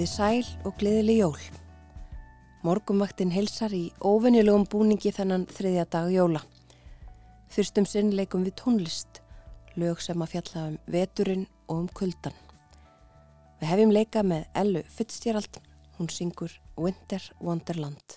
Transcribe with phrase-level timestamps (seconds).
[0.00, 1.40] Komið í sæl og gleðileg jól.
[2.64, 6.40] Morgumvaktinn helsar í óvenjulegum búningi þennan þriðja dag jóla.
[7.52, 9.20] Fyrstum sinn leikum við tónlist,
[9.76, 12.32] lög sem að fjalla um veturinn og um kuldan.
[13.60, 15.60] Við hefjum leika með Ellu Fitzgerald,
[15.98, 18.16] hún syngur Winter Wonderland.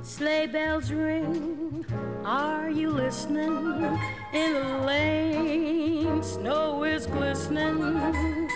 [0.00, 1.84] Sleigh bells ring,
[2.24, 3.98] are you listening?
[4.32, 8.50] In the lane, snow is glistening.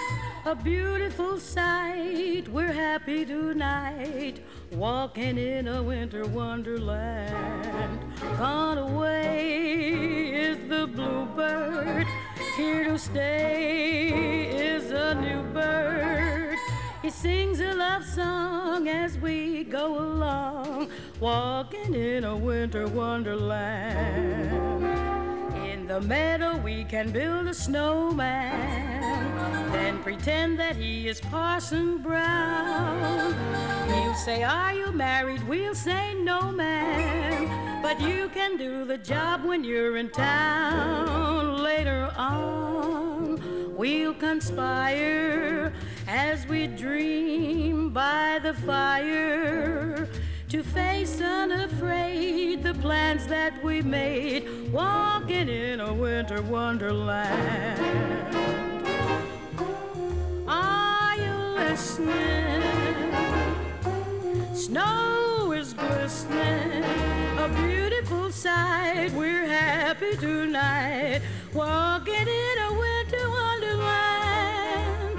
[0.46, 4.40] A beautiful sight, we're happy tonight,
[4.72, 8.00] walking in a winter wonderland.
[8.36, 12.06] Gone away is the bluebird,
[12.56, 16.58] here to stay is a new bird.
[17.00, 20.90] He sings a love song as we go along,
[21.24, 24.84] walking in a winter wonderland.
[25.66, 33.32] In the meadow, we can build a snowman, then pretend that he is Parson Brown.
[33.88, 35.42] He'll say, Are you married?
[35.48, 37.82] We'll say, No, ma'am.
[37.82, 41.62] But you can do the job when you're in town.
[41.62, 45.72] Later on, we'll conspire
[46.06, 50.06] as we dream by the fire
[50.54, 57.80] to face unafraid the plans that we made, walking in a winter wonderland.
[60.46, 62.62] Are you listening?
[64.54, 66.84] Snow is glistening,
[67.36, 69.10] a beautiful sight.
[69.12, 71.20] We're happy tonight,
[71.52, 75.18] walking in a winter wonderland.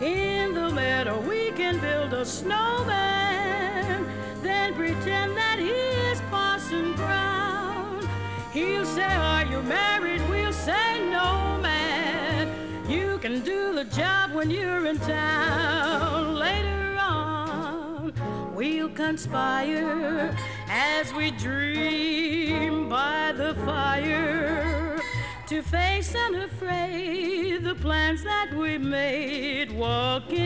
[0.00, 3.75] In the meadow, we can build a snowman,
[4.66, 5.68] then pretend that he
[6.10, 8.08] is Parson Brown.
[8.52, 10.22] He'll say, Are you married?
[10.28, 12.50] We'll say, No, man.
[12.88, 16.34] You can do the job when you're in town.
[16.34, 18.12] Later on,
[18.54, 20.36] we'll conspire
[20.68, 24.98] as we dream by the fire
[25.46, 30.38] to face unafraid the plans that we made walking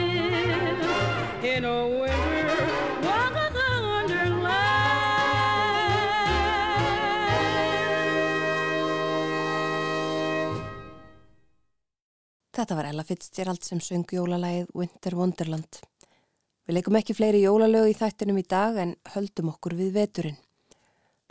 [1.43, 3.90] in a winter wonderland.
[12.51, 15.77] Þetta var Ella Fitzgerald sem söng jólalægið Winter Wonderland.
[16.67, 20.41] Við leikum ekki fleiri jólalög í þættinum í dag en höldum okkur við veturinn.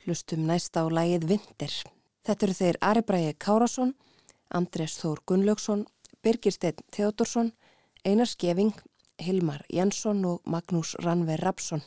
[0.05, 1.75] Hlustum næsta á lægið Vinter.
[2.23, 3.91] Þetta eru þeir Ari Bræði Kárasson,
[4.55, 5.83] Andrés Þór Gunnlaugsson,
[6.23, 7.51] Birgir Steinn Theodorsson,
[8.07, 8.71] Einar Skeving,
[9.19, 11.83] Hilmar Jensson og Magnús Ranver Rapsson.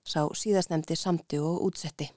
[0.00, 2.08] Sá síðastnemdi samti og útsetti.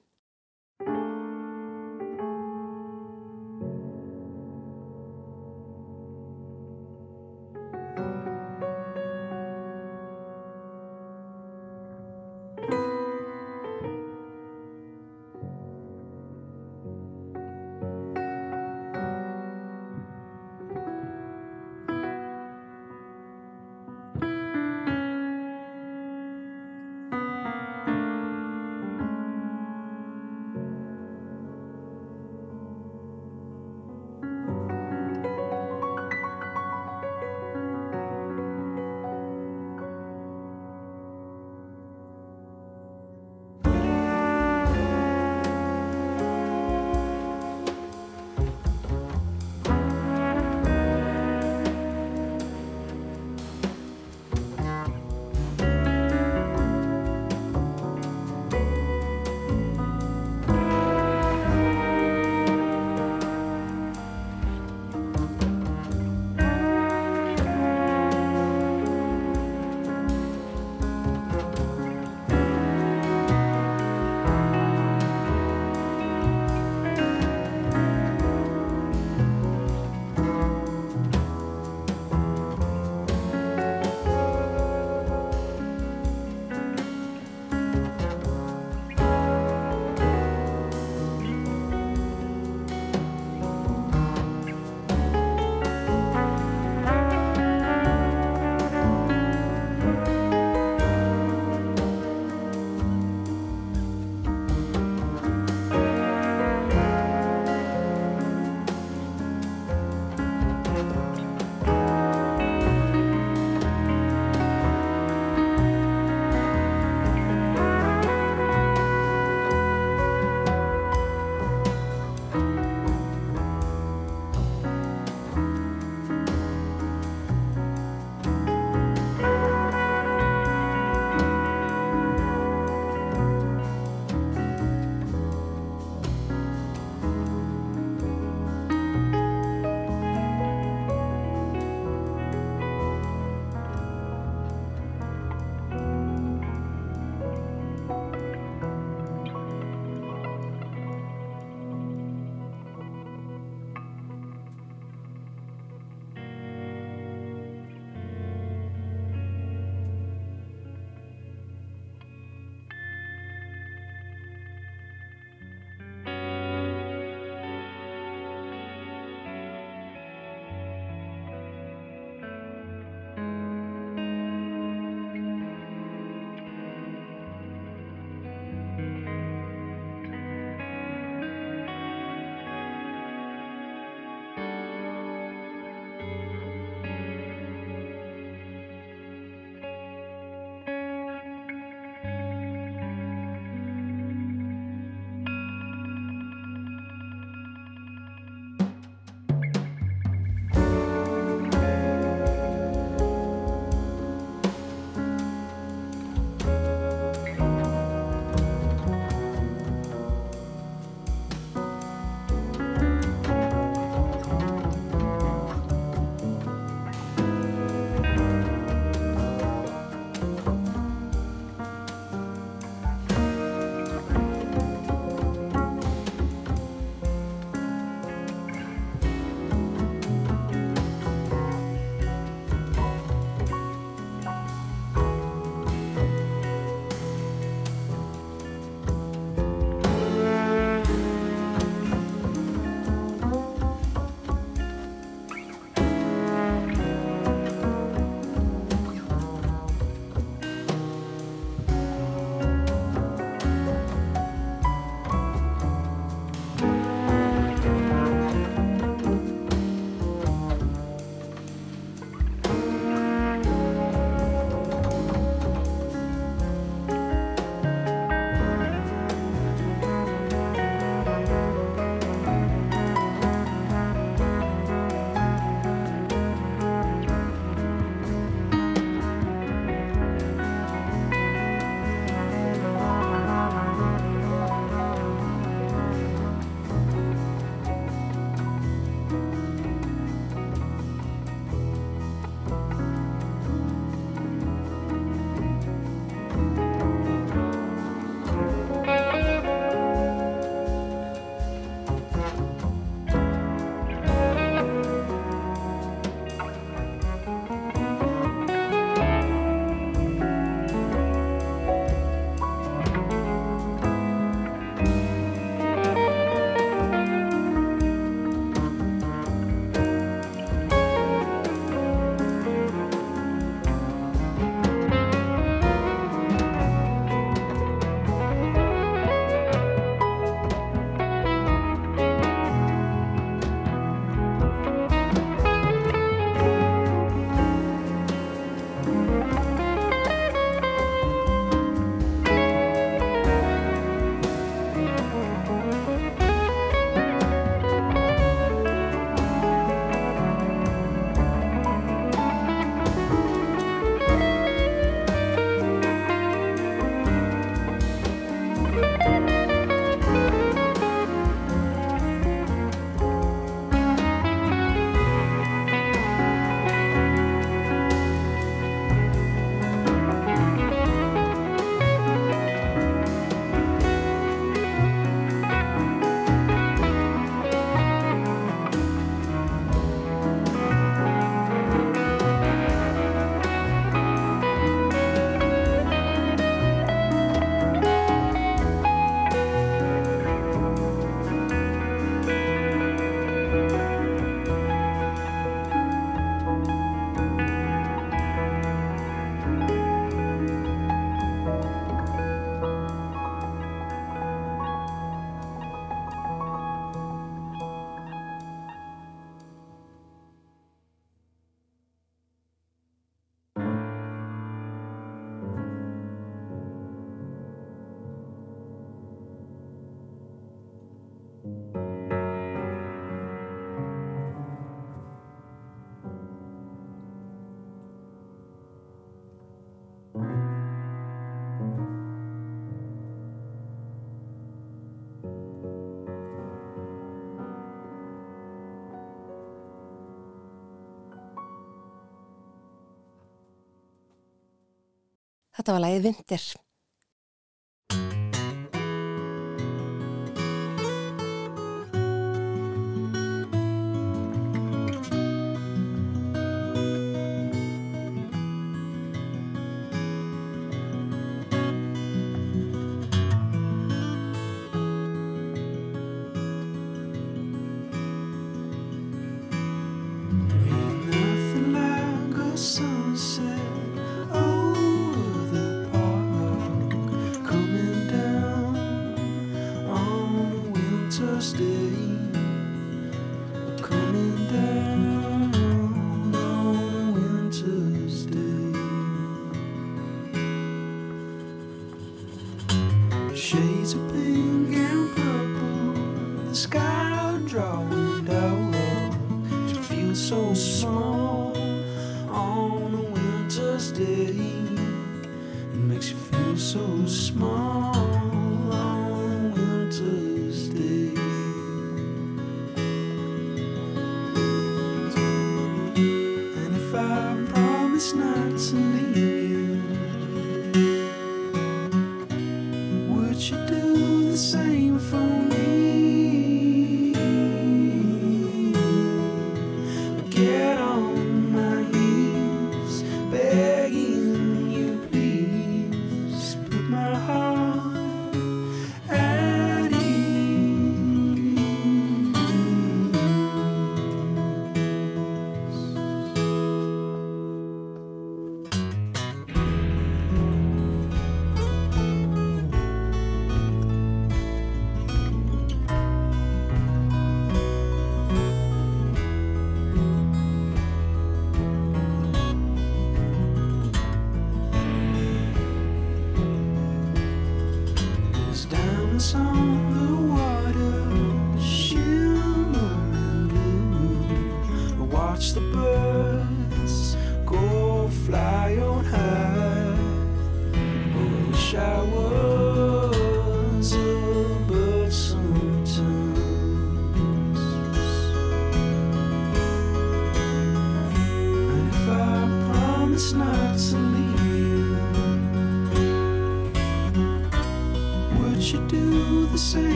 [445.55, 446.64] Þetta var lægið Vindir.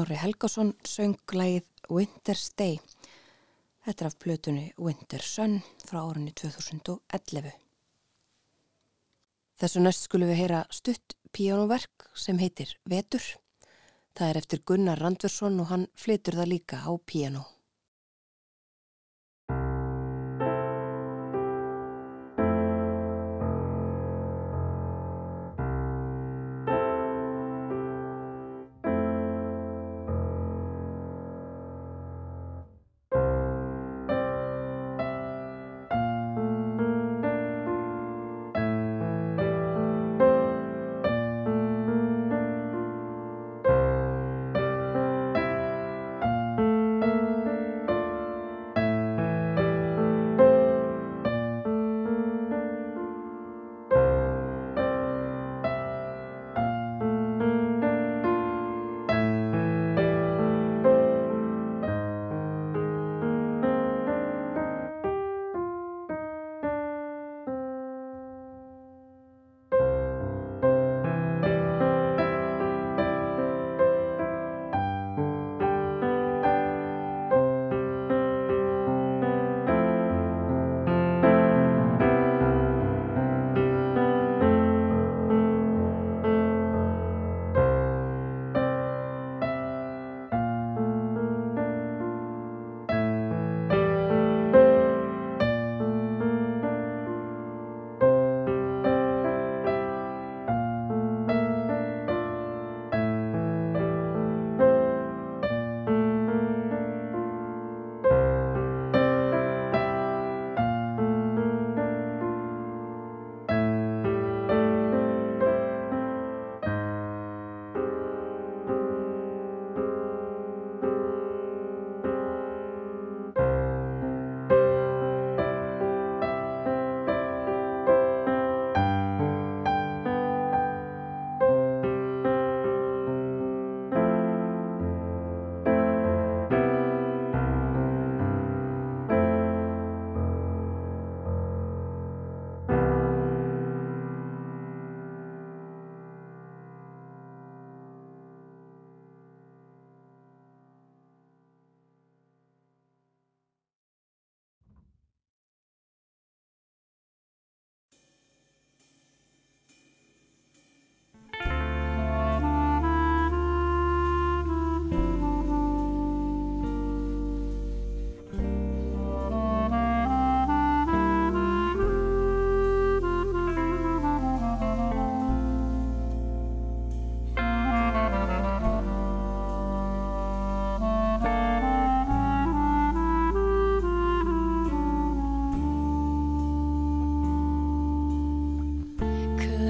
[0.00, 2.78] Snorri Helgason söng lægið Winter's Day.
[3.84, 7.50] Þetta er af plötunni Winter Sun frá árunni 2011.
[9.60, 13.20] Þessu næst skulum við heyra stutt píjónuverk sem heitir Vetur.
[14.16, 17.44] Það er eftir Gunnar Randversson og hann flytur það líka á píjónu.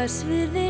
[0.00, 0.69] bless within.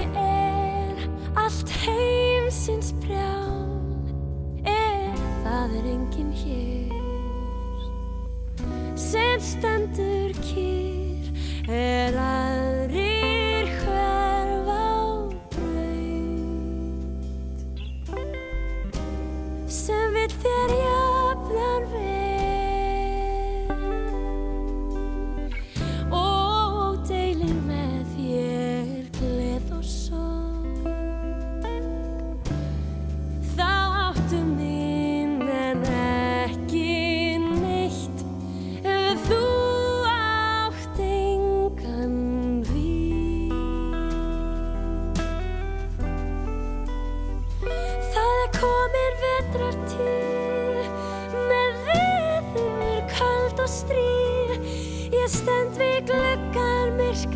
[57.11, 57.33] Fyrst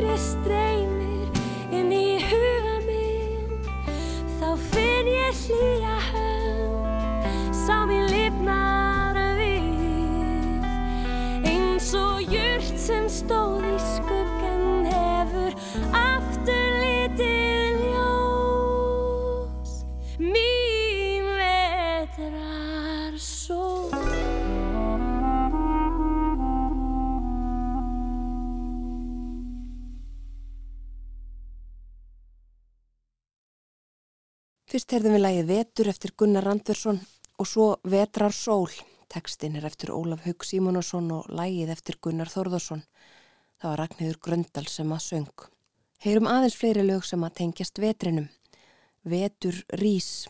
[34.94, 37.00] heyrðum við lægið Vetur eftir Gunnar Randversson
[37.42, 38.70] og svo Vetrar sól.
[39.10, 42.84] Tekstinn er eftir Ólaf Haug Símonasson og lægið eftir Gunnar Þórðarsson.
[43.58, 45.48] Það var Ragnhildur Gröndal sem að söng.
[46.04, 48.30] Heyrum aðeins fleiri lög sem að tengjast vetrinum.
[49.02, 50.28] Vetur Rís,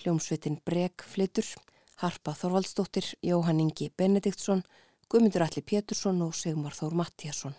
[0.00, 1.52] hljómsveitin Breg Flitur,
[2.00, 4.64] Harpa Þorvaldsdóttir, Jóhann Ingi Benediktsson,
[5.12, 7.58] Guðmundur Alli Pétursson og Sigmar Þór Mattíasson.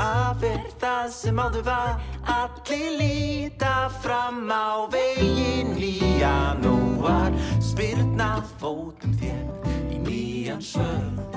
[0.00, 1.96] Af er það sem áður var.
[2.24, 7.36] Allir líta fram á veginn Nýja nóar.
[7.60, 11.29] Spyrna fótum þér í nýjan svörð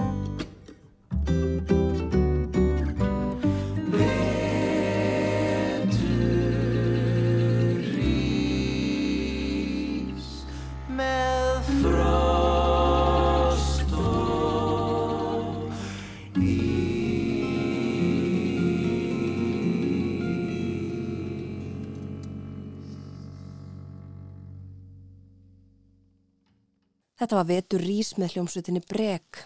[27.23, 29.37] Þetta var Vetur Rís með hljómsveitinni Brek,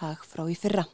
[0.00, 0.86] lag frá í fyrra.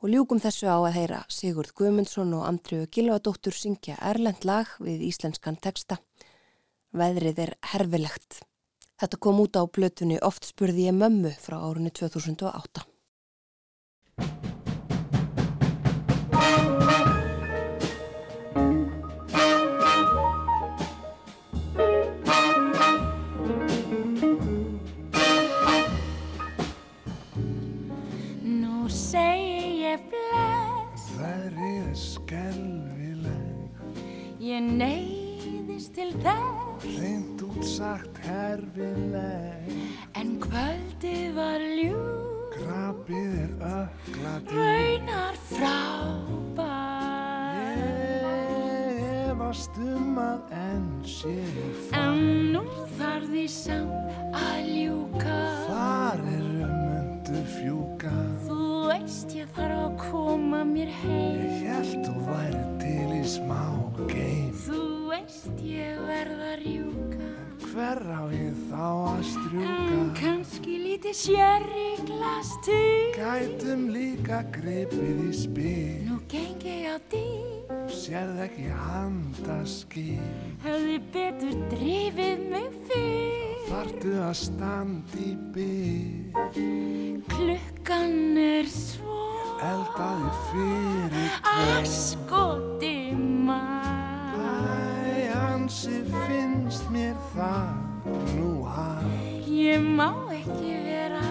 [0.00, 5.04] Og ljúkum þessu á að heyra Sigurd Guðmundsson og Andriu Gilvadóttur syngja erlend lag við
[5.10, 5.98] íslenskan texta.
[6.96, 8.40] Veðrið er herfilegt.
[8.96, 12.88] Þetta kom út á blötunni Oft spurði ég mömmu frá árunni 2008.
[34.44, 36.82] Ég neyðist til þess.
[36.98, 39.70] Reynd út sagt herfileg.
[40.20, 46.68] En kvöldið var ljúf Krabið er ökladý, Raunar frábær.
[47.56, 51.34] Ég efast um að enn sé
[51.96, 52.66] En nú
[52.98, 55.40] þarf því samt að ljúka.
[55.72, 58.23] Þar eru myndu fjúka.
[59.04, 63.58] Veist ég þarf að koma mér heim Ég held þú væri til í smá
[64.08, 64.54] geim.
[64.64, 64.78] Þú
[65.10, 67.28] veist ég verð að rjúka
[67.66, 69.98] Hver á ég þá að En strjúka?
[70.22, 76.13] kannski lítið sérri glas til Gætum líka gripið í spil.
[76.34, 77.70] Nú geng ég á dýr.
[77.86, 80.18] Sérð ekki handaskil.
[80.64, 83.60] Hefði betur drifið mig fyrr.
[83.68, 86.34] Þartu að standa í bygg.
[87.30, 89.20] Klukkan er svo.
[89.62, 92.96] Eldaði fyrir að skoti
[93.46, 94.42] maður.
[95.14, 97.70] Æ, ansi finnst mér það
[98.34, 99.06] nú að.
[99.46, 101.23] Ég má ekki vera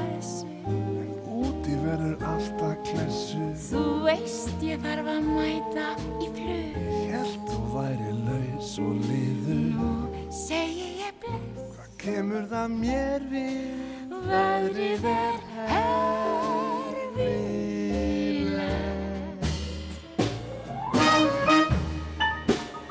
[1.93, 3.43] verður alltaf klessu.
[3.69, 5.87] Þú veist ég þarf að mæta
[6.23, 9.61] í flug Ég held þú væri laus og liður.
[9.77, 9.89] Nú
[10.33, 13.81] segi ég bless Hvað kemur það mér við?
[14.23, 17.03] Veðrið er herfilegt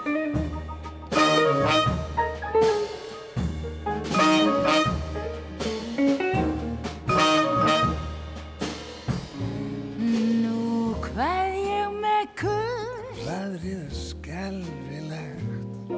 [0.06, 2.01] Nú
[14.42, 15.90] skelfilegt,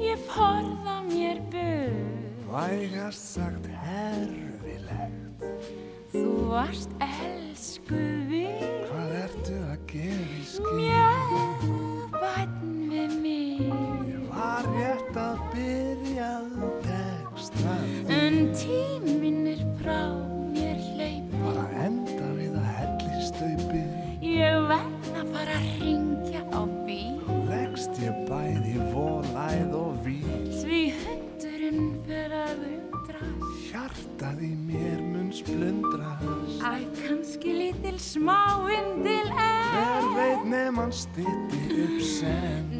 [0.00, 5.42] Ég forða mér burt vægast sagt herfilegt.
[6.50, 7.98] varst elsku
[8.30, 10.72] við Hvað ertu að gera í skil?
[10.78, 13.60] Mjög vatn við mig.
[14.10, 17.76] Ég var rétt að byrja að texta
[18.08, 20.19] En tíminn er frá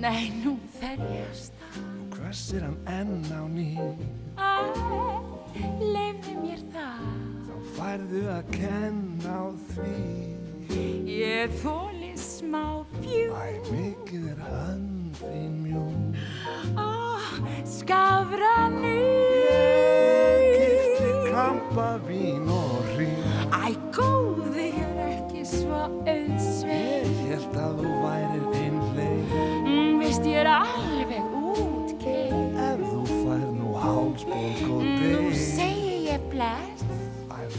[0.01, 1.81] Nei, nú fer ég að stað.
[2.17, 3.69] Hvessir hann enn á ný.
[4.41, 4.53] Æ,
[5.81, 7.07] leifðu mér það.
[7.47, 10.31] Þá færðu að kenna á því.
[11.11, 14.85] Ég þóli smá fjú Æ, mikið er hann
[15.19, 15.83] þín mjú
[16.79, 17.19] Ó,
[17.67, 18.70] skafra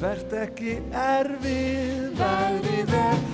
[0.02, 3.31] Æ, verð ekki erfið Verðið er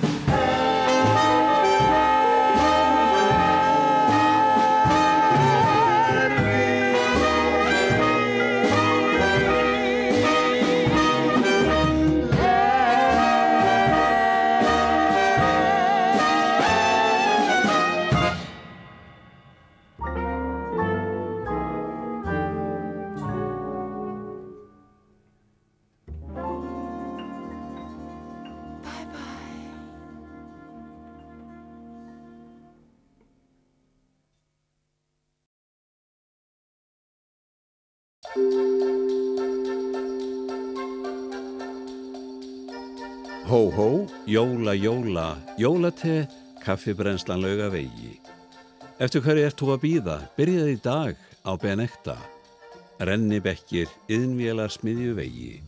[45.08, 46.28] jóla jóla, jólate,
[46.64, 48.20] kaffibrennslan lauga vegi.
[49.00, 50.16] Eftir hverju ert þú að býða?
[50.36, 51.16] Byrjaði í dag
[51.48, 52.16] á Benekta.
[53.00, 55.62] Renni bekkir, yðnvélar smiðju vegi.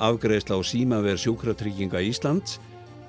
[0.00, 2.58] Afgreðsla á símaver sjúkratrygginga Íslands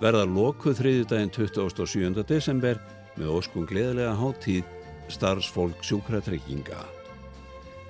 [0.02, 2.24] verða lokuð þriðjudaginn 27.
[2.28, 2.78] desember
[3.16, 4.64] með óskum gleðilega hátíð
[5.10, 6.86] starfsfólk sjúkratrygginga.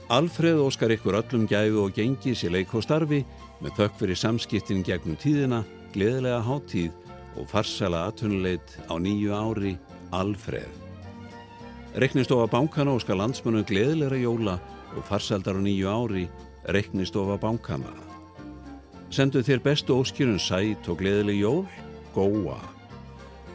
[0.07, 3.25] Alfreð óskar ykkur öllum gæfu og gengi sér leik og starfi
[3.59, 7.00] með þökk fyrir samskiptin gegnum tíðina, gleðilega hátíð
[7.37, 9.77] og farsala atvinnuleit á nýju ári
[10.11, 10.71] Alfreð.
[11.95, 14.59] Reknistofa bankana óskar landsmönu gleðilega jóla
[14.95, 16.27] og farsaldar á nýju ári
[16.67, 17.93] Reknistofa bankana.
[19.11, 21.65] Sendu þér bestu óskjörun sæt og gleðileg jól,
[22.15, 22.59] góa.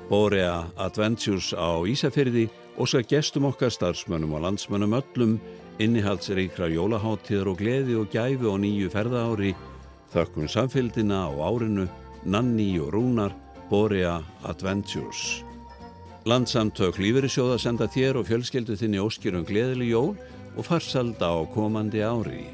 [0.08, 5.38] Borea Adventures á Ísafyrði óskar gestum okkar starfsmönnum og landsmönnum öllum
[5.80, 9.54] innihaldsríkra jólaháttíðar og gleði og gæfi á nýju ferðaári,
[10.12, 11.88] þökkum samfélgina á árinu,
[12.24, 13.32] Nanni og Rúnar,
[13.70, 15.42] Borea Adventures.
[16.26, 20.12] Landsamtök lífeyrissjóða senda þér og fjölskeldu þinni óskýrum gleðileg jól
[20.54, 22.44] og farsalda á komandi ári.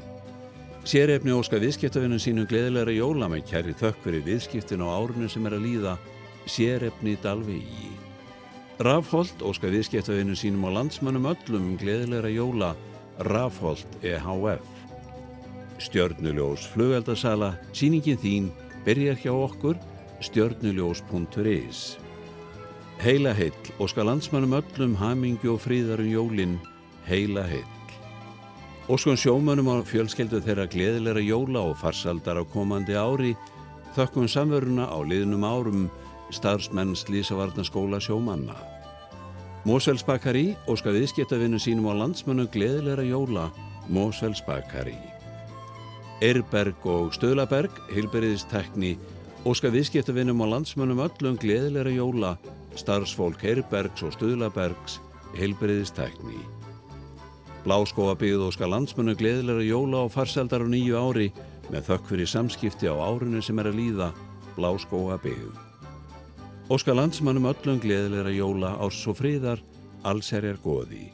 [0.83, 5.57] Sérefni óska viðskiptavinnum sínum gleðilegra jóla með kæri þökk fyrir viðskiptin á árinu sem er
[5.57, 5.93] að líða,
[6.49, 7.93] sérefni Dalvegi.
[8.81, 12.73] Rafholt óska viðskiptavinnum sínum á landsmönnum öllum um gleðilegra jóla,
[13.29, 14.65] Rafholt EHF.
[15.77, 18.51] Stjörnuljós flugeldasala, síningin þín,
[18.85, 19.77] byrjar hjá okkur,
[20.23, 21.97] stjörnuljós.is.
[23.03, 26.59] Heila heill, óska landsmönnum öllum hamingju og fríðarum jólin,
[27.05, 27.69] heila heill.
[28.87, 33.33] Óskan sjómönnum á fjölskeldu þeirra gleðilegra jóla og farsaldar á komandi ári,
[33.95, 35.89] þökkum samveruna á liðnum árum
[36.31, 38.55] starfsmenn Slísavarnaskóla sjómanna.
[39.63, 43.49] Mósfells Bakari óska viðskiptavinnu sínum á landsmönnum gleðilegra jóla,
[43.87, 44.97] Mósfells Bakari.
[46.23, 48.97] Eirberg og Stöðlaberg, heilberiðistekni,
[49.43, 52.29] óska viðskiptavinnum á landsmönnum öllum gleðilegra jóla,
[52.79, 55.01] starfsfólk Eirbergs og Stöðlabergs,
[55.35, 56.39] heilberiðistekni.
[57.65, 61.27] Bláskóabíð óska landsmönnum gleðilegra jóla og farsaldar á nýju ári
[61.71, 64.07] með þökk fyrir samskipti á árinu sem er að líða,
[64.55, 65.51] Bláskóabíð.
[66.71, 69.59] Óska landsmönnum öllum gleðilegra jóla árs og fríðar,
[70.07, 71.11] allserjar góði.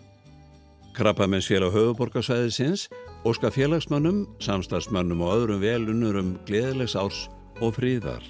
[0.93, 2.89] Krabbamennsfélag höfuborgarsvæðisins
[3.25, 7.25] óska félagsmönnum, samstagsmönnum og öðrum velunnurum gleðilegs árs
[7.61, 8.23] og fríðar.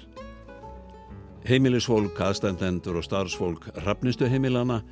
[1.48, 4.82] Heimilisfólk, aðstendendur og starfsfólk rafnistu heimilana,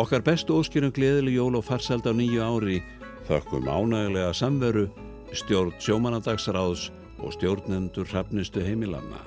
[0.00, 2.80] okkar bestu óskirum gleðileg jól og farsald á nýju ári,
[3.28, 4.88] þökkum ánægilega samveru,
[5.32, 6.90] stjórn sjómanadagsráðs
[7.22, 9.22] og stjórnendur rafnistu heimilana.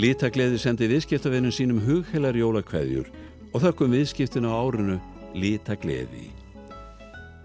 [0.00, 3.10] Lítagleði sendi viðskiptavinnum sínum hughelar jólakveðjur
[3.52, 5.00] og þökkum viðskiptinu á árinu
[5.34, 6.30] Lítagleði.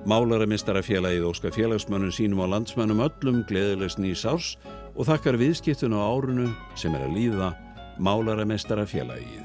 [0.05, 4.53] Málaramistarafélagið óska félagsmönnum sínum á landsmönnum öllum gleðilegs nýs árs
[4.95, 6.47] og þakkar viðskiptun á árunu
[6.79, 7.51] sem er að líða
[7.99, 9.43] málaramestara félagið.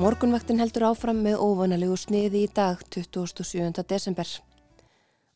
[0.00, 3.84] Morgunvaktin heldur áfram með óvanalegu sniði í dag 27.
[3.84, 4.28] desember.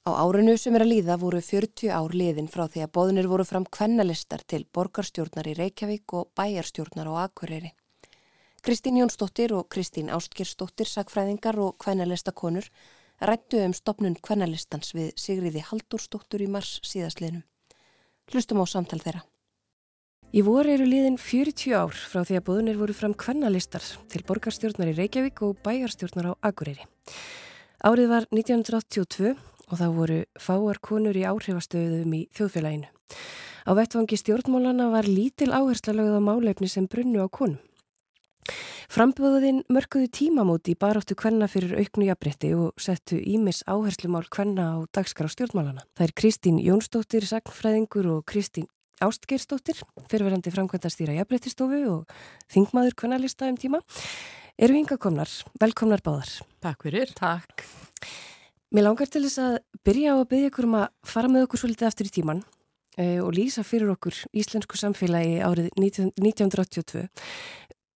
[0.05, 3.45] Á árinu sem er að líða voru 40 ár liðin frá því að bóðinir voru
[3.49, 7.71] fram kvennalistar til borgarstjórnar í Reykjavík og bæjarstjórnar á Akureyri.
[8.61, 12.69] Kristín Jónsdóttir og Kristín Ástgirsdóttir, sakfræðingar og kvennalistakonur
[13.17, 17.47] rættu um stopnun kvennalistans við Sigriði Haldursdóttur í mars síðastliðnum.
[18.29, 19.25] Hlustum á samtal þeirra.
[20.37, 24.93] Í voru eru liðin 40 ár frá því að búðunir voru fram kvennalistar til borgarstjórnar
[24.93, 26.85] í Reykjavík og bæjarstjórnar á Akureyri.
[27.85, 29.33] Árið var 1982
[29.75, 32.89] og þá voru fáar konur í áhrifastöðum í þjóðfélaginu.
[33.67, 37.59] Á vettvangi stjórnmálana var lítil áhersla lögð á málefni sem brunnu á konum.
[38.93, 45.27] Framböðuðinn mörguðu tímamóti baráttu kvenna fyrir auknu jafnbretti og settu ímis áherslumál kvenna á dagskrá
[45.33, 45.83] stjórnmálana.
[45.97, 48.69] Það er Kristín Jónsdóttir, sagnfræðingur og Kristín
[49.03, 52.13] Ástgeirstóttir, fyrirverandi framkvæmdastýra jafnbreytistofu og
[52.53, 53.81] þingmaður kvennalista um tíma,
[54.55, 55.33] eru hinga komnar.
[55.59, 56.31] Velkomnar báðar.
[56.63, 57.11] Takk fyrir.
[57.19, 57.67] Takk.
[58.75, 59.53] Mér langar til þess að
[59.87, 63.21] byrja á að byggja ykkur um að fara með okkur svolítið aftur í tíman uh,
[63.23, 67.05] og lýsa fyrir okkur íslensku samfélagi árið 19, 1982.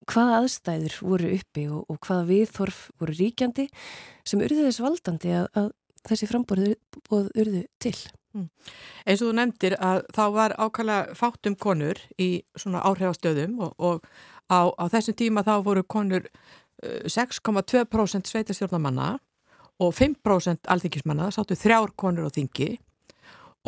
[0.07, 3.67] Hvaða aðstæður voru uppi og, og hvaða viðþorf voru ríkjandi
[4.23, 5.69] sem urði þess valdandi að, að
[6.13, 6.65] þessi frambóð
[7.11, 7.97] urðu til?
[8.39, 8.49] Mm.
[9.03, 14.07] Eins og þú nefndir að þá var ákvæmlega fátum konur í svona áhrifastöðum og, og
[14.47, 16.31] á, á þessum tíma þá voru konur
[16.87, 19.17] 6,2% sveitastjórnamanna
[19.79, 22.73] og 5% alþingismanna, sáttu þrjár konur á þingi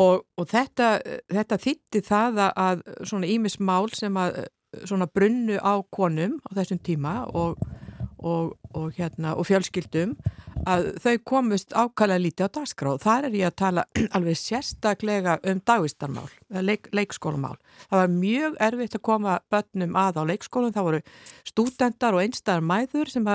[0.01, 0.97] og, og þetta,
[1.31, 4.45] þetta þýtti það að svona ímismál sem að
[4.87, 7.59] svona brunnu á konum á þessum tíma og,
[8.21, 10.15] og hérna, fjölskyldum
[10.69, 12.93] að þau komust ákvæmlega lítið á dagskrá.
[13.01, 13.85] Þar er ég að tala
[14.17, 16.29] alveg sérstaklega um dagvistarmál,
[16.61, 17.57] leik, leikskólamál.
[17.89, 20.75] Það var mjög erfitt að koma börnum að á leikskólum.
[20.77, 21.03] Það voru
[21.49, 23.31] stúdendar og einstæðar mæður sem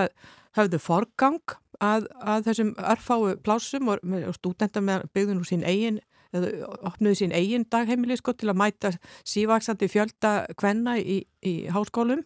[0.55, 6.01] hafðu forgang að, að þessum örfáu plásum og, og stúdendar byggðu nú sín eigin
[6.35, 8.93] eða opnuðu sín eigin dagheimili sko til að mæta
[9.27, 12.25] sívaksandi fjölda kvenna í, í háskólum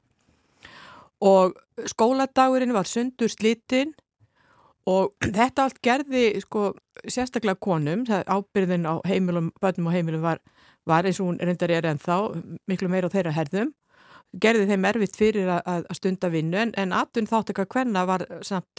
[1.19, 1.57] og
[1.91, 3.93] skóladagurinn var sundur slitinn
[4.89, 6.71] Og þetta allt gerði sko
[7.03, 10.41] sérstaklega konum, ábyrðin á heimilum, bönnum og heimilum var,
[10.87, 12.33] var eins og hún reyndar er en þá
[12.69, 13.73] miklu meira á þeirra herðum.
[14.29, 18.25] Gerði þeim erfitt fyrir að, að stunda vinnu en, en atun þátt eitthvað hvenna var,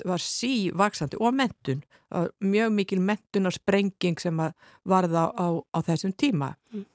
[0.07, 1.81] var sívaksandi og mentun.
[2.39, 4.39] Mjög mikil mentunar sprenging sem
[4.87, 6.53] varða á, á þessum tíma.
[6.71, 6.87] Mm.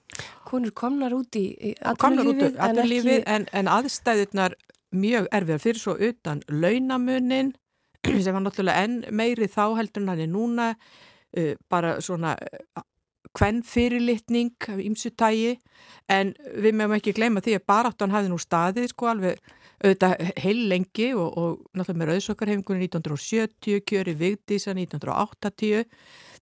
[0.47, 3.19] Konur komnar út í aðlunlífið en, ekki...
[3.27, 4.55] en, en aðstæðunar
[4.95, 7.53] mjög erfiðar fyrir svo utan launamunin
[8.23, 12.35] sem var náttúrulega enn meiri þá heldur en hann er núna uh, bara svona
[13.35, 15.55] hvenn fyrirlitning af ymsutægi
[16.11, 19.39] en við meðum ekki gleyma því að baráttan hafði nú staðið sko alveg
[19.83, 25.85] auðvitað heil lengi og, og náttúrulega með auðsokkarhefingunni 1970, kjöri Vigdísa 1980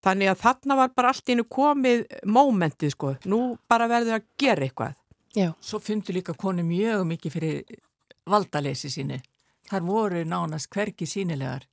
[0.03, 4.67] þannig að þarna var bara allt innu komið mómentið sko, nú bara verður að gera
[4.67, 4.97] eitthvað.
[5.33, 7.77] Já, svo fyndu líka koni mjög mikið fyrir
[8.29, 9.17] valdalesi síni
[9.69, 11.65] þar voru nánast hverki sínilegar.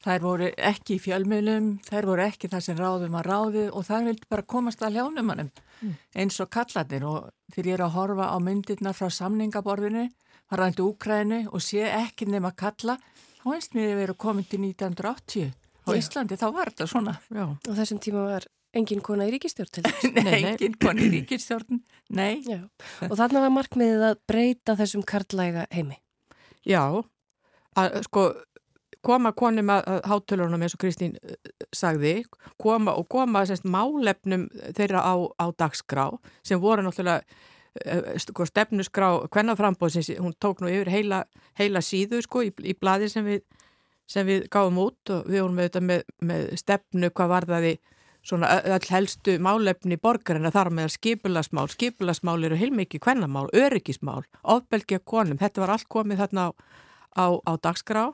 [0.00, 4.06] Þær voru ekki í fjölmjölum, þær voru ekki það sem ráðum að ráði og þær
[4.06, 5.96] vildi bara komast að hljónumannum mm.
[6.22, 10.06] eins og kallarnir og þegar ég er að horfa á myndirna frá samningaborðinu,
[10.48, 12.96] var rændi Úkrænu og sé ekki nefn að kalla,
[13.42, 17.16] þá einst mér að vera komin til 1980 á Íslandi, þá var þetta svona.
[17.28, 17.44] Já.
[17.44, 20.10] Og þessum tíma var engin kona í ríkistjórn til þess?
[20.30, 21.80] nei, engin kona í ríkistjórn,
[22.16, 22.40] nei.
[22.46, 22.62] Já.
[23.08, 26.00] Og þarna var markmiðið að breyta þessum karlæga heimi.
[26.68, 26.84] Já,
[27.80, 28.30] að sko
[29.04, 31.36] koma konum að hátölunum eins og Kristín eh,
[31.76, 32.20] sagði,
[32.60, 36.10] koma og koma semst, málefnum þeirra á, á dagskrá
[36.46, 37.22] sem voru náttúrulega
[37.84, 41.24] eh, sko, stefnusgrá hvernaframbóðsins, hún tók nú yfir heila,
[41.58, 43.44] heila síðu sko í, í bladi sem við,
[44.10, 47.74] sem við gáum út og við vorum auðvitað með, með stefnu hvað var það í
[48.26, 55.40] svona öll helstu málefni borgarina þar með skipulasmál, skipulasmál eru heilmikið hvernamál, öryggismál, ofbelgja konum,
[55.40, 56.50] þetta var allt komið þarna á,
[57.16, 58.10] á, á dagskrá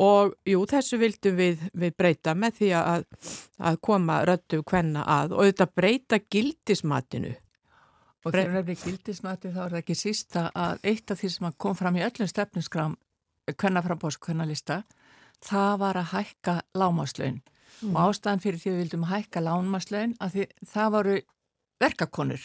[0.00, 3.04] og jú þessu vildum við, við breyta með því að,
[3.60, 7.34] að koma röttu hvenna að og auðvitað breyta gildismatinu.
[8.24, 11.52] Og þegar það er gildismatinu þá er það ekki sísta að eitt af því sem
[11.56, 12.96] kom fram í öllum stefnusgrám
[13.50, 14.82] hvennaframbóðs hvennalista
[15.44, 17.94] það var að hækka lámaslögn mm.
[17.94, 21.16] og ástæðan fyrir því við vildum hækka lánmaslaun að því, það voru
[21.80, 22.44] verkakonur.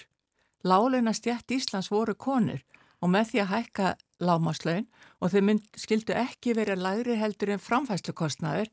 [0.65, 2.63] Láleina stjætt Íslands voru konur
[3.05, 3.93] og með því að hækka
[4.25, 4.87] lámaslaun
[5.21, 8.71] og þau mynd, skildu ekki verið lægri heldur en framfæslukostnaður,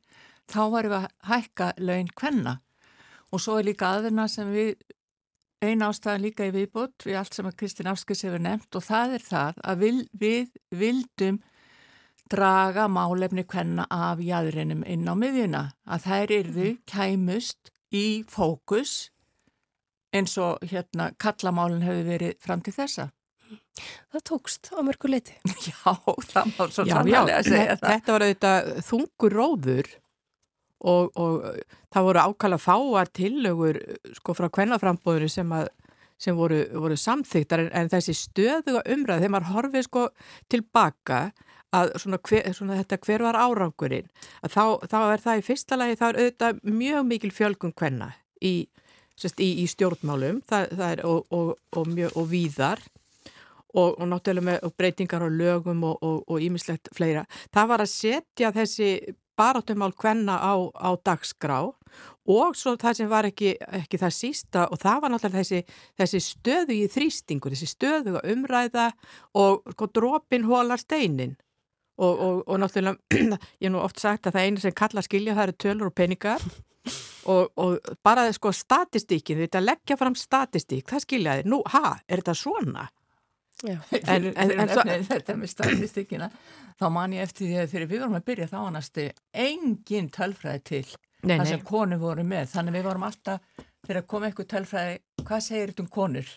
[0.48, 2.56] þá varum við að hækka laun hvenna.
[3.32, 4.74] Og svo er líka aðurna sem við,
[5.62, 9.16] eina ástæðan líka í viðbútt við allt sem að Kristinn Áskis hefur nefnt og það
[9.18, 11.40] er það að við, við vildum
[12.32, 15.64] draga málefni hvenna af jæðrinum inn á miðjuna.
[15.84, 19.12] Að þær yrðu kæmust í fókus
[20.12, 23.12] eins og hérna kallamálinn hefur verið fram til þessa.
[24.12, 25.36] Það tókst á mörgu leiti.
[25.68, 25.94] Já,
[26.28, 27.92] það má svo sannlega að segja það.
[27.92, 29.92] Þetta var auðvitað þungur róður
[30.82, 31.46] og, og
[31.92, 33.78] það voru ákala fáar tillögur
[34.18, 35.54] sko frá kvennaframbóðinu sem,
[36.20, 40.04] sem voru, voru samþygtar en, en þessi stöðuga umræð þegar maður horfið sko
[40.52, 41.22] tilbaka
[41.72, 44.08] að svona, hver, svona þetta hver var árangurinn
[44.44, 48.10] að þá, þá er það í fyrsta lagi þá er auðvitað mjög mikil fjölgun kvenna
[48.44, 52.84] í, í, í stjórnmálum það, það er, og, og, og, mjög, og víðar
[53.72, 57.24] og, og náttúrulega með breytingar á lögum og ímislegt fleira.
[57.54, 58.90] Það var að setja þessi
[59.38, 61.60] barátumál kvenna á, á dagskrá
[62.28, 66.20] og svo það sem var ekki, ekki það sísta og það var náttúrulega þessi, þessi
[66.26, 68.90] stöðu í þrýstingur, þessi stöðu umræða
[69.38, 71.34] og sko, drópin hólar steinin
[71.98, 73.00] og, og, og náttúrulega,
[73.62, 75.96] ég hef nú oft sagt að það eina sem kalla skilja það eru tölur og
[75.98, 76.46] peningar
[77.32, 82.36] og, og bara sko statistíkin, þetta leggja fram statistík, það skiljaði, nú, ha, er þetta
[82.38, 82.88] svona?
[83.62, 86.26] En, en, en, en þetta með statistíkina,
[86.80, 89.04] þá man ég eftir því að þegar við vorum að byrja þá annastu
[89.44, 90.86] engin tölfræði til
[91.22, 95.44] nei, það sem konu voru með, þannig við vorum alltaf þegar kom eitthvað tölfræði, hvað
[95.46, 96.32] segir þetta um konur?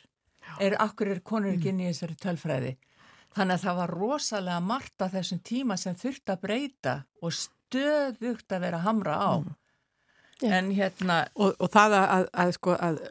[0.61, 2.76] Er, akkur er konur ekki inn í þessari tölfræði?
[3.36, 8.55] Þannig að það var rosalega margt að þessum tíma sem þurft að breyta og stöðugt
[8.55, 9.32] að vera hamra á.
[9.41, 9.55] Mm.
[10.51, 11.18] En hérna...
[11.36, 13.01] Og, og það að, að, að, sko, að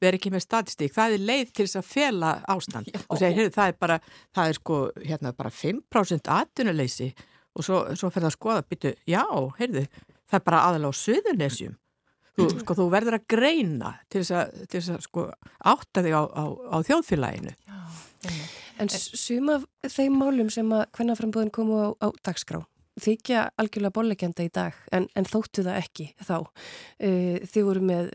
[0.00, 2.90] vera ekki með statistík, það er leið til þess að fela ástand.
[2.92, 3.00] Já.
[3.06, 3.98] Og segir, heyrðu, það er bara,
[4.36, 7.10] það er sko, hérna, bara 5% aðtunuleysi
[7.56, 9.24] og svo, svo fer það að skoða, byttu, já,
[9.58, 9.84] heyrðu,
[10.30, 11.76] það er bara aðalega á söðunesjum.
[12.38, 15.26] Þú, sko, þú verður að greina til þess að, til þess að sko,
[15.72, 17.54] átta þig á, á, á þjóðfélaginu.
[17.66, 17.80] Já.
[18.80, 22.62] En suma þeim málum sem að hvernaframbúðin komu á, á dagskrá
[23.04, 26.36] þykja algjörlega bólækjanda í dag en, en þóttu það ekki þá.
[27.00, 28.10] Uh, þið voru með,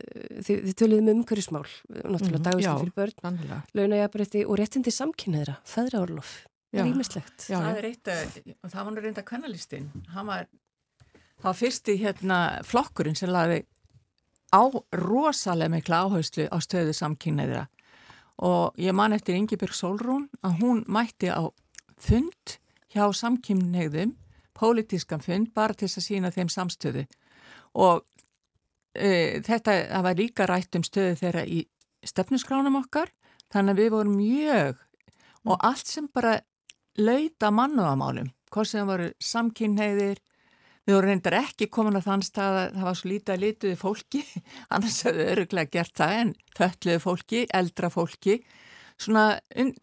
[0.46, 5.56] þið, þið töluðum um umhverjusmál, náttúrulega mm -hmm, dagvistum fyrir börn, launajabrætti og réttindi samkynniðra,
[5.66, 6.34] feðraorlof,
[6.72, 7.38] það er ímislegt.
[7.46, 8.12] Það er eitt,
[8.62, 10.50] og það var reynda kvennalistinn, hann var,
[11.38, 13.64] það var fyrsti hérna flokkurinn sem laði
[14.54, 14.62] á
[14.94, 17.66] rosalega mikla áhauslu á stöðu samkynniðra
[18.36, 21.48] og ég man eftir Ingebjörg Solrún að hún mætti á
[21.96, 22.58] fund
[22.92, 24.14] hjá samkymnegðum,
[24.56, 27.06] pólitískan fund, bara til að sína þeim samstöðu.
[27.76, 28.02] Og
[28.96, 31.64] e, þetta var líka rætt um stöðu þeirra í
[32.06, 33.12] stefnusgránum okkar,
[33.52, 34.82] þannig að við vorum mjög
[35.46, 36.40] og allt sem bara
[36.98, 40.22] lauta mannuðamálum, hvort sem voru samkynneigðir,
[40.86, 43.78] Við vorum reyndar ekki komin að þann stað að það var svo lítið að lituði
[43.80, 44.20] fólki,
[44.76, 48.36] annars hefur við öruglega gert það en þölluði fólki, eldra fólki,
[49.00, 49.24] svona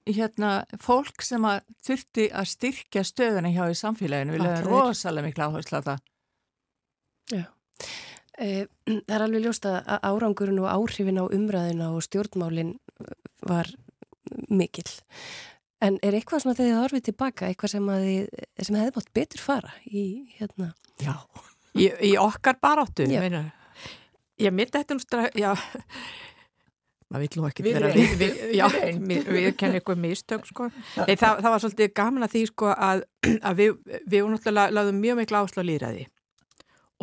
[0.09, 5.47] hérna, fólk sem að þurfti að styrkja stöðuna hjá í samfélaginu, við lögum rosalega miklu
[5.47, 6.03] áherslu á það.
[7.34, 7.45] Já,
[8.38, 8.49] e,
[9.07, 12.76] það er alveg ljóst að árangurinn og áhrifin á umræðina og stjórnmálinn
[13.45, 13.70] var
[14.49, 14.89] mikill.
[15.84, 19.43] En er eitthvað svona þegar þið horfið tilbaka, eitthvað sem, þið, sem hefði bátt betur
[19.43, 20.03] fara í
[20.38, 20.70] hérna?
[21.03, 21.18] Já,
[21.76, 23.49] í, í okkar baráttu, meina.
[24.41, 25.51] Ég myndi þetta um já,
[27.14, 30.70] maður vil nú ekki vera, við, við, já, við, við kennum eitthvað mistök, sko.
[30.97, 33.03] Nei, það, það var svolítið gaman að því, sko, að,
[33.49, 33.76] að við,
[34.09, 36.07] við náttúrulega laðum mjög miklu áslá líraði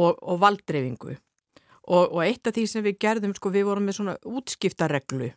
[0.00, 4.00] og, og valdreyfingu og, og eitt af því sem við gerðum, sko, við vorum með
[4.00, 5.30] svona útskiptareglu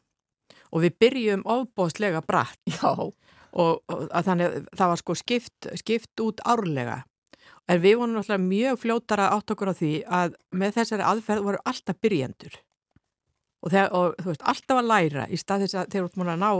[0.74, 2.60] og við byrjum ofbóðslega bratt.
[2.74, 2.90] Já.
[3.54, 7.04] Og, og þannig að það var sko skipt, skipt út árlega.
[7.70, 11.62] En við vonum náttúrulega mjög fljótara átt okkur á því að með þessari aðferð voru
[11.70, 12.58] alltaf byrjendur
[13.64, 16.34] og, þegar, og þú veist, alltaf að læra í stað þess að þeir eru múin
[16.34, 16.52] að ná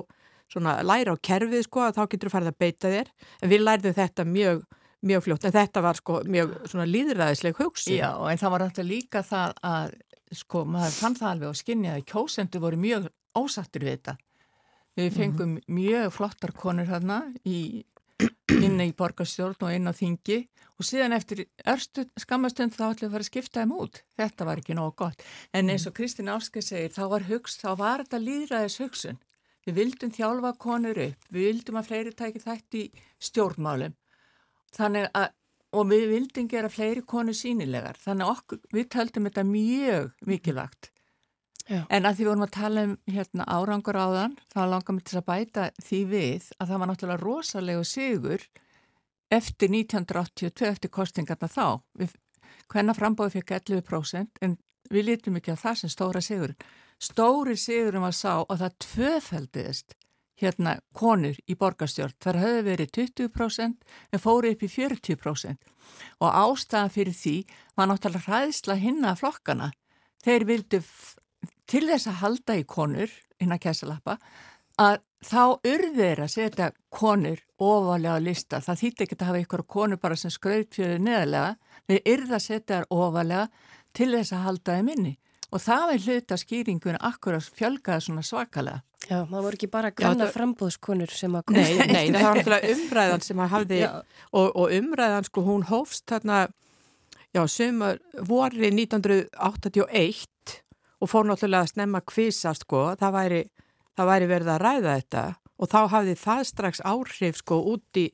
[0.54, 4.00] svona læra á kerfið sko þá getur þú farið að beita þér en við læriðum
[4.00, 4.66] þetta mjög
[5.04, 7.98] mjög fljótt, en þetta var sko mjög svona líðræðisleg hugsi.
[7.98, 9.96] Já, en það var alltaf líka það að
[10.34, 14.16] sko maður fann það alveg á skinni að kjósendu voru mjög ósattur við þetta
[14.94, 15.74] Við fengum mm -hmm.
[15.74, 17.84] mjög flottar konur hérna í,
[18.54, 20.40] inni í borgarstjórn og inn á þingi
[20.78, 24.02] og síðan eftir örstu skammastund þá ætlum við að fara að skipta þeim út.
[24.20, 25.28] Þetta var ekki nógu gott.
[25.54, 29.22] En eins og Kristín Áskei segir, þá var, hugst, þá var þetta líðræðis hugsun.
[29.64, 32.84] Við vildum þjálfa konur upp, við vildum að fleiri tæki þætt í
[33.30, 33.96] stjórnmálum.
[34.82, 35.32] Að
[35.74, 40.93] og við vildum gera fleiri konu sínilegar þannig okkur, við töldum þetta mjög mikilvægt
[41.70, 41.86] Já.
[41.90, 45.28] en að því vorum að tala um hérna, árangur áðan þá langar mér til að
[45.30, 48.46] bæta því við að það var náttúrulega rosalegu sigur
[49.32, 51.68] eftir 1982 eftir kostingarna þá
[52.00, 52.16] við,
[52.68, 54.58] hvenna frambóði fikk 11% en
[54.92, 56.56] við lítum ekki á það sem stóra sigur
[57.04, 59.96] stóri sigurum var sá og það tvöfældiðist
[60.42, 62.16] hérna konur í borgarstjórn.
[62.22, 65.74] Þar höfðu verið 20% en fóru upp í 40%
[66.20, 67.36] og ástæðan fyrir því
[67.78, 69.72] var náttúrulega hræðsla hinna flokkana.
[70.24, 70.82] Þeir vildu
[71.70, 73.12] til þess að halda í konur
[73.42, 74.18] innan kæsalappa
[74.82, 78.62] að þá urðir að setja konur ofalega á lista.
[78.64, 81.54] Það þýtti ekki að hafa ykkur konur bara sem skrautfjöðu neðalega.
[81.88, 83.46] Þeir urða að setja þær ofalega
[83.94, 85.14] til þess að halda þeim inni
[85.54, 88.82] og það er hluta skýringun akkur að fjölga það svona svakalega.
[89.04, 90.34] Já, það voru ekki bara granna það...
[90.38, 95.28] frambúðskonur sem að Nei, nei, það var náttúrulega umræðan sem að hafði og, og umræðan
[95.28, 96.40] sko hún hófst þarna,
[97.36, 98.00] já, sömur
[98.32, 100.24] voru 1981
[101.04, 103.40] og fór náttúrulega að snemma kvisa sko, það væri,
[103.98, 105.24] það væri verið að ræða þetta
[105.60, 108.06] og þá hafði það strax áhrif sko út í,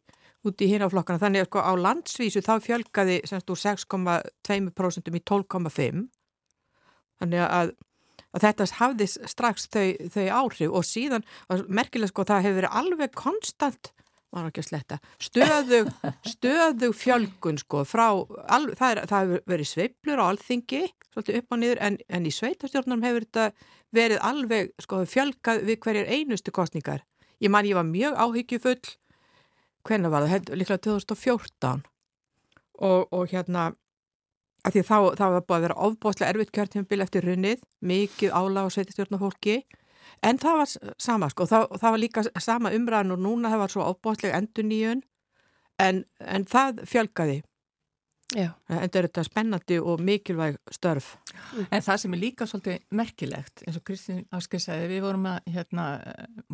[0.49, 6.09] í hinaflokkana, þannig að sko á landsvísu þá fjölgaði semst úr 6,2% í 12,5%
[7.19, 7.73] þannig að,
[8.33, 11.25] að þetta hafði strax þau, þau áhrif og síðan,
[11.67, 13.91] merkilega sko, það hefur verið alveg konstant,
[14.33, 15.89] maður ekki að sletta, stöðug,
[16.33, 18.07] stöðug fjölgun sko, frá,
[18.45, 22.29] al, það, er, það hefur verið sveiblur á alþingi, svolítið upp og niður, en, en
[22.29, 23.47] í sveitastjórnum hefur þetta
[23.95, 27.03] verið alveg sko, fjölgað við hverjir einustu kostningar.
[27.41, 28.95] Ég man, ég var mjög áhyggjufull,
[29.87, 31.85] hvernig var það, líklega 2014
[32.79, 33.71] og, og hérna,
[34.67, 38.69] að því þá, þá var búið að vera ofbóðslega erfitt kjörtímabil eftir runnið, mikið álag
[38.69, 39.61] á sveitistjórnafólki,
[40.25, 43.75] en það var sama sko, það, það var líka sama umræðan og núna það var
[43.75, 45.05] svo ofbóðslega endur nýjun,
[45.79, 47.39] en, en það fjölgaði.
[48.37, 48.51] Já.
[48.69, 51.15] En þetta er þetta spennandi og mikilvæg störf.
[51.71, 55.39] En það sem er líka svolítið merkilegt, eins og Kristín Áskei sagði, við vorum, að,
[55.55, 55.85] hérna,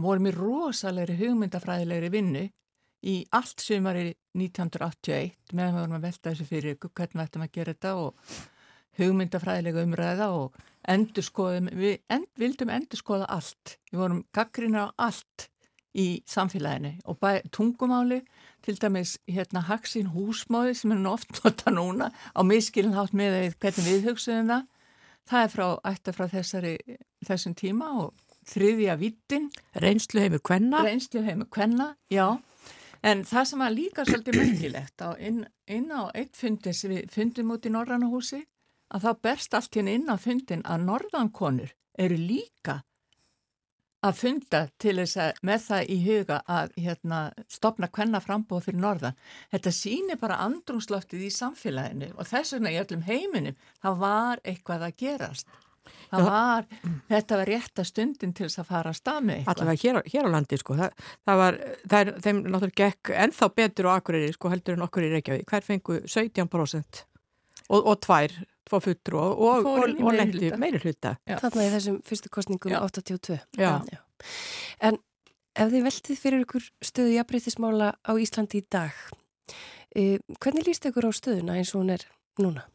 [0.06, 2.46] vorum í rosalegri hugmyndafræðilegri vinnu
[3.06, 4.08] í allt sumari
[4.38, 7.96] 1981 meðan við vorum að velta þessu fyrir ykkur hvernig við ættum að gera þetta
[8.02, 8.40] og
[9.00, 10.56] hugmyndafræðilega umræða og
[10.90, 15.50] endurskoðum, við end, vildum endurskoða allt, við vorum gaggrina á allt
[15.96, 18.22] í samfélaginu og bæ, tungumáli,
[18.66, 24.10] til dæmis hérna Haksin húsmáði sem er oft nota núna á miskilinhátt með hvernig við
[24.10, 24.66] hugsaðum það,
[25.30, 26.74] það er frá, ætti frá þessari,
[27.26, 28.14] þessum tíma og
[28.46, 29.48] þriðja vittin.
[29.82, 30.84] Reynslu heimur kvenna.
[30.86, 32.38] Reynslu heimur kvenna, já.
[33.06, 37.10] En það sem var líka svolítið merkilegt á inn, inn á eitt fundi sem við
[37.14, 38.42] fundum út í Norrannahúsi
[38.94, 42.82] að þá berst allt hérna inn á fundin að norðankonur eru líka
[44.06, 47.20] að funda til þess að með það í huga að hérna,
[47.50, 49.20] stopna hvenna frambóð fyrir norðan.
[49.54, 54.90] Þetta sýnir bara andrumsloftið í samfélaginu og þess vegna í öllum heiminum það var eitthvað
[54.90, 55.62] að gerast.
[56.10, 56.66] Var,
[57.10, 59.56] þetta var rétta stundin til þess að fara að stað með eitthvað.
[59.56, 63.50] Allavega hér, hér á landi sko, það, það var, það er, þeim náttúrulega gekk ennþá
[63.60, 65.52] betur á Akureyri sko heldur en okkur í Reykjavík.
[65.52, 67.02] Hver fengu 17%
[67.70, 69.68] og, og tvær, tvo fullur og, og,
[70.02, 71.16] og lendi meiri hluta.
[71.30, 72.80] Þarna í þessum fyrstu kostningum Já.
[72.84, 73.40] 82.
[73.60, 73.74] Já.
[73.92, 74.00] Já.
[74.90, 75.00] En
[75.56, 78.96] ef þið veltið fyrir ykkur stöðu jafnbreytismála á Íslandi í dag,
[79.96, 82.08] eh, hvernig líst ykkur á stöðuna eins og hún er
[82.42, 82.66] núna?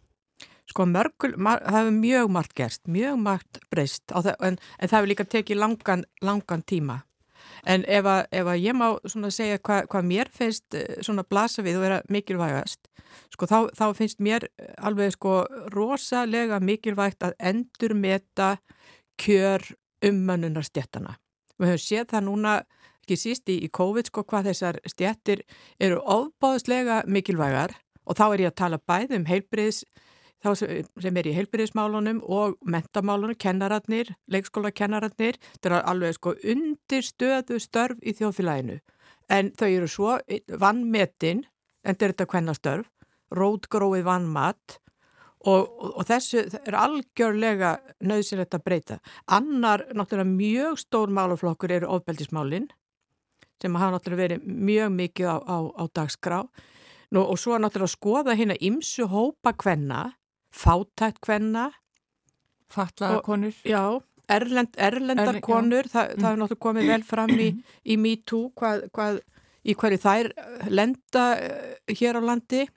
[0.71, 5.27] Sko mörgul, það hefur mjög margt gerst, mjög margt breyst, en, en það hefur líka
[5.27, 7.01] tekið langan, langan tíma.
[7.69, 8.87] En ef að, ef að ég má
[9.29, 12.89] segja hvað hva mér finnst svona blasa við og vera mikilvægast,
[13.35, 14.47] sko þá, þá finnst mér
[14.79, 15.43] alveg sko
[15.75, 18.55] rosalega mikilvægt að endur meta
[19.21, 19.65] kjör
[20.07, 21.19] ummönnunar stjættana.
[21.61, 22.55] Við höfum séð það núna,
[23.03, 25.45] ekki síst í, í COVID, sko hvað þessar stjættir
[25.83, 29.83] eru ofbáðslega mikilvægar og þá er ég að tala bæð um heilbriðs
[30.41, 37.61] þá sem er í heilbyrðismálunum og mentamálunum, kennararnir, leikskólakennararnir, þetta er alveg sko undir stöðu
[37.61, 38.81] störf í þjóðfélaginu
[39.31, 40.17] en þau eru svo
[40.61, 41.45] vannmetinn,
[41.85, 42.89] en þetta er þetta kvennastörf,
[43.31, 44.81] rótgróið vannmatt
[45.47, 48.99] og, og, og þessu er algjörlega nöðsilegt að breyta.
[49.31, 52.69] Annar náttúrulega mjög stór málaflokkur eru ofbeldismálinn
[53.61, 56.43] sem hafa náttúrulega verið mjög mikið á, á, á dagskrá
[57.11, 60.13] Nú, og svo náttúrulega skoða hérna ymsu hópa kvenna
[60.51, 61.71] fátætt hvenna
[62.71, 63.55] Fatlaða konur.
[63.67, 65.89] Já, erlend, erlendar Erlend, konur.
[65.91, 67.49] Það, það er náttúrulega komið vel fram í,
[67.83, 69.23] í MeToo hvað, hvað,
[69.67, 72.69] í hverju þær eh, lenda eh, hér á landi.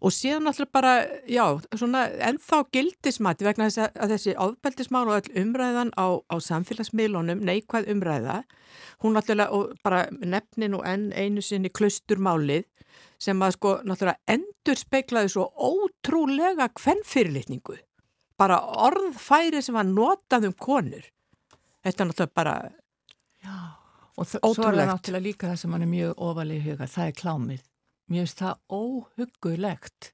[0.00, 0.94] Og síðan náttúrulega bara
[1.28, 1.44] já,
[1.76, 7.92] svona ennþá gildismæti vegna þess að þessi áðbeldismál og all umræðan á, á samfélagsmiðlunum neikvæð
[7.92, 8.40] umræða,
[9.04, 12.64] hún og bara nefnin og enn einu sinni klusturmálið
[13.18, 17.78] sem að sko náttúrulega endur speiklaði svo ótrúlega kvennfyrirlitningu.
[18.38, 21.02] Bara orðfæri sem var notað um konur.
[21.82, 22.54] Þetta er náttúrulega bara
[23.42, 23.56] Já,
[24.18, 24.90] og svo er það Ótrúlegt.
[24.92, 27.64] náttúrulega líka það sem hann er mjög ofalega í huga, það er klámið.
[28.08, 30.12] Mér finnst það óhuggulegt.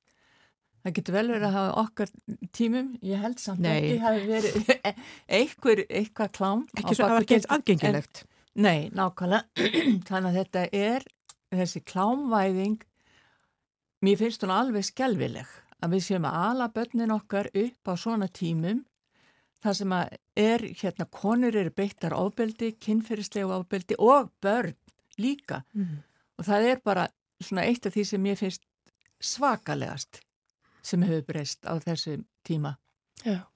[0.85, 2.11] Það getur vel verið að hafa okkar
[2.53, 3.71] tímum, ég held samt Nei.
[3.79, 4.73] ekki hafi verið
[5.39, 6.65] einhver, eitthvað klám.
[6.77, 7.57] ekki svo að ekki eins gildru.
[7.57, 8.21] aðgengilegt.
[8.25, 8.31] En-
[8.65, 9.65] Nei, nákvæmlega.
[10.09, 11.07] Þannig að þetta er
[11.55, 12.77] þessi klámvæðing,
[14.05, 15.49] mér finnst hún alveg skelvileg
[15.85, 18.83] að við séum að ala börnin okkar upp á svona tímum
[19.65, 24.77] það sem að er, hérna, konur eru beittar ofbeldi, kynferðislegu ofbeldi og börn
[25.21, 25.63] líka.
[25.73, 26.03] Mhm.
[26.39, 27.09] Og það er bara
[27.41, 28.63] svona eitt af því sem ég finnst
[29.21, 30.21] svakalegast
[30.83, 32.77] sem hefur breyst á þessum tíma.
[33.25, 33.47] Já.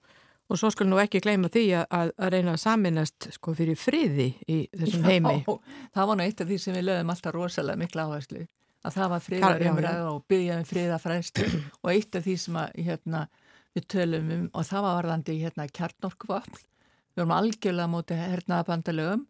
[0.49, 3.77] Og svo skulum nú ekki gleyma því að, að, að reyna að saminast sko fyrir
[3.77, 5.45] friði í þessum heimi.
[5.45, 5.59] Já,
[5.93, 8.47] það var nú eitt af því sem við lögum alltaf rosalega mikla áherslu
[8.87, 9.27] að það var já.
[9.29, 11.49] friðarumræða og byggjaðum friðafræðslu
[11.83, 13.25] og eitt af því sem að, hérna,
[13.77, 19.27] við tölum um og það var varðandi hérna, kjarnorkuvapn við vorum algjörlega móti hernaðabandalögum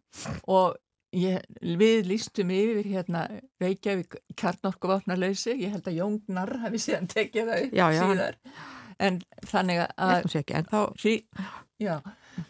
[0.53, 0.77] og
[1.15, 1.45] ég,
[1.79, 3.25] við lístum yfir hérna,
[3.61, 8.39] Reykjavík kjarnorkuvapnalösi ég held að Jóngnar hafi síðan tekið það upp Já, já, síðar.
[8.99, 10.25] En þannig að
[10.99, 11.13] Hrí,
[11.79, 11.93] já,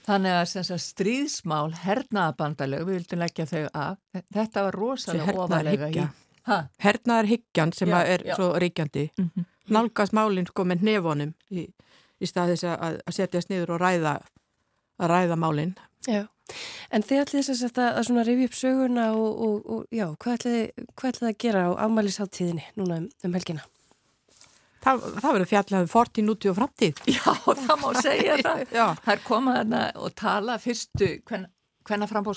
[0.07, 3.99] þannig að sem sagt, stríðsmál, hernaðabandalög, við vildum leggja þau af.
[4.33, 6.07] Þetta var rosalega ofalega í...
[6.49, 8.35] Ha, hernaðarhyggjan sem Já, að er já.
[8.39, 9.45] svo ríkjandi Mhm.
[9.69, 11.67] nálgast málinn sko með nefonum í,
[12.19, 14.15] í stað þess að, að setjast niður og ræða
[14.99, 15.75] að ræða málinn.
[16.07, 16.23] Já,
[16.91, 20.39] en þið ætlið þess að, að svona rifja upp söguna og, og, og já, hvað
[20.39, 23.61] ætlið, hvað ætlið að gera á afmælisháttíðinni núna um, um helgina?
[24.79, 26.99] Það, það verður fjallað um fortíð, nútíð og framtíð.
[27.17, 28.61] já, það má segja það.
[28.79, 31.49] Já, Það er komað þarna og tala fyrstu hvenna
[31.89, 32.29] Guðrún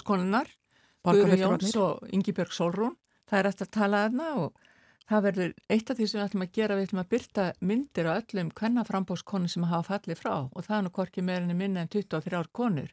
[1.07, 1.69] borgarfulltrúarnir.
[1.71, 2.97] Jóns og Ingibjörg Solrún.
[3.33, 4.67] Það er eftir að tala þarna og
[5.09, 8.09] það verður eitt af því sem við ætlum að gera, við ætlum að byrta myndir
[8.09, 11.87] á öllum hvenna frambóðskonun sem hafa fallið frá og það er nú hvorki meirinni minna
[11.87, 12.93] en 23 ár konur.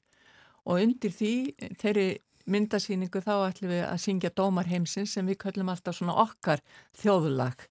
[0.64, 1.34] Og undir því,
[1.82, 2.08] þeirri
[2.48, 6.64] myndasýningu þá ætlum við að syngja Dómar heimsins sem við köllum alltaf svona okkar
[7.02, 7.68] þjóðulag.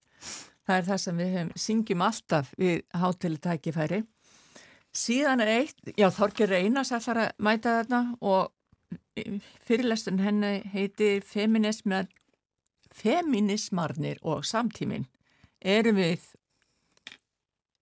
[0.69, 4.03] Það er það sem við hefum, syngjum alltaf við hátili tækifæri.
[4.93, 8.53] Síðan er eitt, já Þorgir Reynas ætlar að mæta þarna og
[9.65, 12.09] fyrirlesturinn henni heitir Feminismar,
[12.99, 15.07] Feminismarnir og samtíminn.
[15.59, 16.23] Erum við,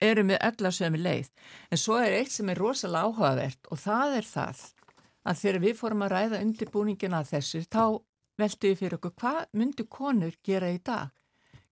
[0.00, 1.30] erum við öll á sömu leið.
[1.70, 4.64] En svo er eitt sem er rosalega áhugavert og það er það
[5.26, 7.84] að þegar við fórum að ræða undirbúningin að þessu þá
[8.36, 11.10] veltum við fyrir okkur hvað myndu konur gera í dag?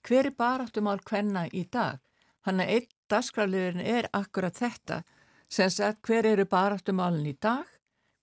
[0.04, 2.00] Hver er baráttumál hvenna í dag?
[2.44, 5.02] Þannig að einn dagskráliðurinn er akkurat þetta
[5.48, 7.64] sem sagt hver eru baráttumálinn í dag?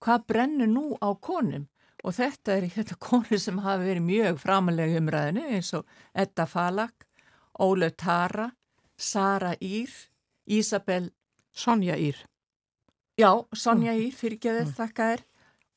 [0.01, 1.67] Hvað brennur nú á konum?
[2.01, 7.05] Og þetta er þetta konur sem hafa verið mjög framalega umræðinu eins og Edda Falak,
[7.61, 8.49] Ólöf Tara,
[8.97, 9.91] Sara Ír,
[10.49, 11.11] Ísabel
[11.53, 12.17] Sonja Ír.
[13.19, 15.25] Já, Sonja Ír, fyrirgeðið, þakka þér,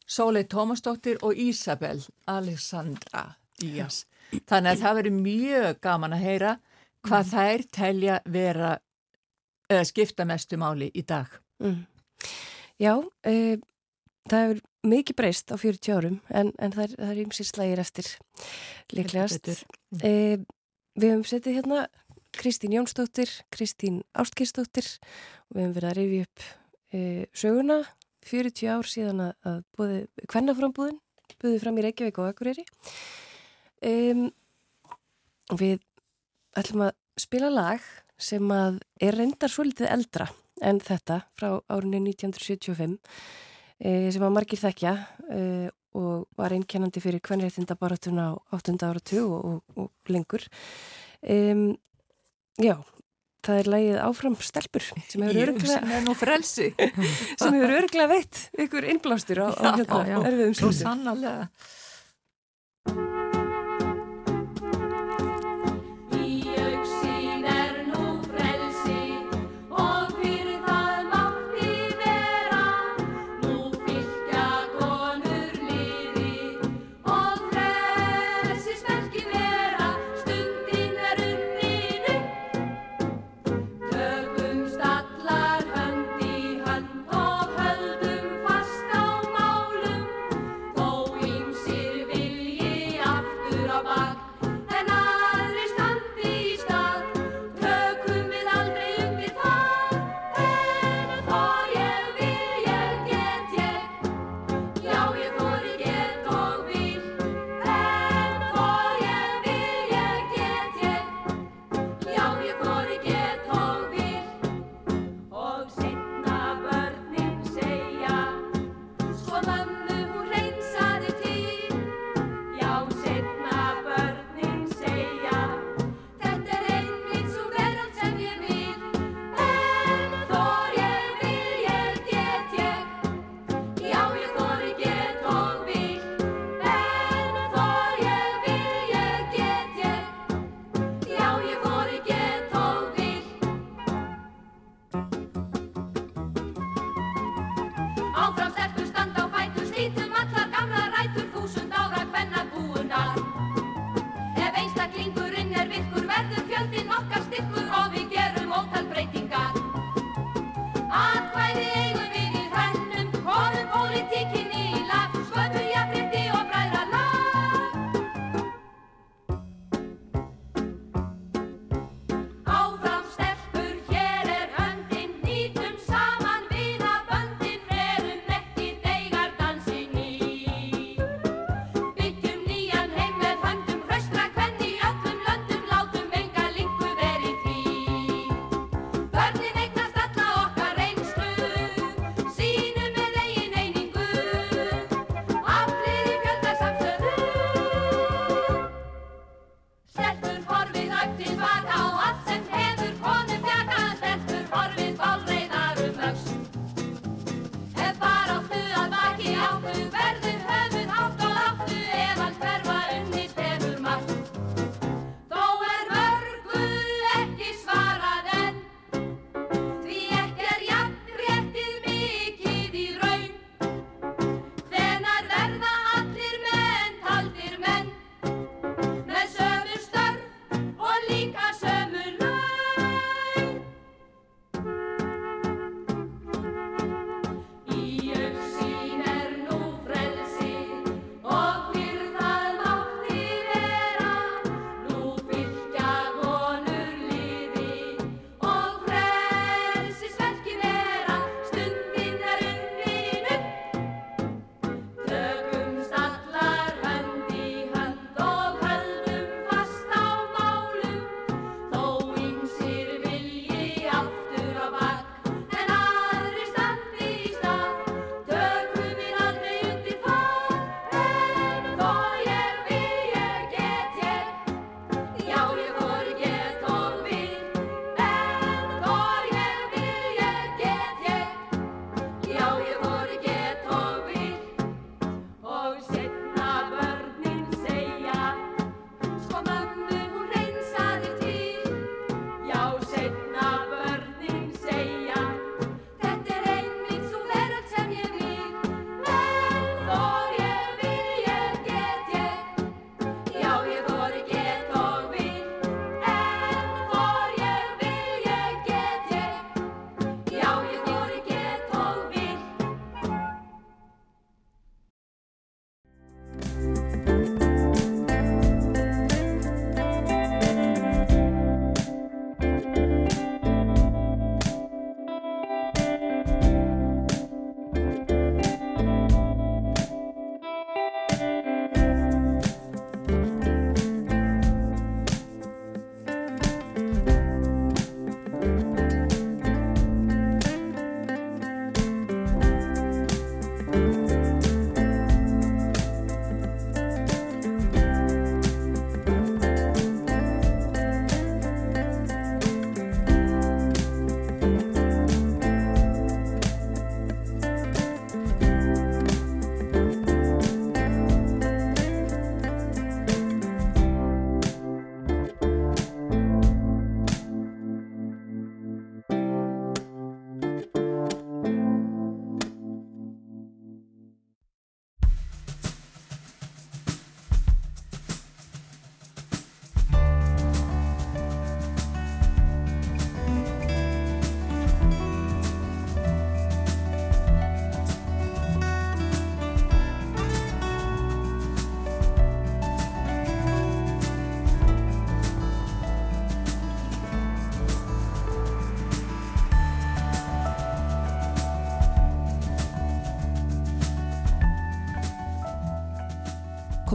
[0.06, 4.04] Sólei Tómasdóttir og Ísabel Alexandra Díaz.
[4.48, 6.54] Þannig að það verður mjög gaman að heyra
[7.04, 8.74] hvað þær telja vera
[9.70, 11.28] eða skipta mestu máli í dag.
[11.62, 11.84] Mm.
[12.80, 12.94] Já,
[13.24, 13.60] e,
[14.28, 18.10] það hefur mikið breyst á 40 árum en, en það er, er ymsir slægir eftir
[18.94, 19.50] líklegast.
[20.00, 20.12] E,
[20.94, 21.86] við hefum setið hérna
[22.34, 24.86] Kristín Jónsdóttir, Kristín Ástkistóttir
[25.48, 26.46] og við hefum verið að rifja upp
[26.94, 27.00] e,
[27.36, 27.80] söguna
[28.24, 29.58] 40 ár síðan að,
[30.30, 31.00] kvennaframbúðin,
[31.42, 32.64] búið fram í Reykjavík og Akureyri.
[33.84, 34.30] Um,
[35.52, 35.82] við
[36.56, 37.84] ætlum að spila lag
[38.20, 40.30] sem að er reyndar svolítið eldra
[40.64, 43.53] en þetta frá árunni 1975 e,
[43.84, 44.94] sem að margir þekkja
[45.28, 45.40] e,
[45.94, 48.74] og var einkennandi fyrir kvennréttinda baratuna á 8.
[48.82, 50.46] áratug og, og, og lengur.
[51.22, 51.68] Um,
[52.58, 52.74] já,
[53.44, 56.68] það er lagið Áfram stelpur sem hefur örglega, sem er nú frelsi.
[57.40, 60.82] sem hefur örglega veitt ykkur innblástur á, á hérna erfiðum Svo stundum.
[60.82, 61.48] sannarlega.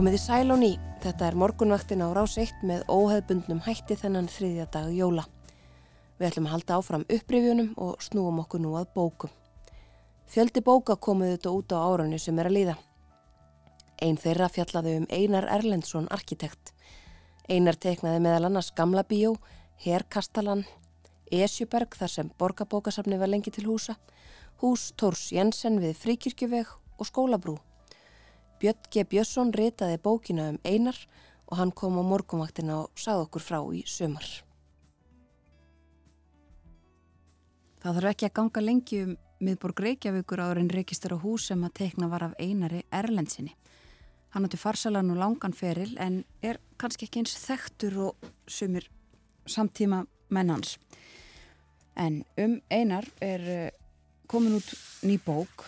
[0.00, 0.68] Komið í sæl og ný.
[1.04, 5.26] Þetta er morgunvaktin á rás 1 með óheðbundnum hætti þennan þriðja dag jóla.
[6.16, 9.34] Við ætlum að halda áfram upprifjunum og snúum okkur nú að bókum.
[10.24, 12.78] Fjöldi bóka komuð þetta út á árunni sem er að líða.
[14.00, 16.72] Einn þeirra fjallaði um Einar Erlendsson arkitekt.
[17.52, 19.36] Einar teiknaði meðal annars Gamla bíó,
[19.84, 20.64] Herkastalan,
[21.28, 24.00] Esjuberg þar sem borgarbókasafni var lengi til húsa,
[24.64, 27.60] hús Tórs Jensen við Fríkirkjuveg og skólabrú.
[28.60, 29.06] Björn G.
[29.08, 30.96] Björnsson ritaði bókina um Einar
[31.48, 34.26] og hann kom á morgunvaktina og sagði okkur frá í sömar.
[37.80, 41.64] Það þarf ekki að ganga lengi um miðborg Reykjavíkur áður en reykistur á hús sem
[41.64, 43.54] að teikna var af Einari Erlendsinni.
[44.36, 48.90] Hann átti farsalan og langan feril en er kannski ekki eins þekktur og sumir
[49.48, 50.76] samtíma mennans.
[51.96, 53.70] En um Einar er eh,
[54.28, 54.68] komin út
[55.02, 55.64] ný bók,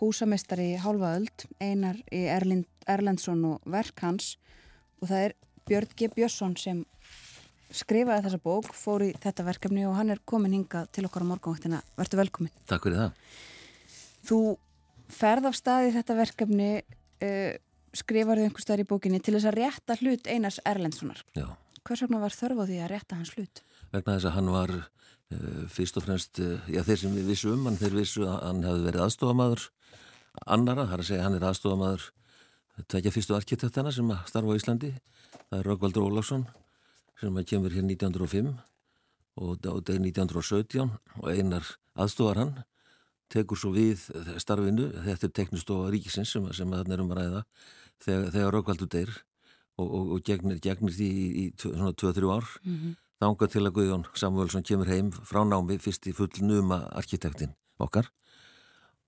[0.00, 4.34] húsamestari í hálfa öld, Einar í Erlind, Erlendsson og verk hans
[5.00, 5.34] og það er
[5.70, 6.08] Björn G.
[6.16, 6.82] Björnsson sem
[7.70, 11.30] skrifaði þessa bók, fór í þetta verkefni og hann er komin hinga til okkar á
[11.30, 11.82] morgunvaktina.
[12.00, 12.50] Vertu velkomin.
[12.66, 13.34] Takk fyrir það.
[14.26, 14.38] Þú
[15.14, 16.70] ferð af staði þetta verkefni,
[17.22, 17.52] uh,
[17.94, 21.22] skrifarðu einhver staðar í bókinni til þess að rétta hlut Einars Erlendssonar.
[21.38, 21.46] Já,
[21.86, 23.62] Hvers vegna var þörf á því að rétta hans hlut?
[23.90, 24.72] vegna þess að hann var
[25.70, 28.64] fyrst og fremst, uh, já þeir sem við vissu um hann, þeir vissu að hann
[28.66, 29.66] hefði verið aðstofamaður
[30.46, 32.08] annara, það er að segja hann er aðstofamaður
[32.90, 34.90] tvekja fyrstu arkitektana sem starfa á Íslandi,
[35.50, 36.46] það er Röggvaldur Ólafsson
[37.20, 38.54] sem kemur hér 1905
[39.40, 42.54] og er 1917 og einar aðstofar hann
[43.30, 44.08] tekur svo við
[44.42, 47.42] starfinu, þetta er teknistofa ríkisins sem, sem þarna er um að ræða
[48.02, 49.12] þegar, þegar Röggvaldur deyr
[49.80, 52.48] og, og, og gegnir, gegnir því í, í tv- svona 2-3 ár.
[52.64, 52.96] Mm -hmm.
[53.20, 58.08] Þangað til að Guðjón Samuelsson kemur heim frá námi fyrst í full numa arkitektin okkar.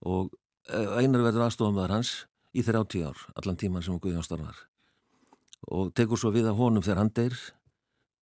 [0.05, 0.33] Og
[0.69, 2.13] eh, einar verður aðstofamæður hans
[2.53, 4.67] í 30 ár, allan tíman sem Guðjón starfar.
[5.73, 7.39] Og tekur svo við af honum þegar hann deyr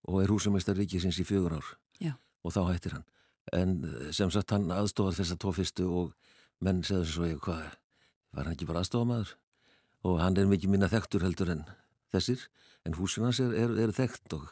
[0.08, 1.76] og er húsameistar ríkisins í fjögur ár.
[2.00, 2.14] Já.
[2.40, 3.06] og þá hættir hann.
[3.52, 6.14] En eh, sem sagt hann aðstofar þess að tvo fyrstu og
[6.60, 7.66] menn segður svo ég hvað,
[8.36, 9.34] var hann ekki bara aðstofamæður
[10.06, 11.64] og hann er mikið minna þekktur heldur en
[12.14, 12.46] þessir
[12.88, 14.46] en húsin hans er, er, er þekkt og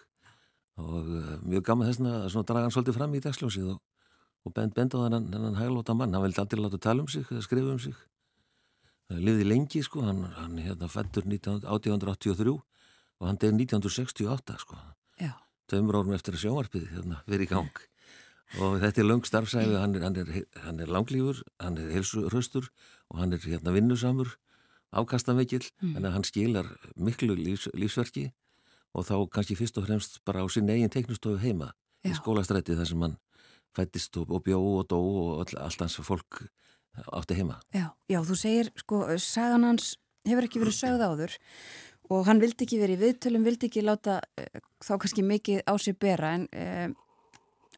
[0.78, 3.80] og uh, mjög gaman þess að draga hann svolítið fram í dagsljósið og,
[4.46, 7.26] og bend, bend á þennan, þennan hæglóta mann, hann vildi aldrei láta tala um sig
[7.44, 7.96] skrifa um sig.
[9.08, 12.54] Það lifði lengi sko, hann, hann hérna fættur 1883
[13.18, 14.78] og hann deyr 1968 sko.
[15.68, 17.80] Tveimur árum eftir að sjónvarpið hérna, verið í gang.
[18.62, 20.28] Og þetta er löng starfsæfi hann er, hann er,
[20.64, 22.70] hann er langlífur, hann er heilsuröstur
[23.10, 24.36] og hann er hérna vinnusamur
[24.96, 25.96] afkastamikill, Mm.
[25.96, 26.64] en hann skilar
[26.96, 28.30] miklu lífs, lífsverki
[28.98, 31.72] og þá kannski fyrst og fremst bara á sín eigin teiknustofu heima
[32.06, 32.18] í Já.
[32.20, 33.18] skólastræti þar sem hann
[33.76, 36.42] fættist og, bjó og dó og all, allt hans fólk
[37.14, 37.58] átti heima.
[37.74, 39.96] Já, já, þú segir, sko, sagan hans
[40.26, 41.36] hefur ekki verið sögð áður
[42.08, 45.74] og hann vildi ekki verið í viðtölum, vildi ekki láta uh, þá kannski mikið á
[45.78, 46.88] sig bera en uh,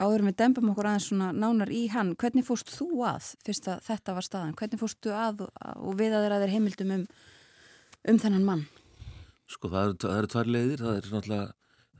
[0.00, 3.82] áður við dempum okkur aðeins svona nánar í hann, hvernig fórst þú að fyrst að
[3.90, 7.08] þetta var staðan, hvernig fórstu að og, og við að þeirra þeir heimildum um,
[8.08, 8.68] um þennan mann?
[9.50, 11.46] Sko það eru, það eru tvær leiðir, það er náttúrulega,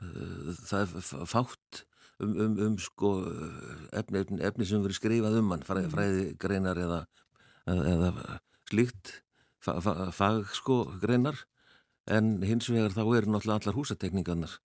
[0.01, 1.81] uh, það er fátt
[2.21, 3.11] um, um, um sko
[3.97, 7.01] efni, efni, efni sem verið skrifað um hann, fræði, fræði greinar eða,
[7.75, 8.13] eða,
[8.71, 9.15] slíkt,
[9.63, 11.43] fa, fa, fag sko greinar,
[12.11, 14.57] en hins vegar þá eru náttúrulega allar húsatekningarnar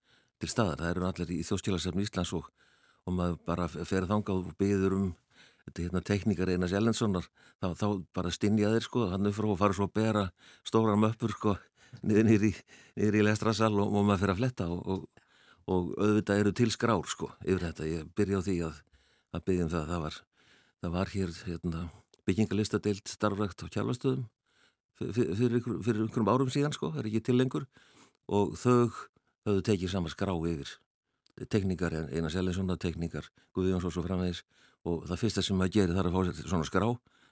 [0.41, 2.49] til staðar, það eru allar í þjóðskjálasefni Íslands og,
[3.05, 5.13] og maður bara fer þangað og byður um
[5.65, 7.25] þetta hérna tekníkar Einars Ellenssonar
[7.61, 10.25] þá, þá bara stinja þeir sko hann upp frá og fara svo að bera
[10.67, 11.55] stórar möppur sko
[12.03, 12.53] niður í,
[12.99, 15.25] í lestrasal og, og maður fyrir að fletta og, og,
[15.65, 18.81] og auðvitað eru til skrár sko yfir þetta, ég byrja á því að
[19.35, 20.17] að byggjum það, það var
[20.79, 21.79] það var hér hérna,
[22.25, 24.27] byggingalistadeild starfrækt á kjálfastöðum
[24.99, 27.65] fyrir, fyrir, einhverjum árum síðan sko, það er ekki til lengur.
[28.31, 28.91] Og þau
[29.45, 30.75] höfðu tekið saman skrá yfir.
[31.51, 34.45] Tekníkar, eina Selinssonar tekníkar Guðjóns og svo framvegis.
[34.87, 36.87] Og það fyrsta sem maður gerir þar að fá sér svona skrá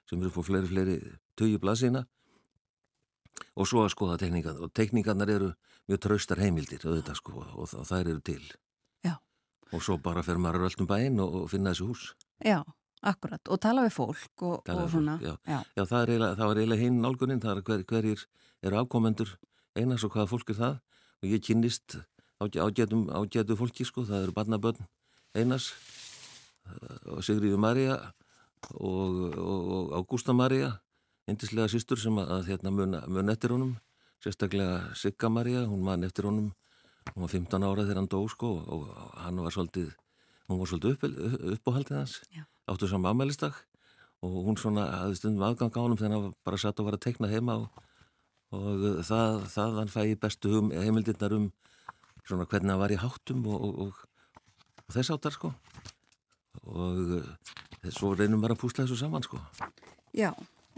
[0.10, 0.96] sem eru fór fleiri, fleiri
[1.40, 2.04] tögi blaðsina
[3.56, 5.50] og svo að skoða tekníkan og tekníkarnar eru
[5.90, 8.44] mjög traustar heimildir auðvitað sko og, og þær eru til
[9.06, 9.18] Já.
[9.72, 12.06] og svo bara fer maður öllum bæinn og, og finna þessu hús
[12.44, 12.62] Já,
[13.02, 15.18] akkurat, og tala við fólk og, Tala og svona.
[15.20, 15.54] fólk, já.
[15.54, 15.60] já.
[15.78, 18.26] Já, það er eiginlega, hinn nálgunin, það er hver, hverjir
[18.64, 19.36] eru afkomendur
[19.76, 20.80] einars og hvaða fólk er það
[21.24, 21.98] og ég kynnist
[22.44, 24.82] ágætum, ágætu fólki sko, það eru barnabönn
[25.34, 25.72] einars
[26.68, 28.00] eh, og Sigríður Marja
[28.80, 30.78] og Ágústa Marja,
[31.30, 33.76] indislega sýstur sem að, að hérna, mun, mun eftir honum,
[34.24, 36.52] sérstaklega Sigga Marja, hún man eftir honum,
[37.14, 39.94] hún var 15 ára þegar hann dó sko og hann var svolítið,
[40.50, 42.44] hún var svolítið upp, uppáhaldið hans, Já.
[42.72, 43.64] áttu saman afmælistak
[44.24, 47.06] og hún svona hafði stundum aðgang á honum þegar hann bara satt og var að
[47.08, 47.84] tekna heima og,
[48.56, 51.52] og það, það hann fæði bestu hum, heimildirnar um
[52.28, 55.52] svona hvernig hann var í háttum og, og, og, þess áttar sko.
[56.70, 57.30] Og uh,
[57.92, 59.40] svo reynum bara að púsla þessu saman sko.
[60.16, 60.32] Já,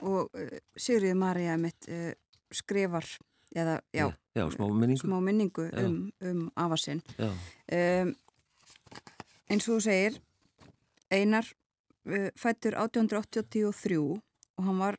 [0.04, 2.12] og uh, Sigriði Marja mitt uh,
[2.52, 3.06] skrifar
[3.56, 5.86] eða, já, já, smá minningu, smá minningu Já.
[5.88, 7.02] um, um afasinn.
[7.18, 7.32] já,
[7.72, 8.12] Um,
[9.50, 10.18] eins og þú segir,
[11.14, 14.98] Einar uh, fættur 1883 og hann var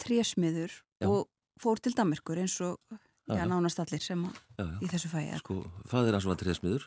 [0.00, 0.70] trésmiður
[1.00, 1.08] Já.
[1.08, 1.28] og
[1.60, 3.46] fór til Damerkur eins og já, Já.
[3.48, 4.68] nánast allir sem já, já.
[4.82, 5.38] í þessu fæði.
[5.40, 5.58] sko,
[5.90, 6.86] fadir hans var tresmiður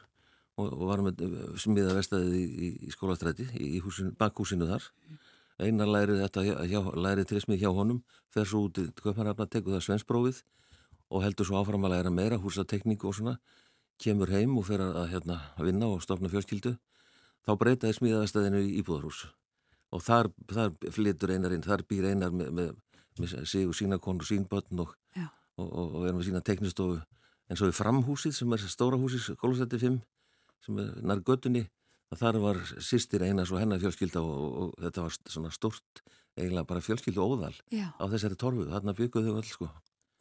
[0.57, 1.23] og, og var með
[1.59, 4.85] smiða vestæðið í, í, skólastræti í, í húsin, bakhúsinu þar
[5.57, 8.01] einar lærið þetta hjá, lærið tresmið hjá honum
[8.33, 10.41] fer svo út í Kaupanrafna tekur það svensprófið
[11.09, 13.37] og heldur svo áfram að læra meira húsatekníku og svona.
[13.97, 16.75] Kemur heim og fer að, hérna, að vinna og stofna fjölskyldu.
[17.47, 19.23] Þá breytaði smiðavestæðinu í íbúðarhús.
[19.95, 22.73] Og þar, þar flytur einar inn þar býr einar með, með,
[23.17, 26.43] með sig og sína konu og sín börn og, og, og, og er með sína
[26.45, 26.99] teknistofu.
[27.47, 29.97] En svo í framhúsið sem er stóra húsið Kólastætti 5
[30.67, 31.63] sem er nær göttunni
[32.13, 36.03] að þar var sýstir einas og hennar fjölskylda og, og, og þetta var svona stort
[36.37, 37.89] eiginlega bara fjölskyldu óðal Já.
[37.97, 39.69] á þessari torfu, þarna bygguðu þau öll sko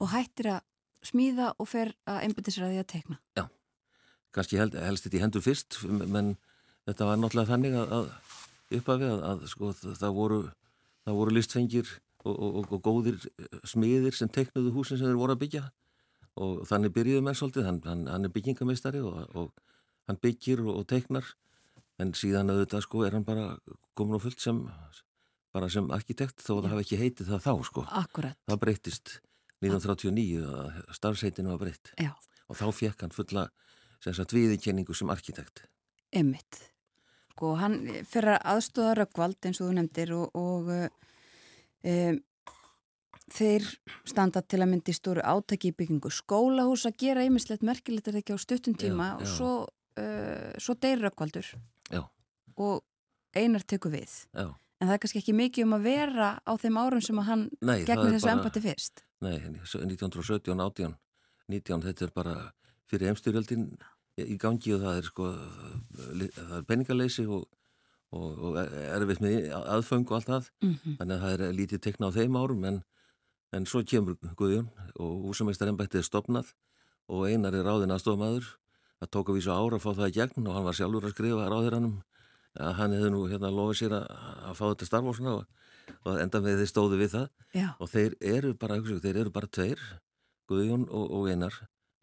[0.03, 0.65] Og hættir að
[1.07, 3.19] smíða og fer að einbyttisræði að tekna.
[4.35, 6.35] kannski held, helst þetta í hendur fyrst menn
[6.87, 10.41] þetta var náttúrulega þannig að, að uppafi að, að sko, það, voru,
[11.07, 11.93] það voru listfengir
[12.27, 13.23] og, og, góðir
[13.65, 15.65] smiðir sem teknuðu húsin sem þeir voru að byggja
[16.37, 19.53] og þannig byrjuðu menn svolítið hann, hann, hann er byggingamistari og, og
[20.11, 21.33] hann byggir og, og teknar
[22.03, 23.47] en síðan auðvitað sko er hann bara
[23.97, 24.63] komin á fullt sem
[25.57, 28.39] bara sem arkitekt þó að það hafi ekki heitið það þá sko Akkurat.
[28.51, 29.15] það breyttist
[29.65, 32.13] 1939 að starfsheitinu var breytt Já.
[32.51, 33.47] og þá fekk hann fulla
[34.05, 35.65] sem sagt viðurkenningu sem arkitekt
[36.17, 36.61] Emmitt.
[37.33, 40.71] Sko, hann fyrir að aðstóða Röggvald eins og þú nefndir og, og
[41.85, 42.21] um,
[43.37, 43.67] þeir
[44.07, 48.37] standa til að myndi stóru átaki í byggingu skólahús að gera ýmislegt merkilegt er ekki
[48.37, 49.33] á stuttum tíma Já, og já.
[49.35, 49.51] svo,
[49.99, 51.49] uh, svo deyr Röggvaldur
[51.93, 52.03] Já.
[52.57, 52.83] og
[53.37, 54.13] Einar tekur við.
[54.33, 54.47] Já.
[54.81, 57.43] En það er kannski ekki mikið um að vera á þeim árum sem að hann
[57.65, 59.03] Nei, gegnir þessu bara- embati fyrst.
[59.25, 60.97] Nei, 1917, 18,
[61.49, 62.35] 19 þetta er bara
[62.91, 63.67] fyrir emstyrjöldin
[64.21, 65.31] í gangi og það er sko
[65.97, 67.47] það er peningaleysi og,
[68.13, 72.09] og, og erfitt með aðföng og allt það, Mm þannig að það er lítið tekna
[72.13, 72.79] á þeim árum en,
[73.57, 74.69] en svo kemur Guðjón
[75.01, 76.53] og húsameistar embættið er stopnað
[77.09, 78.49] og einar er ráðin aðstofmaður
[79.01, 81.15] það tók að vísu ára að fá það í gegn og hann var sjálfur að
[81.15, 81.97] skrifa ráðirannum
[82.57, 84.05] að hann hefði nú hérna lofið sér að,
[84.49, 87.27] að fá þetta starf og svona og, enda með þeir stóðu við það.
[87.57, 87.69] Já.
[87.79, 89.83] og þeir eru bara, hugsa, þeir eru bara tveir
[90.47, 91.57] Guðjón og, og Einar.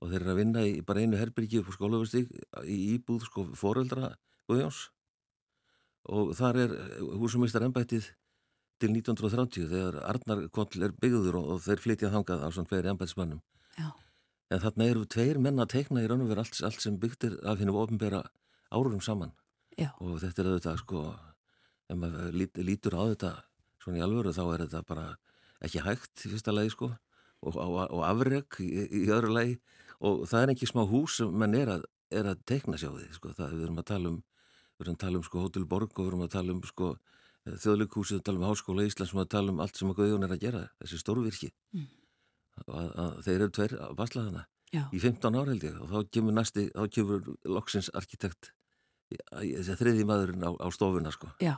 [0.04, 2.34] Og þeir eru að vinna í bara einu herbyrgi upp á skólafustík
[2.68, 4.12] í íbúð sko foreldra
[4.52, 4.90] Guðjóns.
[6.12, 6.74] Og þar er
[7.22, 8.10] húsumistar ennbættið
[8.84, 12.92] til 1930 þegar Arnar Koll er byggður og, og þeir flytja þangað á svona fleiri
[12.92, 13.40] ennbættismannum
[13.78, 13.88] Já.
[14.54, 17.28] En þarna eru tveir menn að teikna í raun og veru allt, allt sem byggt
[17.28, 18.22] er af hennu ofinbera
[18.74, 19.34] árum saman
[19.78, 19.90] Já.
[19.98, 21.04] og þetta er auðvitað sko
[21.90, 23.32] ef maður lít, lítur á þetta
[23.84, 25.08] svona í alvöru þá er þetta bara
[25.64, 28.70] ekki hægt í fyrsta lagi sko og, og, og afreg í,
[29.04, 29.58] í öðru lagi
[30.04, 33.10] og það er ekki smá hús sem menn er að, er að teikna sjá því
[33.18, 35.98] sko það við erum að tala um við erum að tala um sko Hotel Borg
[35.98, 36.94] og við erum að tala um sko
[37.44, 40.28] þjóðleikúsið, við tala um Háskóla Íslands við erum að tala um allt sem að Guðjón
[40.28, 41.88] er að gera þessi stórvirki Mm.
[42.68, 44.44] Að, að þeir eru tveir að basla þarna
[44.74, 44.84] Já.
[44.94, 48.52] í 15 ára held ég og þá kemur næsti, þá kemur loksins arkitekt
[49.78, 51.56] þriði maðurinn á, á stofuna sko Já,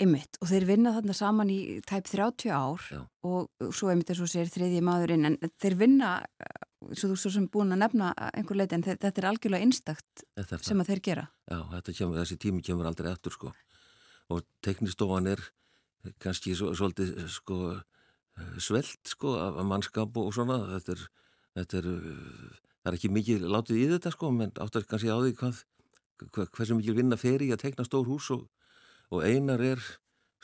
[0.00, 3.00] einmitt og þeir vinna þarna saman í tæp 30 ár Já.
[3.26, 7.32] og svo einmitt eins og segir þriðji maðurinn en þeir vinna, eh, svo þú svo
[7.36, 10.92] sem búin að nefna einhver leiti en þe- þetta er algjörlega einstakt er sem að
[10.92, 11.26] þeir gera.
[11.50, 13.52] Já, þetta kemur, þessi tími kemur aldrei eftir sko
[14.30, 15.40] og teknistofan er
[16.22, 17.56] kannski svo, svolítið sko
[18.62, 20.58] svelt sko af mannskap og svona.
[20.74, 21.06] Þetta er,
[21.60, 21.88] þetta er
[22.80, 25.62] það er ekki mikið látið í þetta sko menn áttar kannski á því hvað,
[26.56, 28.46] hversu mikið vinna fer í að tekna stór hús og,
[29.12, 29.82] og einar er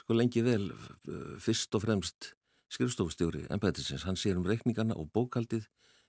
[0.00, 2.32] sko lengi vel uh, fyrst og fremst
[2.72, 5.68] skrifstofustjóri embætisins, hann sér um reikningana og bókaldið,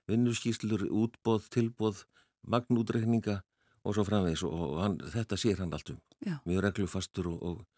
[0.09, 2.03] vinnuskýslur útbóð, tilbóð,
[2.49, 3.41] magnútreikninga
[3.85, 5.99] og svo framvegis og, og hann, þetta sér hann allt um.
[6.49, 7.76] Mjög reglufastur og, og,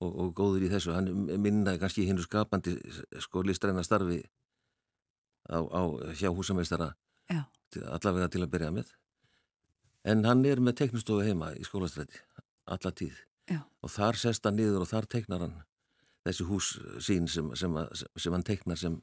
[0.00, 2.76] og, og góður í þessu hann minnaði kannski hinnu skapandi
[3.24, 4.20] sko listræna starfi
[5.50, 5.82] á, á
[6.18, 6.92] hjá húsameistara
[7.28, 7.44] Já.
[7.86, 8.92] allavega til að byrja með
[10.08, 12.20] en hann er með teknistofu heima í skólastræti
[12.68, 13.16] alla tíð
[13.48, 13.62] Já.
[13.82, 15.56] og þar sest hann niður og þar teknar hann
[16.28, 16.72] þessi hús
[17.04, 19.00] sín sem, sem, að, sem hann teknar sem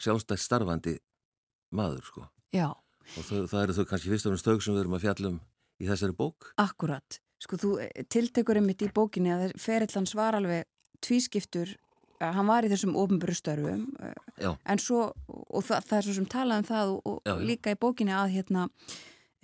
[0.00, 0.98] sjálfstætt starfandi
[1.74, 4.84] maður sko Já, og þau, það eru þau kannski fyrst og fremst þau sem við
[4.84, 5.40] erum að fjalla um
[5.82, 7.18] í þessari bók akkurat.
[7.42, 10.68] Sko þú eh, tiltekur einmitt í bókinni að ferillans var alveg
[11.04, 11.74] tvískiptur
[12.22, 16.28] hann var í þessum ofnböru störfum eh, en svo, og það, það er svo sem
[16.30, 17.44] talað um það og, og Já, já.
[17.50, 18.66] líka í bókinni að hérna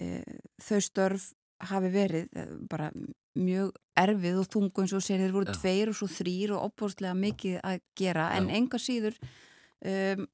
[0.00, 0.22] e,
[0.64, 1.26] þau störf
[1.70, 2.90] hafi verið e, bara
[3.38, 5.56] mjög erfið og þungu eins og sér þeir voru Já.
[5.60, 10.24] tveir og svo þrýr og opbóðslega mikið að gera en enga síður um,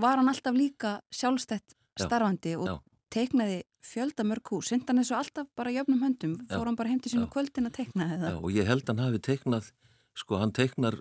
[0.00, 2.06] var hann alltaf líka sjálfstætt Já.
[2.06, 2.80] starfandi og
[3.12, 7.00] teiknaði fjölda mörg hús, sinnt hann þessu alltaf bara jöfnum höndum, fór hann bara heim
[7.00, 7.32] til sínu Já.
[7.34, 8.32] kvöldin að teikna eða?
[8.34, 9.72] Já, og ég held hann hafi teiknað,
[10.20, 10.98] sko hann teiknar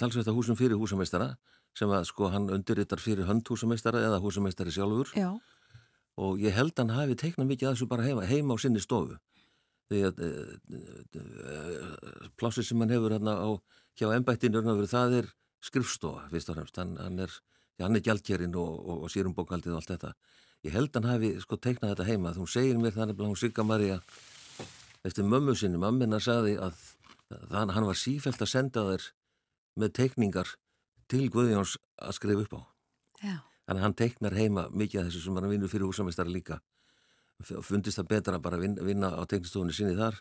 [0.00, 1.34] talsveit húsum fyrir húsameistara
[1.76, 5.12] sem að sko hann undirritar fyrir hönd húsameistara eða húsameistari sjálfur.
[5.18, 5.36] Já,
[6.18, 9.18] og ég held hann hafi teiknað mikið að þessu bara heima, heima á sinni stofu.
[9.88, 10.30] Því að e,
[12.40, 13.48] plássið sem hann hefur hérna á
[13.98, 15.30] hjá embættinu það er
[15.64, 17.32] skrifstofa fyrst og fremst, hann, hann er
[17.78, 20.12] já, hann er gjaldkerinn og, og, og sérum bókaldið og allt þetta
[20.66, 23.64] ég held hann hafi sko teiknað þetta heima þú segir mér þannig að hún Sigga
[23.66, 24.00] Maria
[25.06, 26.80] eftir mömmu sinni, mammina sagði að
[27.52, 29.10] þann, hann var sífælt að senda þær
[29.78, 30.56] með teikningar
[31.08, 32.60] til Guðjóns að skrifa upp á
[33.22, 33.36] já,
[33.68, 36.56] Þannig að hann teiknar heima mikið af þessu sem hann vinnur fyrir húsameistara líka.
[37.44, 40.16] Fundist það betra að bara vinna, vinna á teiknistofunni sinni þar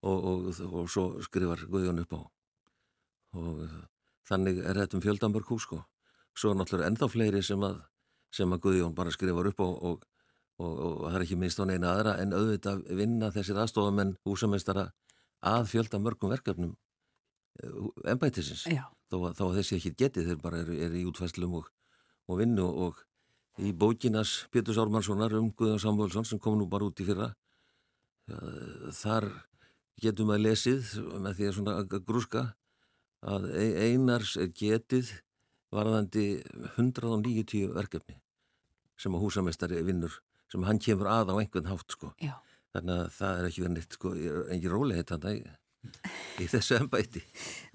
[0.00, 2.20] og, og, og svo skrifar Guðjón upp á.
[3.36, 3.60] Og
[4.30, 5.82] þannig er þetta um fjöldamörk hús sko.
[6.32, 7.82] Svo er náttúrulega ennþá fleiri sem að,
[8.34, 10.04] sem að Guðjón bara skrifar upp á og,
[10.58, 14.88] og, og það er ekki minnst á neina aðra en auðvitað vinna þessir aðstofamenn húsameistara
[15.44, 16.74] að fjöldamörkum verkefnum
[18.10, 18.66] embættisins.
[18.66, 21.68] Já, þó þó að þessi ekki getið þeir bara eru, eru í útfæslum og,
[22.26, 23.02] og vinnu og
[23.62, 27.30] í bókinas Péturs Ármannssonar um Guðjón Samvöldsson sem kom nú bara út í fyrra
[28.30, 29.28] eh, þar
[30.02, 32.44] getum að lesið með því að svona grúska
[33.22, 35.12] að e- einars er getið
[35.74, 36.26] varðandi
[36.74, 38.18] 190 verkefni
[39.00, 40.20] sem að húsameistari vinnur
[40.52, 42.34] sem hann kemur að á einhvern hátt sko já.
[42.74, 44.14] þannig að það er ekki verið neitt sko
[44.54, 45.54] engin rólegheit þannig í,
[46.44, 47.22] í þessu embæti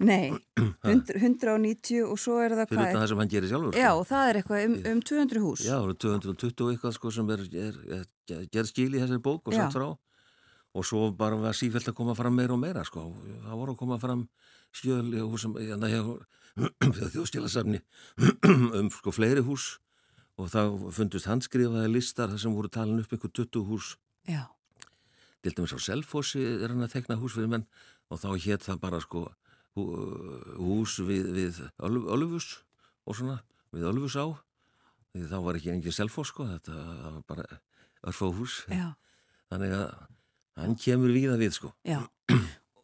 [0.06, 0.30] Nei,
[0.88, 2.98] 100, 190 og svo er það fyrir hvað?
[2.98, 3.82] það sem hann gerir sjálfur sko.
[3.82, 5.64] Já, það er eitthvað um, um 200 hús.
[5.66, 8.06] Já, það eru 220 og eitthvað sko sem er, er, er,
[8.36, 9.64] er gerð skil í þessari bók og Já.
[9.64, 9.88] sagt frá
[10.70, 13.08] og svo bara var sífælt að koma fram meira og meira sko.
[13.44, 14.26] Það voru að koma fram
[14.76, 16.02] skjöl í húsum, hérna hjá
[17.14, 17.80] þjóðskjálasafni
[18.78, 19.74] um sko fleiri hús
[20.40, 23.90] og það fundust handskrifaði listar þar sem voru talin upp einhver 20 hús.
[24.28, 24.46] Já,
[25.44, 27.66] til dæmis á Selfossi er hann að tekna hús fyrir menn.
[28.10, 29.26] Og þá hétt það bara sko
[29.76, 29.84] hú,
[30.58, 32.48] hús við, við Öl- Ölfus
[33.06, 33.36] og svona
[33.72, 34.26] við Ölfus á
[35.14, 37.60] því þá var ekki engin Selfoss sko þetta var bara
[38.06, 38.60] örfá hús.
[38.70, 38.94] Já,
[39.52, 39.86] þannig að
[40.60, 41.70] hann kemur víða við sko.
[41.86, 42.00] Já.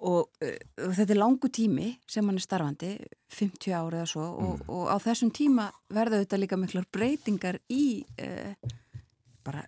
[0.06, 2.90] Og uh, þetta er langu tími sem hann er starfandi,
[3.34, 4.68] 50 ári eða svo og, Mm.
[4.70, 8.54] og á þessum tíma verða þetta líka miklar breytingar í uh,
[9.46, 9.64] bara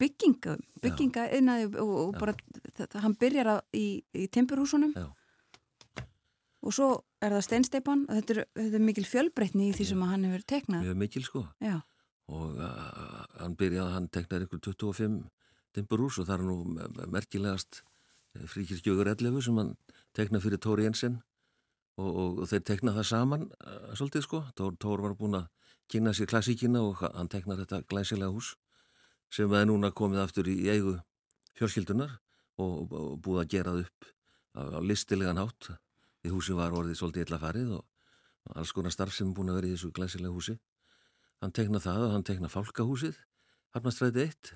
[0.00, 2.32] byggingum, bygginga innaði og, og bara,
[2.76, 5.04] það, hann byrjar að, í, í timburhúsunum Já.
[6.64, 6.88] og svo
[7.24, 10.44] er það steinsteipan og þetta er, þetta er mikil fjölbreytni í því sem hann hefur
[10.50, 10.84] teknað.
[10.88, 11.76] mjög mikil sko Já,
[12.32, 15.18] og uh, hann byrjaði, hann teknar ykkur 25
[15.76, 17.82] timburhús og það er nú me- merkilegast
[18.50, 19.74] fríkirkjögur 11 sem hann
[20.16, 21.20] tekna fyrir Tóri Jensen.
[21.94, 25.44] Og, og, og þeir tekna það saman uh, svolítið sko, Tór, Tór var búin að
[25.92, 28.54] kynna sér klassíkina og ha- hann teknar þetta glæsilega hús
[29.30, 30.96] sem er núna komið aftur í eigu
[31.54, 32.16] fjölskyldunar
[32.58, 34.08] og, og búið að gera það upp
[34.58, 35.70] á, listilegan hátt.
[36.22, 39.60] Því húsi var orðið svolítið illa farið og alls konar starf sem er búin að
[39.60, 40.56] vera í þessu glæsilega húsi.
[41.42, 43.18] Hann tekna það og hann tekna fálkahúsið
[43.74, 44.52] Harnastræti 1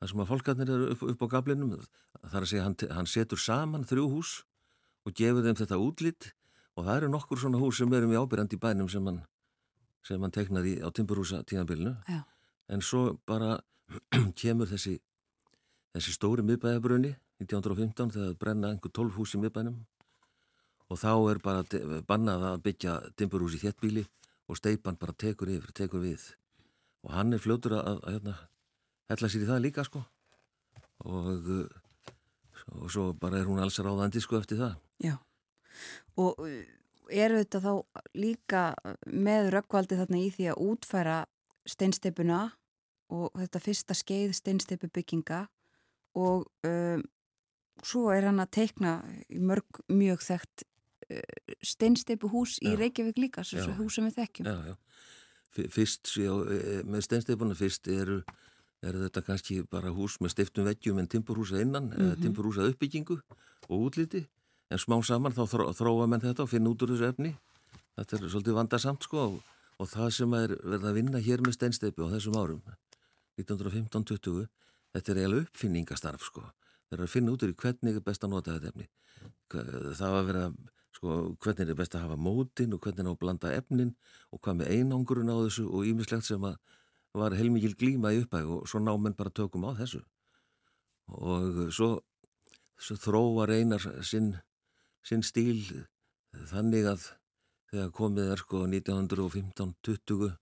[0.00, 3.40] þar sem að fólkarnir eru upp, upp á gablinum þar að segja hann, hann setur
[3.40, 4.32] saman þrjú hús
[5.04, 6.30] og gefur þeim þetta útlitt
[6.74, 9.22] og það eru nokkur svona hús sem eru mjög ábyrjandi í bænum sem hann,
[10.06, 11.94] sem hann teknar í á Timburhúsa tíðanbylnu
[12.74, 13.58] en svo bara
[14.40, 14.98] kemur þessi
[15.94, 19.82] þessi stóri miðbæðabrunni 1915 þegar brenna einhver 12 hús í miðbænum
[20.90, 21.64] og þá er bara
[22.08, 24.04] bannað að byggja Timburhús í þéttbíli
[24.48, 26.26] og steipan bara tekur yfir, tekur við.
[27.04, 28.34] Og hann er fljótur að, að, hérna,
[29.10, 30.02] hella sér í það líka sko
[31.04, 31.68] og, uh,
[32.80, 35.16] og svo bara er hún alls ráðandi sko eftir það Já,
[36.20, 36.60] og uh,
[37.12, 37.72] eru þetta þá
[38.16, 38.66] líka
[39.10, 41.18] með röggvaldi þarna í því að útfæra
[41.68, 42.42] steinsteipuna
[43.14, 45.44] og þetta fyrsta skeið steinsteipu bygginga
[46.16, 47.02] og um,
[47.84, 48.94] svo er hann að teikna
[49.28, 50.64] í mörg mjög þekkt
[51.60, 52.78] steinsteipu hús í Já.
[52.80, 53.66] Reykjavík líka, Já.
[53.76, 54.46] hús sem við þekkjum.
[54.48, 55.68] já, já.
[55.70, 56.14] Fyrst,
[56.88, 58.22] með steinsteipuna fyrst eru
[58.84, 62.22] er þetta kannski bara hús með stiftum veggjum en timburhúsa innan, mm Mhm.
[62.22, 63.20] timburhúsa uppbyggingu
[63.68, 64.26] og útliti?
[64.70, 67.36] En smá saman þá þró, þróa menn þetta og finna út úr þessu efni.
[67.96, 69.42] Þetta er svolítið vandarsamt sko og,
[69.78, 72.62] og það sem er verið að vinna hér með steinsteipu á þessum árum
[73.38, 74.48] 1915-20
[74.94, 76.44] þetta er eiginlega uppfinningastarf sko.
[76.88, 78.88] Þeir eru að finna út úr hvernig er best að nota þetta efni.
[79.50, 80.56] Það var að
[80.94, 83.94] sko sko, hvernig er best að hafa mótin og hvernig er að blanda efnin
[84.32, 86.56] og hvað með einangurinn á þessu og ímislegt sem að
[87.14, 90.02] var heilmikil glíma í uppæg og svo ná menn bara tökum á þessu.
[91.14, 91.90] Og svo,
[92.80, 94.32] svo þróa reynar sinn,
[95.04, 95.60] sinn stíl
[96.50, 97.10] þannig að
[97.70, 100.32] þegar komið er sko 1915-20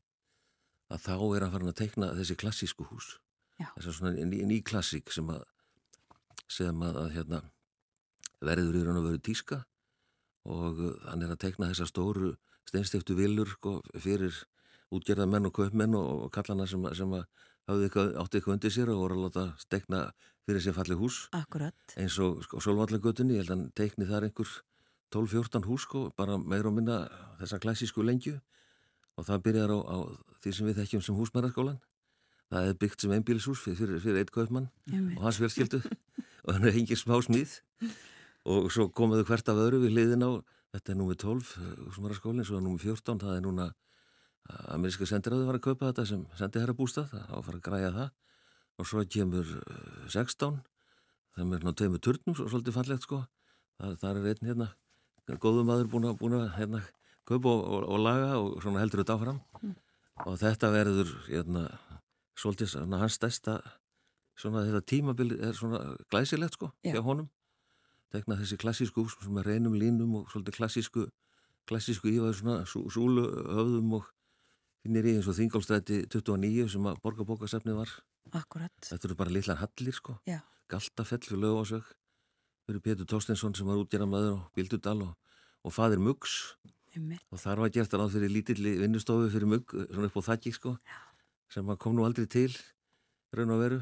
[0.93, 3.17] að þá er hann farin að teikna þessi klassísku hús.
[3.61, 3.69] Já.
[3.77, 5.45] þess að svona ný, ný klassík sem að
[6.53, 7.41] sem að, að hérna,
[8.45, 9.63] verður í raun og veru tíska.
[10.53, 12.33] Og hann er að teikna þessa stóru
[12.69, 14.35] steinstiftu villur sko, fyrir
[14.93, 19.19] útgerða menn og kaupmenn og, kallana sem, sem eitthvað, átti eitthvað undir sér og voru
[19.19, 20.03] að láta stekna
[20.47, 21.27] fyrir sér falli hús.
[21.37, 21.97] Akkurat.
[21.97, 24.53] eins og sko, Solvallagötunni, ég held að hann teikni þar einhver
[25.13, 27.05] 12-14 hús sko, bara meira og minna
[27.41, 28.39] þessa klassísku lengju.
[29.21, 29.97] Og það byrjar á, á
[30.41, 31.81] því sem við þekkjum sem húsmæraskólan
[32.53, 34.69] það er byggt sem einbílishús fyrir, fyrir, eitt kaupmann
[35.17, 35.81] og hans fjölskyldu.
[36.43, 37.61] Og hann er hengið smá smíð.
[38.51, 40.31] Og svo komuðu hvert af öðru við hliðin á
[40.75, 41.53] þetta er númið 12
[41.87, 43.69] húsmæraskólinn, svo er númið 14 það er núna
[44.75, 47.93] ameríska sendiráði var að kaupa þetta sem sendi herra bústað á að fara að græja
[47.97, 48.11] það.
[48.81, 50.61] Og svo kemur eh, 16
[51.37, 53.23] það er ná tveimur turnum svo svolítið fallegt sko.
[53.81, 54.73] Það, það er einn hérna
[55.41, 56.83] góðum maður búin að, búin að hérna,
[57.29, 59.39] kaupa og, og, og laga og svona heldur þetta áfram.
[60.27, 61.63] Og þetta verður hérna,
[62.39, 63.61] svolítið svona hans stærsta
[64.39, 66.97] svona þetta tímabil er svona glæsilegt sko Já.
[66.97, 67.29] hjá honum.
[68.13, 71.07] Tekna þessi klassísku hús sem er reynum línum og svolítið klassísku
[71.69, 74.09] klassísku ívaður svona sú, súlu höfðum og
[74.83, 77.91] finnir í eins og Þingálstræti 29 sem að borgarbókasefni var.
[78.33, 78.73] Akkurat.
[78.87, 80.17] þetta eru bara litlar hallir sko.
[80.27, 80.41] Já.
[80.73, 81.85] Galtafell fyrir lögásög
[82.67, 85.17] fyrir Pétur Tóstensson sem var útgerðamaður og Bildudal og,
[85.67, 86.55] og fadir Muggs.
[87.33, 90.77] Og þar var gert ráð fyrir lítilli vinnustofu fyrir Mugg svona upp á þakki sko
[91.53, 92.53] sem að kom nú aldrei til
[93.37, 93.81] raun og veru.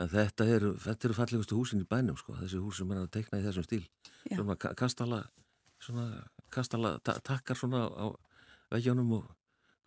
[0.00, 3.10] En þetta eru, þetta eru fallegustu húsin í bænum sko þessi hús sem er að
[3.14, 3.84] teikna í þessum stíl.
[4.30, 4.36] Já.
[4.38, 5.20] svona ka- kastala
[5.82, 6.06] svona
[6.50, 8.06] kastala ta takkar svona á
[8.72, 9.26] veggjónum og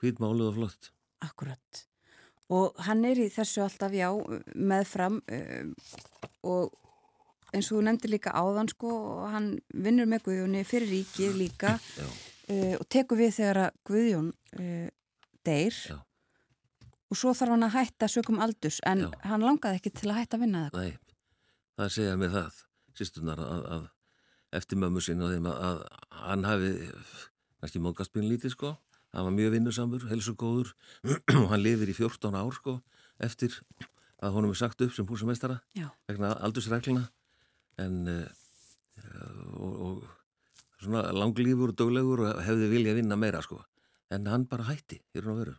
[0.06, 0.92] hvítmáluð og flott
[1.26, 1.86] Akkurat.
[2.54, 4.10] Og hann er í þessu alltaf, já,
[4.54, 5.72] meðfram um,
[6.46, 6.76] og
[7.56, 11.76] eins og þú nefndi líka áðan, sko, og hann vinnur með Guðjóni fyrir ríkið líka
[12.52, 14.30] uh, og tekur við þegar að Guðjón
[14.60, 14.86] uh,
[15.48, 15.98] deyr Já.
[17.10, 19.12] og svo þarf hann að hætta sökum aldurs, en Já.
[19.32, 20.80] hann langaði ekki til að hætta að vinna það.
[20.84, 21.22] Nei,
[21.82, 22.64] það segja mér það,
[23.00, 23.92] sýstunar, að, að
[24.62, 25.82] eftir mömmu sinni og þeim að, að
[26.30, 26.76] hann hafi
[27.60, 28.76] kannski móðgast pínu lítið sko,
[29.16, 30.74] hann var mjög vinnusamur, helsugóður
[31.40, 32.80] og hann lifir í 14 ár sko
[33.24, 33.56] eftir
[34.24, 35.90] að honum er sagt upp sem húsameistara Já.
[36.10, 37.08] vegna aldursregluna
[37.82, 38.26] en uh,
[39.60, 43.62] og, og svona langlífur og döglegur og hefði viljað vinna meira sko
[44.14, 45.56] en hann bara hætti, hér og veru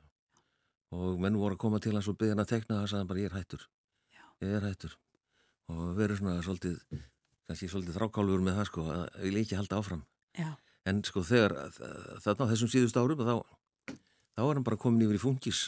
[0.97, 3.11] og menn voru að koma til hans og byggja hann að tekna það sagði hann
[3.11, 3.67] bara ég er hættur
[4.15, 4.25] Já.
[4.45, 4.97] ég er hættur
[5.73, 6.77] og verið svona svolítið
[7.47, 10.05] kannski svolítið þrákálfur með það sko að ég vil ekki halda áfram
[10.37, 10.51] Já.
[10.87, 11.55] En sko þegar
[12.25, 13.37] þarna á þessum síðust árum þá,
[14.37, 15.63] þá er hann bara komin yfir í fungis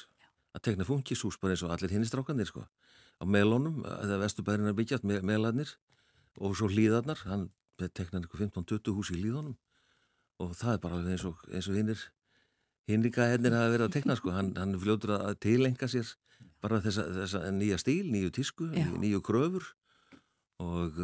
[0.54, 2.64] að tekna fungishús bara eins og allir hinni strákanir sko.
[3.18, 5.74] Á melónum, þegar vestubærin er byggjast me melarnir
[6.38, 9.58] og svo hlýðarnar hann teknaði eitthvað 15-20 hús í hlýðunum
[10.42, 12.04] og það er bara alveg eins og, eins og hinnir
[12.88, 14.32] hinrika hennir hafa verið að tekna sko.
[14.34, 16.14] Hann, hann fljótur að tilenga sér
[16.62, 19.66] bara þessa, þessa nýja stíl, nýju tísku nýju, kröfur
[20.62, 20.98] og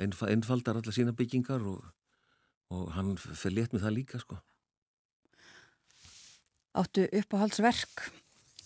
[0.00, 1.84] einf einfaldar alla sína byggingar og,
[2.70, 4.38] og hann fer létt með það líka sko
[6.70, 8.04] Áttu uppáhaldsverk,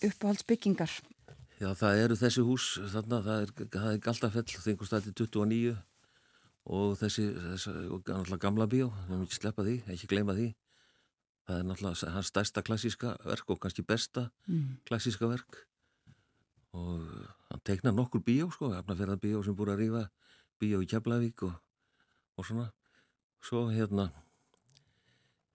[0.05, 0.91] uppáhaldsbyggingar.
[1.57, 5.71] Já, það eru þessi hús þarna, það er, það er Galtafell, þingustætti 29
[6.75, 10.47] og þessi, þessi og náttúrulega gamla bíó, við höfum ekki sleppa því, ekki gleyma því.
[11.49, 14.77] Það er náttúrulega hans stærsta klassíska verk og kannski besta Mm.
[14.85, 15.63] klassíska verk
[16.73, 17.01] og
[17.49, 20.03] hann teiknar nokkur bíó sko, efnaferðar bíó sem búið að rífa
[20.61, 21.53] bíó í Keflavík og,
[22.37, 22.69] og svona.
[23.45, 24.07] Svo hérna,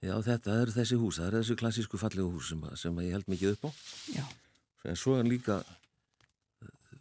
[0.04, 3.06] já þetta eru þessi hús, það eru þessi klassísku fallegu hús sem, að- sem að
[3.08, 3.70] ég held mikið upp á.
[4.14, 4.24] Já.
[4.84, 5.56] En svo er líka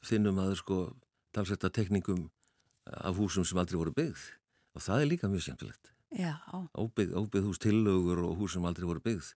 [0.02, 0.78] finnum aður sko
[1.36, 2.30] talsetta tekningum
[2.90, 4.24] af húsum sem aldrei voru byggð
[4.76, 5.92] og það er líka mjög skemmtilegt.
[6.74, 9.34] Óbyggð, óbyggð hús tillögur og hús sem aldrei voru byggð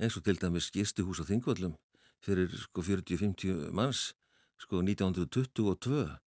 [0.00, 1.74] eins og til dæmis gistuhús á Þingvöllum
[2.20, 4.12] fyrir sko 40-50 manns
[4.60, 6.18] sko 1922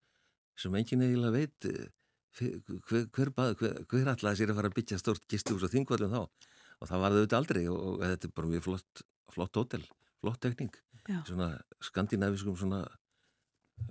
[0.58, 1.90] sem enginn eiginlega veit eh,
[2.38, 2.58] hver,
[2.90, 6.50] hver, hver, hver allaði sér að fara að byggja stórt gistuhús á Þingvöllum þá?
[6.82, 9.04] Og það var þau auðvitað aldrei og, og þetta er bara mjög flott,
[9.34, 9.86] flott hótel,
[10.24, 10.74] flott tekning.
[11.04, 11.20] Já.
[11.28, 11.50] svona
[11.84, 12.86] skandinaviskum svona,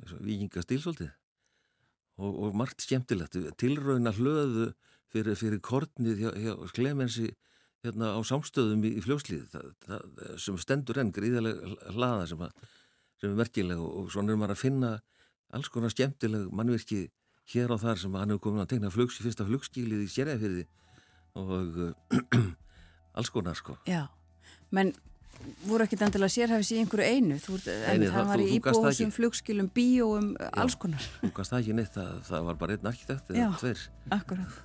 [0.06, 1.10] svona vikingastíl svolítið.
[2.22, 3.36] Og, og margt skemmtilegt.
[3.60, 4.70] Tilrauna hlöðu
[5.12, 7.30] fyrir, fyrir kornið hjá, hjá Klemensi
[7.82, 9.56] hérna á samstöðum í, í fljóslið
[10.40, 12.68] sem stendur enn gríðarlega hlaða sem, að,
[13.18, 14.92] sem er merkileg og, og svona er maður að finna
[15.52, 17.08] alls konar skemmtileg mannvirki
[17.52, 20.66] hér og þar sem hann hefur komin að tegna flugs, fyrsta flugskílið í sérjafyrði
[21.34, 22.42] og uh,
[23.18, 23.76] alls konar sko.
[23.88, 24.06] Já,
[24.70, 24.92] menn
[25.66, 27.56] voru ekkit endilega sérhæfis í einhverju einu þú,
[27.90, 29.08] en það var þú- í þú ekki.
[29.16, 33.32] flugskilum, bíóum alls konar, Þú gast það ekki neitt, það, það var bara einn arkitekt
[33.34, 33.48] Já.
[33.50, 33.72] eða
[34.18, 34.60] akkurat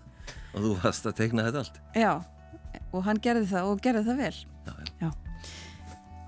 [0.53, 1.79] og þú varst að teikna þetta allt.
[1.97, 2.13] Já,
[2.93, 4.85] og hann gerði það og gerði það vel Já, já.
[5.07, 5.09] Já.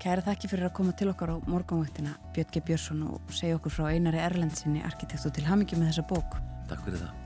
[0.00, 2.62] Kæra þakki fyrir að koma til okkar á morgunvaktina Björn G.
[2.64, 6.38] Björnsson og segja okkur frá Einari Erlendsinni arkitekt og til hamingi með þessa bók
[6.70, 7.19] Takk fyrir það.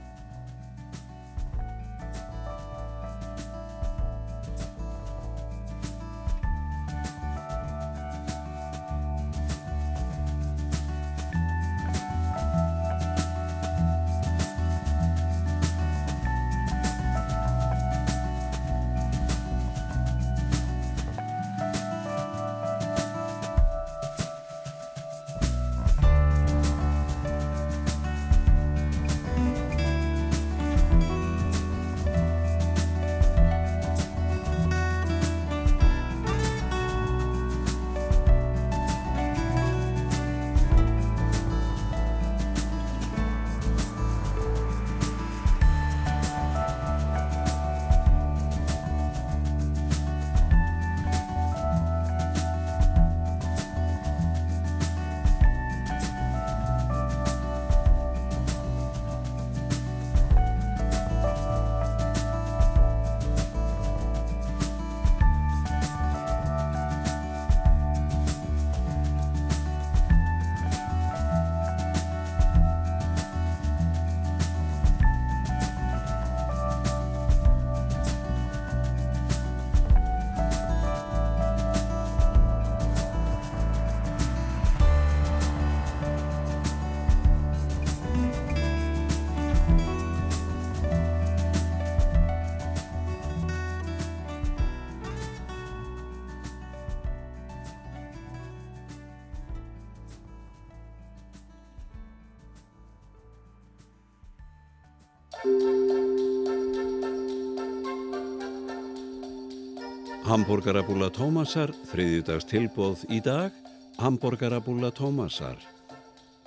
[110.65, 113.53] Hamborgarabúla Tómasar, þriðjudags tilbóð í dag,
[114.01, 115.59] Hamborgarabúla Tómasar.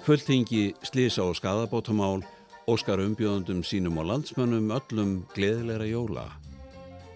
[0.03, 2.25] Fulltingi slísa og skadabótamál,
[2.67, 6.27] óskar umbjóðundum sínum og landsmönnum öllum gleðilegra jóla.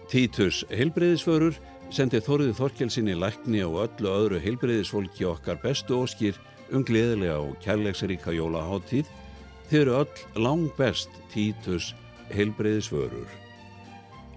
[0.07, 1.59] Títus heilbreyðisförur
[1.91, 6.39] sendi Þorðið Þorkelsinni lækni og öllu öðru heilbreyðisfólki okkar bestu óskir
[6.71, 9.11] um gleðilega og kærleiksríka jólaháttíð.
[9.67, 11.91] Þið eru öll lang best Títus
[12.31, 13.42] heilbreyðisförur.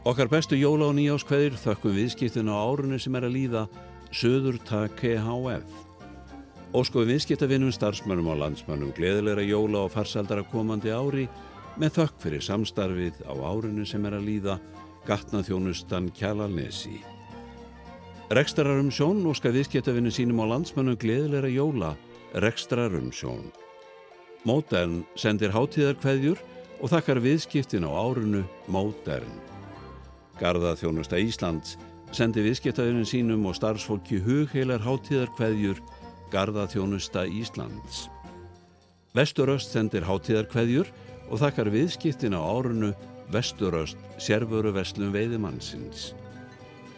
[0.07, 3.63] Okkar bestu jóla og nýjáskveðir þökkum viðskiptinu á árunni sem er að líða
[4.15, 5.73] Söður Take HF.
[6.79, 11.25] Óskum viðskiptavinnum, starfsmönnum og landsmönnum gleðilegra jóla og farsaldara komandi ári
[11.75, 14.57] með þökk fyrir samstarfið á árunni sem er að líða
[15.09, 17.01] gatnaþjónustan Kjalalnesi.
[18.31, 21.97] Rekstrarum sjón óska viðskiptavinnu sínum á landsmönnum gleðilegra jóla
[22.47, 23.51] Rekstrarum sjón.
[24.47, 26.39] Mótern sendir hátíðarkveðjur
[26.79, 29.56] og þakkar viðskiptin á árunu Mótern.
[30.41, 31.77] Garðaþjónusta Íslands
[32.15, 35.81] sendi viðskiptaðurinn sínum og starfsfólki hugheilar hátíðarkveðjur
[36.33, 38.07] Garðaþjónusta Íslands.
[39.17, 40.93] Vesturöst sendir hátíðarkveðjur
[41.31, 42.93] og þakkar viðskiptin á árunu
[43.33, 46.13] Vesturöst sérvöru vestlum veiðimannsins.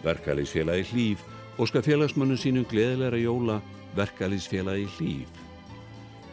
[0.04, 1.22] Verkalýsfélagi hlýf
[1.58, 3.60] og skal félagsmönnum sínum gleðilegra jóla
[3.96, 5.30] Verkalýsfélagi hlýf.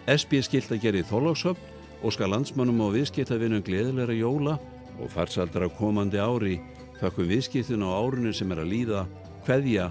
[0.10, 4.57] SB skilt að gera í Þorlóksöfn og skal landsmönnum og viðskiptavinnum gleðilegra jóla
[4.99, 6.60] og farsaldra komandi ári
[7.01, 9.05] þakkum viðskiptun á árunni sem er að líða
[9.45, 9.89] hverja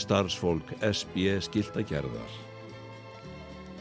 [0.00, 2.32] starfsfólk SB skiltagerðar.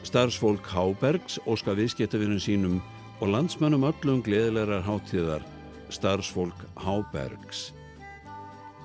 [0.05, 2.81] Starfsfólk Hábergs óska viðskiptavinnum sínum
[3.19, 5.45] og landsmönnum öllum gleðilegar hátíðar
[5.89, 7.71] starfsfólk Hábergs.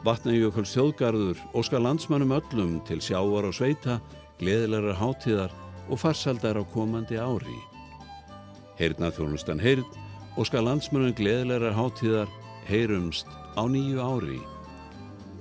[0.04, 3.98] Vatnajökuls þjóðgarður óska landsmönnum öllum til sjávar og sveita
[4.40, 5.52] gleðilegar hátíðar
[5.90, 7.58] og farsaldar á komandi ári.
[8.80, 9.84] Heyrnað þjónustan heyrn
[10.40, 12.32] óska landsmönnum gleðilegar hátíðar
[12.70, 13.26] heyrumst
[13.58, 14.38] á nýju ári.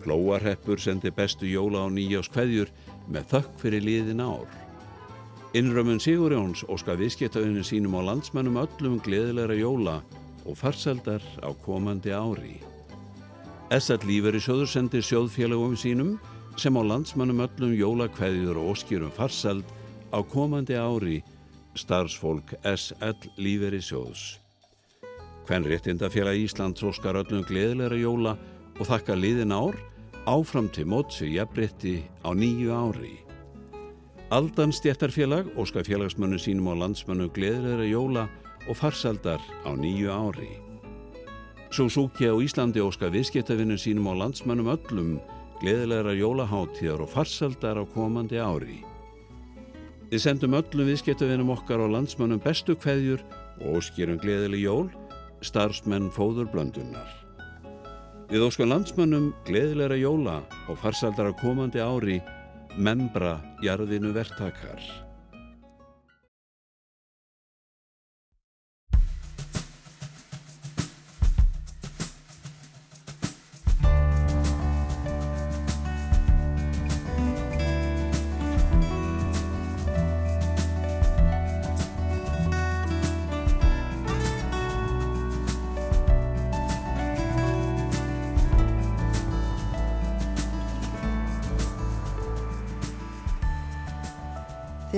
[0.01, 2.71] Flóarheppur sendi bestu jóla á nýjás kveðjur
[3.07, 4.49] með þökk fyrir liðin ár.
[5.53, 9.95] Innrömmun Sigurjóns óska viðskiptaunum sínum á landsmönnum öllum gleðilegra jóla
[10.45, 12.59] og farsaldar á komandi ári.
[13.73, 16.15] Essat líferi sjóður sendir sjóðfélagum sínum
[16.57, 19.65] sem á landsmönnum öllum jólakveðjur og óskýrum farsald
[20.09, 21.21] á komandi ári
[21.77, 24.48] starfsfólk SL líferi sjóðs.
[25.49, 28.35] Hvenn réttindafélag Íslands óskar öllum gleðilegra jóla
[28.77, 29.79] og þakka liðin ár
[30.29, 33.15] áfram til móts við jafnrétti á nýju ári.
[34.29, 38.27] Aldan stjættarfélag óskar félagsmönnu sínum og landsmönnu gleðilegra jóla
[38.69, 40.51] og farsaldar á nýju ári.
[41.73, 45.17] Suzuki á Íslandi óska viðskiptavinnum sínum á landsmönnum öllum
[45.65, 48.85] gleðilegra jólaháttíðar og farsaldar á komandi ári.
[50.13, 53.25] Við sendum öllum viðskiptavinnum okkar á landsmönnum bestu kveðjur
[53.65, 54.89] og óskýrum gleðileg jól,
[55.45, 57.09] starfsmenn fóður blöndunnar.
[58.29, 60.39] Við óskan landsmönnum gleðilegra jóla
[60.69, 62.19] og farsaldar á komandi ári
[62.77, 65.08] membra jarðinu verktakar.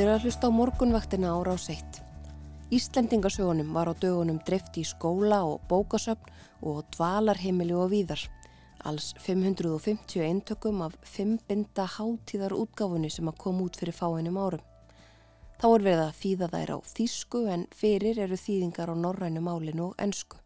[0.02, 1.98] Þið eru að hlusta á morgunvaktina ára á seitt.
[2.74, 6.32] Íslendingasögunum var á dögunum dreift í skóla og bókasöfn
[6.66, 8.24] og dvalarheimili og víðar.
[8.82, 14.66] Alls 550 eintökum af 5 binda hátíðar útgáfunni sem að koma út fyrir fáinum árum.
[15.62, 19.92] Þá er verið að þýða þær á þýsku en fyrir eru þýðingar á norrænu málinu
[19.92, 20.42] og ensku.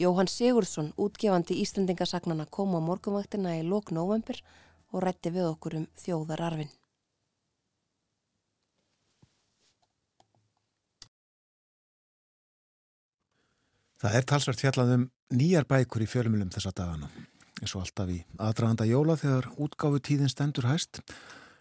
[0.00, 4.40] Jóhann Sigurðsson, útgefandi Íslendingasagnana, kom á morgunvaktina í lok november
[4.88, 6.79] og rætti við okkur um þjóðararfin.
[14.00, 15.02] Það er talsvært fjallað um
[15.36, 17.10] nýjar bækur í fjölumilum þessa dagana,
[17.60, 21.02] eins og alltaf í aðdraganda jóla þegar útgáfu tíðin stendur hæst,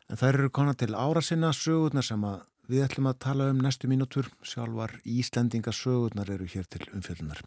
[0.08, 2.24] en þær eru konar til ára sinna sögurnar sem
[2.72, 7.44] við ætlum að tala um næstu mínútur, sjálfar Íslendinga sögurnar eru hér til umfjöldunar.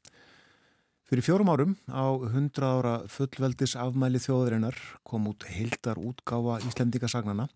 [1.08, 4.76] Fyrir fjórum árum á 100 ára fullveldis afmæli þjóðurinnar
[5.08, 7.48] kom út heildar útgáfa Íslendingasagnana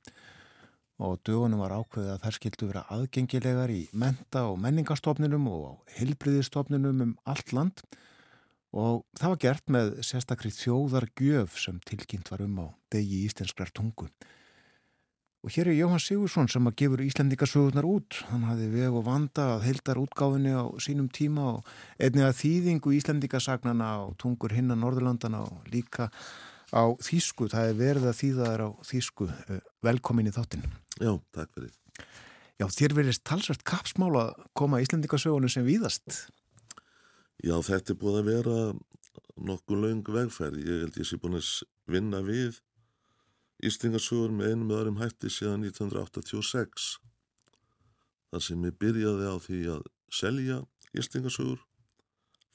[0.97, 5.73] og dögunum var ákveðið að þær skildu vera aðgengilegar í menta- og menningastofninum og á
[5.99, 7.85] heilbriðistofninum um allt land
[8.77, 14.09] og það var gert með sérstakri þjóðargjöf sem tilkynnt var um á degi íslenskrar tungu.
[15.47, 18.17] Og hér er Jóhann Sigursson sem að gefur Íslendingasögurnar út.
[18.33, 21.69] Hann hafði veg og vanda að heildar útgáfinni á sínum tíma og
[22.03, 26.09] einnig að þýðingu Íslendingasagnana á tungur hinna Norðurlandana og líka
[26.73, 27.51] á þýsku.
[27.53, 29.29] Það er verið að þýða þær á þýsku.
[29.87, 30.67] Velkomin í þáttinn.
[30.97, 31.75] Já, takk fyrir.
[32.57, 36.23] Já, þér verðist talsvært kapsmál að koma Íslendingasögunum sem víðast.
[37.45, 38.57] Já, þetta er búið að vera
[39.37, 40.63] nokkuð laung vegferð.
[40.65, 41.51] Ég held ég sé búin að
[41.93, 42.63] vinna við
[43.65, 46.97] Íslingarsögur með einum öðrum hætti síðan 1986.
[48.33, 50.59] Þar sem ég byrjaði á því að selja
[50.97, 51.61] Íslingarsögur,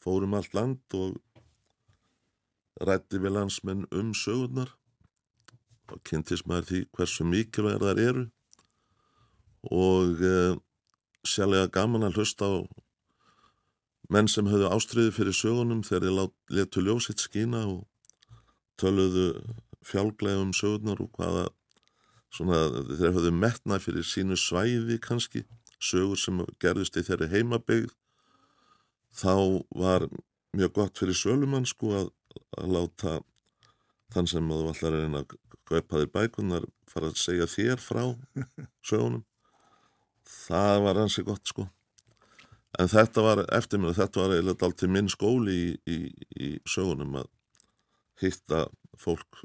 [0.02, 1.18] fórum allt land og
[2.80, 4.72] rætti við landsmenn um sögurnar
[5.92, 8.26] og kynntist maður því hversu mikilvæg þar eru.
[9.68, 10.56] Og uh,
[11.28, 12.54] sérlega gaman að hlusta á
[14.12, 17.86] menn sem höfðu ástriði fyrir sögunum þegar þeir letu ljósitt skína og
[18.82, 19.28] töluðu
[19.86, 21.46] fjálglega um sögurnar og hvaða
[22.34, 22.60] svona,
[22.98, 25.46] þeir höfðu metnað fyrir sínu svæði kannski,
[25.82, 27.94] sögur sem gerðist í þeirri heimabegð
[29.16, 30.08] þá var
[30.56, 32.12] mjög gott fyrir sölumann sko að,
[32.58, 33.18] að láta
[34.12, 35.36] þann sem þú ætlar að reyna að
[35.72, 38.04] kaupa þér bækunar fara að segja þér frá
[38.90, 39.24] sögunum.
[40.32, 41.68] Það var hansi gott sko.
[42.80, 45.98] En þetta var eftir mér þetta var eiginlega allt til minn skóli í, í,
[46.40, 47.32] í sögunum að
[48.22, 48.66] hitta
[49.00, 49.42] fólk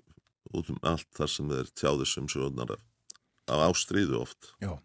[0.55, 4.53] út um allt þar sem þeir tjáði sem sögurnar af ástríðu oft.
[4.63, 4.77] Já,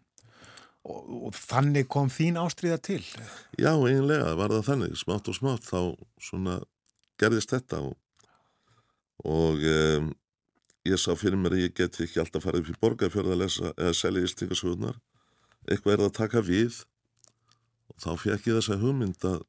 [0.82, 3.02] og, og þannig kom þín ástríða til?
[3.58, 4.98] Já, eiginlega var það þannig.
[4.98, 5.80] Smátt og smátt þá
[6.22, 6.58] svona
[7.22, 7.94] gerðist þetta og,
[9.24, 10.10] og um,
[10.88, 13.72] ég sá fyrir mér að ég geti ekki alltaf farið upp í borgarfjörð að lesa
[13.76, 15.00] eða selja ístingasögurnar
[15.68, 16.82] eitthvað er það að taka við.
[17.92, 19.40] Og þá fekk ég þessa hugmynd að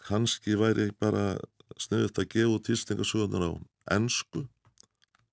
[0.00, 1.34] kannski væri bara
[1.80, 3.52] sniðut að gefa út ístingasögurnar á
[3.96, 4.46] ennsku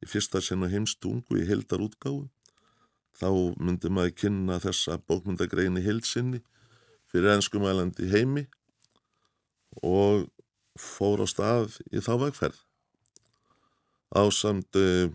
[0.03, 2.27] í fyrsta sena heimstungu í heldar útgáðu
[3.17, 6.43] þá myndi maður kynna þessa bókmyndagrein í heilsinni
[7.09, 8.45] fyrir ennskumælandi heimi.
[9.81, 10.27] Og
[10.81, 12.61] fór á stað í þá vegferð
[14.17, 15.09] ásamt uh,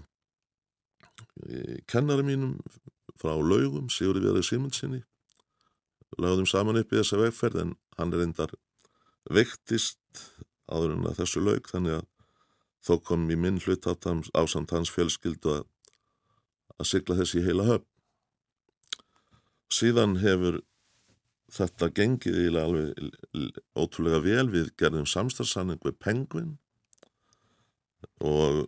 [1.89, 2.59] kennara mínum
[3.19, 5.03] frá laugum, Sigurði Viðari Simundsinni
[6.21, 8.53] lagðum saman upp í þessa vegferð en hann reyndar
[9.33, 10.25] vektist
[10.69, 12.09] áður en að þessu laug þannig að
[12.83, 15.65] þó kom í minn hlut ásamt hans fjölskyldu að,
[16.79, 17.89] að sigla þessi í heila höfn.
[19.73, 20.61] Síðan hefur
[21.53, 24.47] þetta gengið í alveg ótrúlega vel.
[24.53, 26.57] Við gerðum samstarfsanning við Penguin
[28.23, 28.65] og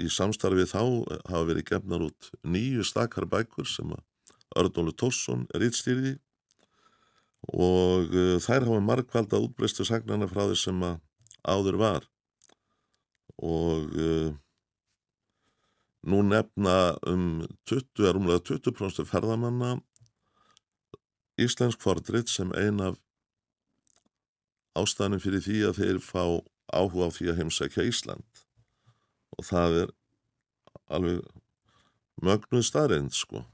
[0.00, 0.82] í samstarfið þá
[1.30, 4.02] hafa verið gefnar út nýju stakar bækur sem að
[4.60, 6.14] Ördólu Tórsson er ítstýriði
[7.52, 11.00] og uh, þær hafa margvalda útbreystu sagnana frá því sem að
[11.44, 12.06] áður var.
[13.44, 14.30] Og uh,
[16.08, 19.74] nú nefna um 20, er umlega 20% ferðamanna
[21.40, 22.98] Íslensk fordrit sem ein af
[24.78, 26.22] ástæðanum fyrir því að þeir fá
[26.74, 28.44] áhuga á því að heimsækja Ísland.
[29.38, 29.94] Og það er
[30.94, 31.24] alveg
[32.22, 33.44] mögnuð staðreind sko.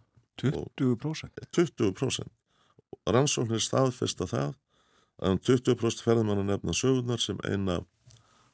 [0.40, 1.40] 20%?
[1.56, 2.28] 20%
[3.10, 4.54] rannsóknir staðfesta það
[5.20, 7.80] að um 20% ferðamanna nefna sögurnar sem eina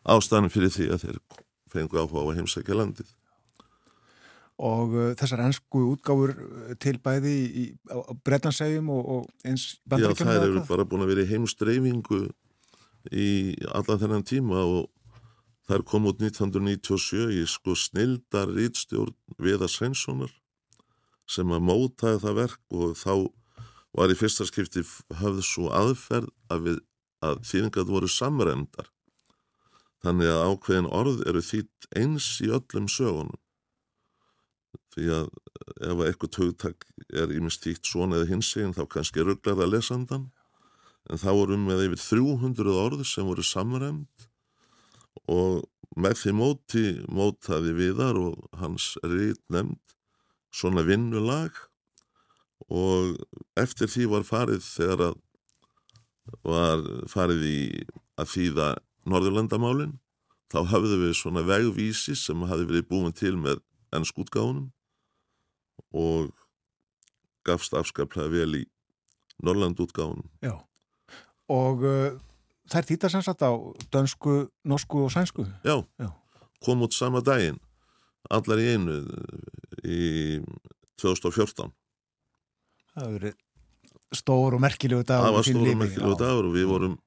[0.07, 1.21] ástæðanum fyrir því að þeir
[1.71, 3.13] fengu áhuga á að heimsækja landið
[4.57, 7.65] og uh, þessar ennsku útgáfur uh, til bæði í,
[8.25, 12.23] Bretlandssegjum og, og eins Já, bandaríkjum þær eru bara búin að vera í heimstreifingu
[13.13, 13.31] í
[13.77, 14.89] allan þennan tíma og
[15.69, 20.33] þær kom út 1997 í sko snildar rítstjórn Viða Sveinssonar
[21.29, 23.13] sem að mótaði það verk og þá
[23.97, 24.85] var í fyrsta skipti
[25.21, 26.79] höfð svo aðferð að, við,
[27.25, 28.93] að þýðingat voru samrendar
[30.05, 33.41] þannig að ákveðin orð eru þýtt eins í öllum sögunum
[34.97, 35.31] því að
[35.87, 40.29] ef eitthvað tögtak er ímest þýtt svona eða hinsegin þá kannski rugglar það lesandan
[41.11, 44.29] en þá vorum með yfir 300 orð sem voru samræmt
[45.31, 45.67] og
[45.97, 49.97] með því móti mótaði viðar og hans rít nefnd
[50.57, 51.53] svona vinnulag.
[52.73, 53.17] Og
[53.61, 55.23] eftir því var farið þegar að
[56.43, 57.59] var farið í
[58.19, 58.69] að þýða
[59.07, 59.99] Norðurlandamálin.
[60.51, 63.63] Þá hafðu við svona vegvísi sem hafði verið búin til með
[63.95, 64.71] ennskútgáðunum
[65.95, 66.33] og
[67.47, 68.65] gafst afskaplega vel í
[69.45, 70.27] Norrlandútgáðunum.
[70.43, 70.57] Já,
[71.53, 72.17] og uh,
[72.73, 73.53] þær þýttar sem sagt á
[73.93, 75.47] dönsku, norsku og sænsku?
[75.67, 76.11] Já, Já.
[76.65, 77.61] kom út sama daginn,
[78.31, 79.01] allar í einu
[79.85, 80.01] í
[81.01, 81.71] 2014.
[82.97, 83.37] Það hefur verið
[84.17, 85.29] stór og merkilegu dagur.
[85.29, 86.99] Það var stór og merkilegu dagur og við vorum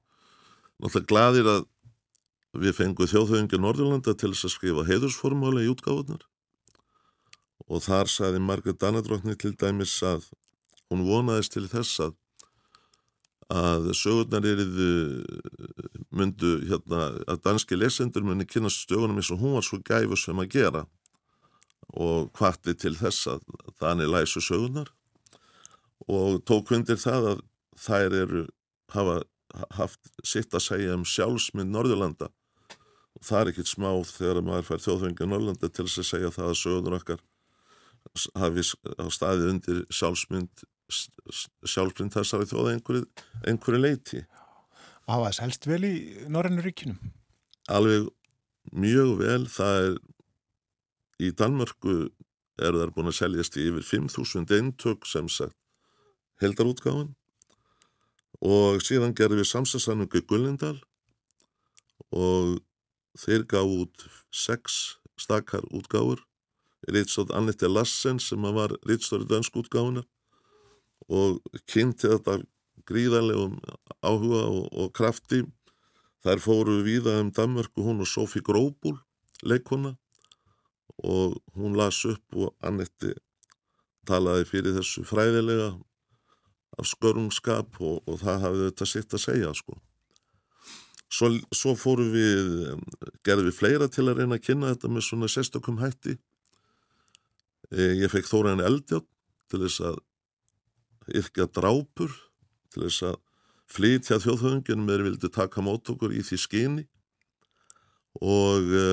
[0.80, 1.66] náttúrulega gladir að
[2.60, 6.24] við fengum þjóðhauðingar Norðurlanda til þess að skrifa heiðursformáli í útgáðunar
[7.68, 10.30] og þar sagði Margaret Danadrottni til dæmis að
[10.90, 12.16] hún vonaðist til þess að
[13.50, 14.90] að sögurnar eriðu
[16.14, 20.38] myndu hérna að danski lesendur muni kynast stögunum eins og hún var svo gæfu sem
[20.38, 20.84] að gera.
[21.90, 23.42] Og hvati til þess að
[23.80, 24.92] þannig læsu sögurnar.
[26.06, 27.42] Og tók undir það að
[27.74, 28.44] þær eru
[28.94, 29.22] hafa
[29.74, 32.30] haft sitt að segja um sjálfsmynd Norðurlanda.
[33.18, 36.52] Og það er ekkit smá þegar maður fær þjóðfengar Norðurlanda til þess að segja það
[36.52, 37.24] að sögurnar okkar
[38.38, 43.04] hafi staðið undir sjálfsmynd sjálfsmynd þessari þjóða einhverju,
[43.46, 44.22] einhverju leiti
[45.06, 45.94] Og hafa þess helst vel í
[46.30, 46.98] Norrænu ríkinum?
[47.70, 48.08] alveg
[48.72, 49.94] mjög vel það er
[51.20, 51.94] í Danmörku
[52.60, 55.56] eru þær búin að seljast í yfir 5.000 eintök sem sagt
[56.42, 57.14] heldarútgáfan
[58.40, 60.78] og síðan gerðum við samstagsanningu Gullindal
[62.10, 62.58] og
[63.20, 64.80] þeir gaf út sex
[65.20, 66.24] stakar útgáfur
[66.88, 70.06] Rítstótt Annette Lassen sem var Rítstóri dönsk útgáfunar
[71.08, 72.40] og kynnti þetta
[72.88, 73.58] gríðarlegum
[74.00, 75.42] áhuga og, og krafti
[76.24, 78.98] þær fóru víða um Danmörku hún og Sofí Gróbúl
[79.42, 79.96] leikona
[81.02, 83.14] og hún las upp og Annette
[84.08, 85.70] talaði fyrir þessu fræðilega
[86.80, 89.76] af skörungskap og, og það hafði þetta sitt að segja sko.
[91.10, 92.50] Svo, svo fóru við,
[93.26, 96.16] gerðum við fleira til að reyna að kynna þetta með svona sérstökum hætti.
[97.70, 99.06] E, ég fekk Þóraðin Eldjátt
[99.50, 100.00] til þess að
[101.20, 102.12] yrkja drápur,
[102.70, 103.18] til þess að
[103.70, 106.86] flytja þjóðhauðungin með vildi taka mót okkur í því skyni.
[108.18, 108.86] Og e,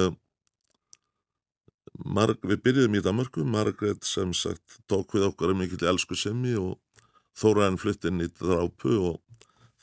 [2.06, 6.54] Marg, við byrjuðum í Danmarku, Margret sem sagt tók við okkar um mikill elsku semmi
[6.60, 6.78] og
[7.38, 9.18] Þóraðin flytti inn í drápu og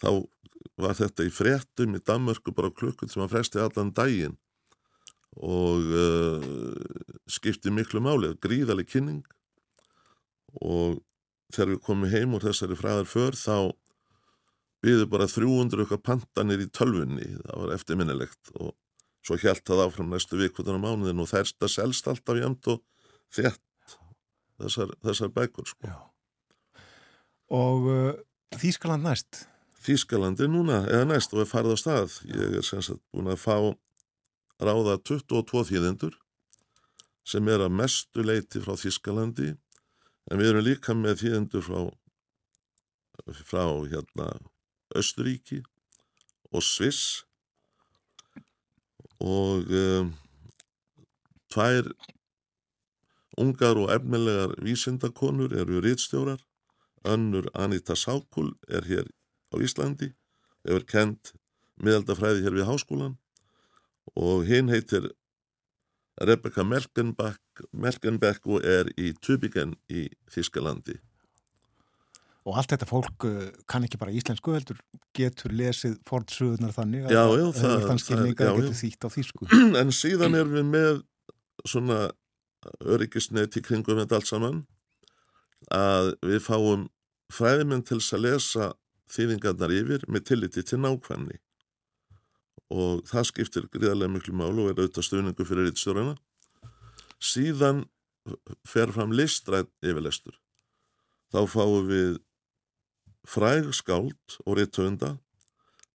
[0.02, 0.24] þá
[0.80, 4.34] var þetta í fréttum í Danmarku bara klukkun sem að fresti allan daginn.
[5.34, 9.24] Og uh, skipti miklu máli, gríðaleg kynning
[10.60, 11.00] og
[11.54, 13.56] þegar við komum heim úr þessari fræðar för þá
[14.84, 18.74] byggðu bara 300 okkar pantanir í tölvunni, það var eftirminnilegt og
[19.24, 22.82] svo hjælt það áfram næstu vikvöldan á mánuðin og þærsta selst alltaf jæmt og
[23.32, 23.96] þett
[24.60, 25.88] þessar, þessar bækur sko.
[25.88, 25.96] Já.
[27.54, 28.12] Og uh,
[28.60, 29.44] Þýskaland næst?
[29.84, 32.18] Þýskalandi núna, eða næst og er farið á stað.
[32.28, 33.56] Ég er sem sagt búin að fá
[34.64, 36.14] ráða 22 þýðendur
[37.24, 39.52] sem er að mestu leiti frá Þýskalandi
[40.30, 41.80] en við erum líka með þýðendur frá,
[43.44, 44.28] frá hérna
[44.94, 45.62] Östuríki
[46.54, 47.24] og Sviss.
[49.24, 50.10] Og um,
[51.52, 51.88] tvær
[53.40, 56.42] ungar og efnilegar vísindakonur eru rítstjórar
[57.04, 59.08] önnur Anita Sákul er hér
[59.52, 60.12] á Íslandi,
[60.64, 61.34] hefur kent
[61.80, 63.16] miðaldafræði hér við háskólan
[64.14, 65.10] og hinn heitir
[66.20, 70.98] Rebecca Merkenbeck og er í Tübingen í Þískalandi.
[72.44, 74.78] Og allt þetta fólk uh, kann ekki bara íslensku heldur,
[75.16, 79.48] getur lesið fornsöðunar þannig Já, já, það, þann skilninga getur þýtt á þýsku.
[79.80, 81.02] en síðan erum við með
[81.64, 81.98] svona
[82.84, 84.60] öryggisnett í kringum þetta allt saman
[85.72, 86.88] að við fáum
[87.32, 88.72] fræðimenn til að lesa
[89.14, 91.40] þýðingarnar yfir með tilliti til nákvæmni
[92.74, 96.14] og það skiptir gríðarlega miklu mál og er auðvitað stuðningu fyrir rittstjórana
[97.22, 97.84] síðan
[98.66, 100.36] fer fram listrætt yfirlestur.
[101.32, 102.18] Þá fáum við
[103.28, 105.14] fræg skáld og rittöfunda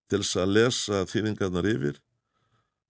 [0.09, 1.99] til þess að lesa þýðingarnar yfir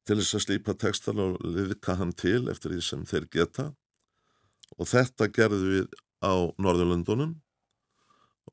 [0.07, 3.68] til þess að slípa textan og liðka hann til eftir því sem þeir geta.
[4.80, 7.36] Og þetta gerðum við á Norðurlöndunum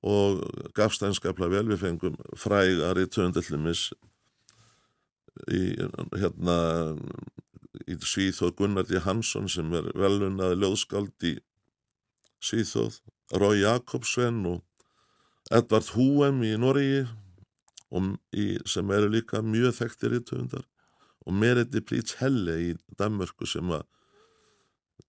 [0.06, 0.42] og
[0.76, 1.70] gafst einskaplega vel.
[1.72, 3.88] Við fengum frægari töndillumis
[5.52, 5.62] í
[6.16, 6.56] hérna
[7.86, 9.00] í Svíþóð Gunnar D.
[9.04, 11.36] Hansson sem er velunaði ljóðskald í
[12.44, 13.00] Svíþóð
[13.36, 14.62] Rói Jakobsven og
[15.54, 16.54] Edvard Húem í
[18.34, 20.64] í, sem eru líka mjög þekktir í töndar
[21.26, 23.84] og Meriti Prits Helle í Danmörku sem að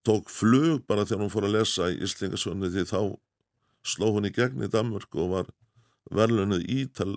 [0.05, 2.99] tók flug bara þegar hún fór að lesa í Íslingasvönni því þá
[3.87, 5.51] sló hún í gegn í Danmörku og var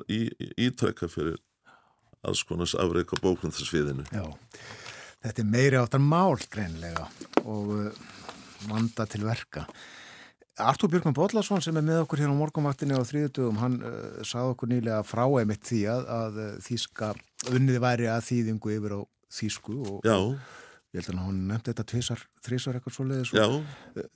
[0.09, 0.21] í,
[0.59, 1.39] ítrekka fyrir
[2.27, 4.07] alls konars afreik á bókmyndasviðinu.
[4.13, 4.25] Já,
[5.25, 7.07] þetta er meiri áttar mál greinlega
[7.45, 8.05] og uh,
[8.69, 9.67] vanda til verka.
[10.61, 14.55] Artúr Björgman Bollarsson sem er með okkur hér á morgunvaktinni á þriðutugum, hann uh, sagði
[14.55, 17.13] okkur nýlega frá einmitt því að, að uh, þýska
[17.51, 20.17] unniði væri að þýðingu yfir á þýsku og, Já.
[20.19, 20.37] og
[20.91, 23.45] ég held að hann nefndi þetta tvisar, þrísar eitthvað svo leiðis Já.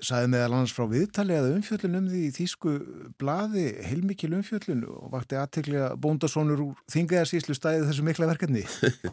[0.02, 2.72] sagði meðal annars frá viðtali að umfjöllun um því í þýsku
[3.22, 8.64] blaði heilmikil umfjöllun og vakti aðtekli að bóndasónur úr þingaðarsíslu stæði þessu mikla verkefni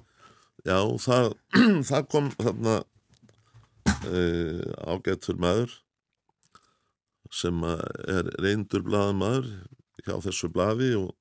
[0.69, 1.29] Já, það,
[1.89, 2.75] það kom þarna
[4.09, 5.77] uh, ágættur maður
[7.31, 9.51] sem er reyndur blaðamaður
[10.01, 11.13] hjá þessu blaði og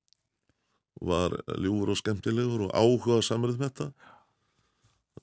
[1.05, 4.17] var ljúfur og skemmtilegur og áhuga samrið með þetta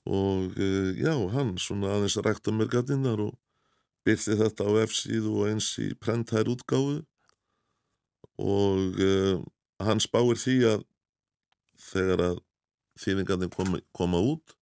[0.08, 3.36] og uh, já, hann svona aðeins rækta mér gattinnar og
[4.06, 7.02] byrti þetta á F-síðu og eins í prenthær útgáfu.
[8.38, 9.40] Og uh,
[9.84, 10.86] hann spáir því að
[11.88, 12.38] þegar að
[12.98, 14.56] þýðingarnir koma, koma út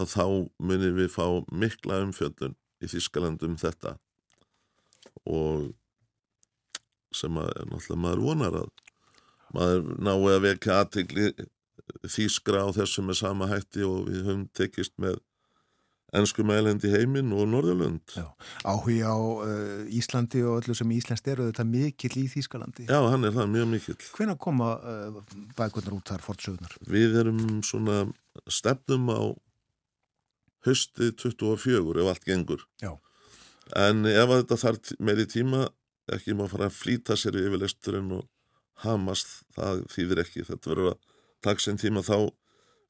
[0.00, 0.24] að þá
[0.58, 3.96] munir við fá mikla umfjöldun í Þískaland um þetta.
[5.30, 5.72] Og
[7.14, 8.72] sem að náttúrulega maður vonar að
[9.54, 11.28] maður nái að vekja aðtegli
[12.08, 15.20] Þískra á þessum með sama hætti og við höfum tekist með
[16.14, 18.14] ennsku mælendi heiminn og Norðurlund.
[18.14, 18.26] Já.
[18.62, 22.86] Áhugi á uh, Íslandi og öllu sem Íslandst eru þetta mikill í Þýskalandi.
[22.88, 23.96] Já, hann er það mjög mikill.
[24.14, 25.22] Hvenær koma uh,
[25.58, 26.76] bækurnar út þar fortsögnar?
[26.90, 28.04] Við erum svona
[28.46, 29.22] stefnum á
[30.68, 32.62] hösti 24 ef allt gengur.
[32.82, 32.94] Já.
[33.80, 35.66] En ef að þetta þarf meiri tíma,
[36.14, 38.28] ekki má fara að flýta sér í yfirleisturinn og
[38.84, 40.46] hamast, það þýðir ekki.
[40.46, 41.13] Þetta verður að
[41.44, 42.30] taka sinn tíma þá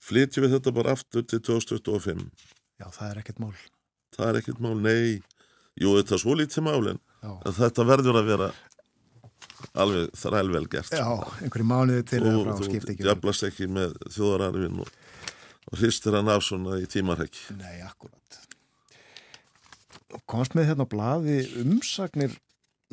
[0.04, 2.28] flytjum við þetta bara aftur til 2025.
[2.80, 3.54] Já, það er ekkert mál.
[4.14, 5.22] Það er ekkert mál, nei.
[5.80, 7.02] Jú, þetta er svo lítið mál en
[7.56, 8.48] þetta verður að vera
[9.80, 10.94] alveg þrælvel gert.
[10.94, 11.08] Já,
[11.42, 14.90] einhverju mánuði til og þú djöflast ekki með þjóðararfin og,
[15.70, 17.56] og hristir hann af svona í tímarhekki.
[17.58, 18.40] Nei, akkurat.
[20.30, 22.36] Komst með hérna á blaði umsagnir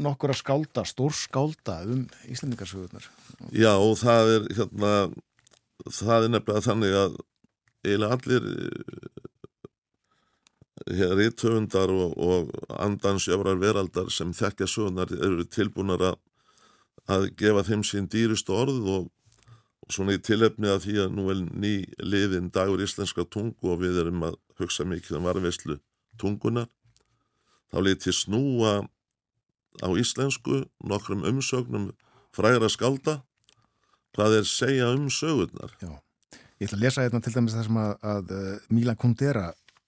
[0.02, 3.06] nokkur að skálda, stór skálda um Íslandingarsögurnar.
[3.54, 4.94] Já, og það er hérna,
[5.90, 7.20] það er nefnilega þannig að
[7.82, 8.44] eiginlega allir
[10.90, 12.52] hér rítöfundar og, og
[12.82, 16.20] andansjöfrar veraldar sem þekkja sögurnar eru tilbúnar að,
[17.08, 19.10] að gefa þeim sín dýrustu orð og,
[19.86, 23.82] og svona í tilefni að því að nú er ný liðin dagur íslenska tungu og
[23.84, 25.78] við erum að hugsa mikið um varveislu
[26.22, 26.70] tungunar
[27.72, 28.74] þá lítið snúa
[29.80, 31.92] á íslensku nokkrum umsögnum
[32.36, 33.22] frægra skálda
[34.16, 35.94] hvað er segja um sögurnar Já.
[36.62, 39.48] Ég ætla að lesa hérna til dæmis það sem að, að uh, Milan Kundera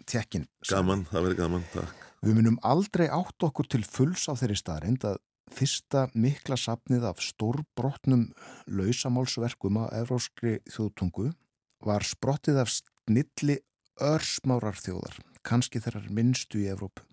[0.10, 0.48] tekkin.
[0.68, 5.04] gaman, það verður gaman, takk Við munum aldrei átt okkur til fulls á þeirri staðrind
[5.04, 5.18] að
[5.52, 8.30] fyrsta mikla sapnið af stórbrotnum
[8.72, 11.34] lausamálsverkum á evróskri þjóðtungu
[11.84, 13.58] var sprottið af snilli
[14.00, 17.04] örsmárar þjóðar, kannski þeirrar minnstu í Evrópu.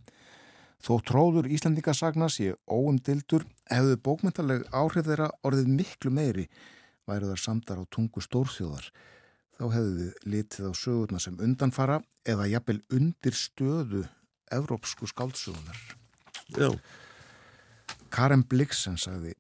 [0.81, 6.47] Þó tróður Íslandingasagna sé óumdildur hefðu bókmyndaleg áhrif þeirra orðið miklu meiri
[7.11, 8.87] væru þar samdar á tungu stórþjóðar.
[9.59, 14.07] Þá hefðu við litið á sögurna sem undanfara eða jafnvel undir stöðu
[14.51, 15.81] evrópsku skáldsögunar.
[16.57, 16.71] Já.
[18.11, 19.37] Karen Blixen sagði,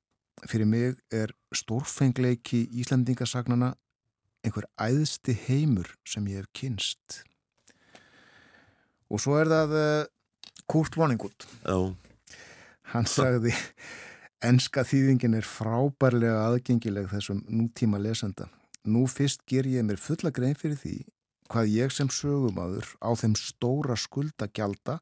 [0.46, 3.72] fyrir mig er stórfengleiki Íslandingasagnana
[4.44, 7.22] einhver æðsti heimur sem ég hef kynst.
[9.10, 10.06] Og svo er það uh,
[10.70, 11.48] Kurt Vonnegut.
[11.64, 11.90] Já,
[12.90, 13.52] Hann sagði,
[14.44, 18.48] enska þýðingin er frábærlega aðgengileg þessum nútíma lesenda.
[18.88, 20.98] Nú fyrst ger ég mér fulla grein fyrir því
[21.50, 25.00] hvað ég sem sögumadur á þeim stóra skuldagjalda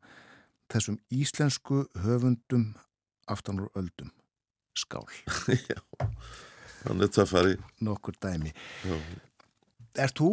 [0.73, 2.71] þessum íslensku höfundum
[3.29, 4.11] aftan úr öldum.
[4.79, 5.05] Skál.
[5.71, 5.81] já.
[6.87, 7.59] Hann er töffari.
[7.85, 8.55] Nokkur dæmi.
[8.87, 8.97] Já.
[9.99, 10.31] Er þú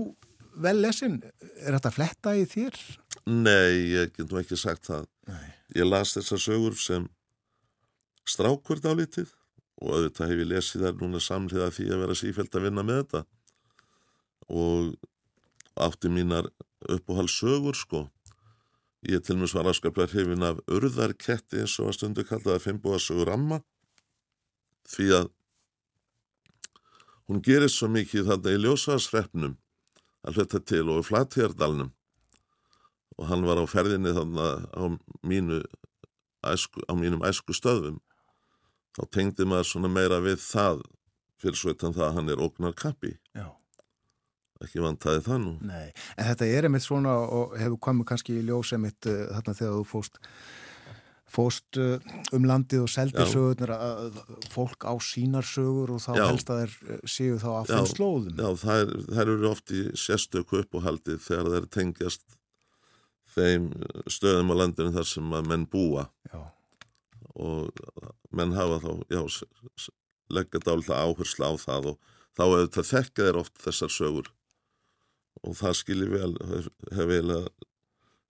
[0.62, 1.20] vel lesin?
[1.66, 2.78] Er þetta fletta í þér?
[3.26, 5.10] Nei, ég get nú ekki sagt það.
[5.28, 5.46] Nei.
[5.76, 7.10] Ég las þessar sögur sem
[8.26, 9.32] strákur dálítið
[9.82, 13.02] og auðvitað hef ég lesið þær núna samhliða því að vera sífælt að vinna með
[13.02, 13.22] þetta.
[14.56, 14.94] Og
[15.86, 16.50] átti mínar
[16.90, 18.06] uppáhaldssögur sko.
[19.06, 23.60] Ég til mér var afskaplega hrifin af urðarketti eins og að stundu kallaði fimmbúasögur amma
[24.90, 25.30] því að
[27.30, 29.56] hún gerist svo mikið þarna í ljósaðsreppnum
[30.26, 31.92] að hluta til og í flatjardalnum
[33.16, 34.84] og hann var á ferðinni þarna á,
[35.26, 35.62] mínu
[36.46, 38.02] æsku, á mínum æsku stöðum
[38.96, 40.82] þá tengdi maður svona meira við það
[41.42, 43.48] fyrir svo utan það að hann er ógnar kappi Já.
[44.64, 48.46] ekki vantaði það nú Nei, en þetta er einmitt svona og hefur komið kannski í
[48.48, 50.22] ljós einmitt uh, þarna þegar þú fóst
[51.36, 51.98] fóst uh,
[52.38, 53.32] um landið og seldir Já.
[53.34, 56.24] sögurnar að að fólk á sínar sögur og þá Já.
[56.30, 58.40] helst að þeir uh, séu þá Já, þeim slóðum.
[58.40, 62.24] Já, þær, þær eru oft í sérstöku uppáhaldi þegar þær tengjast
[63.36, 63.72] þeim
[64.08, 66.40] stöðum á landinu þar sem að menn búa Já.
[67.34, 67.70] Og
[68.36, 69.22] menn hafa þá, já,
[70.34, 72.00] leggja dálita áherslu á það og
[72.36, 74.32] þá hefur þetta þekka þeir oft þessar sögur
[75.46, 77.50] og það skilji vel, hef, hef vel að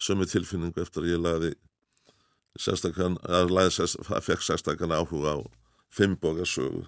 [0.02, 1.54] sömu tilfinningu eftir að ég lagði
[2.60, 5.40] sérstakann, að lagði sérst, fekk sérstakann áhuga á
[5.92, 6.86] fimmboga sögu.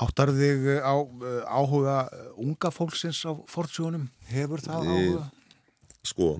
[0.00, 4.08] Áttar þig uh, á uh, áhuga uh, unga fólksins á fortsjónum?
[4.28, 5.24] Hefur það áhuga?
[6.04, 6.34] sko,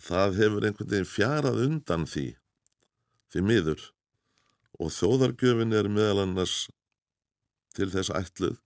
[0.00, 2.26] það hefur einhvern veginn fjarað undan því
[3.32, 3.82] því miður.
[4.80, 6.66] Og þjóðargjöfin er meðal annars
[7.76, 8.58] til þess ætluð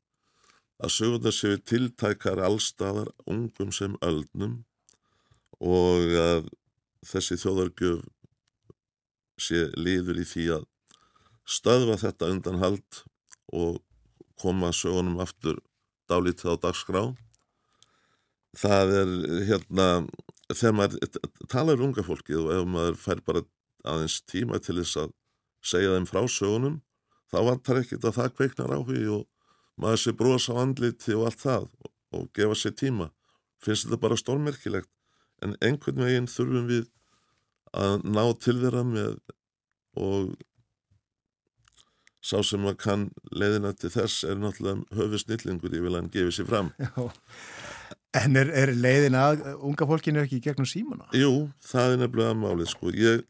[0.82, 4.58] að sögurnar séu tiltækar allstaðar ungum sem öldnum
[5.64, 6.50] og að
[7.06, 8.04] þessi þjóðargjöf
[9.40, 10.66] sé líður í því að
[11.46, 13.02] stöðva þetta undanhald
[13.54, 13.80] og
[14.40, 15.60] koma sögunum aftur
[16.10, 17.02] dálítið á dagskrá.
[18.56, 19.12] Það er
[19.48, 19.86] hérna
[20.52, 21.20] þegar maður
[21.52, 23.44] talar um unga fólkið og ef maður fær bara
[23.88, 25.14] aðeins tíma til þess að
[25.66, 26.80] segja þeim frá sögunum
[27.32, 29.24] þá vantar ekkert að það kveiknar áhugi og
[29.80, 33.10] maður sé brosa á andliti og allt það og, og gefa sér tíma
[33.62, 34.90] finnst þetta bara stórmerkilegt
[35.44, 36.90] en einhvern veginn þurfum við
[37.76, 39.16] að ná til þeirra með
[40.00, 40.36] og
[42.26, 46.12] sá sem að kann leiðina til þess er náttúrulega höfu snillingur ég vil að hann
[46.14, 47.10] gefi sér fram Já.
[48.16, 51.08] En er, er leiðin að unga fólkinu ekki í gegnum símana?
[51.16, 52.92] Jú, það er nefnilega málið sko.
[52.96, 53.24] Ég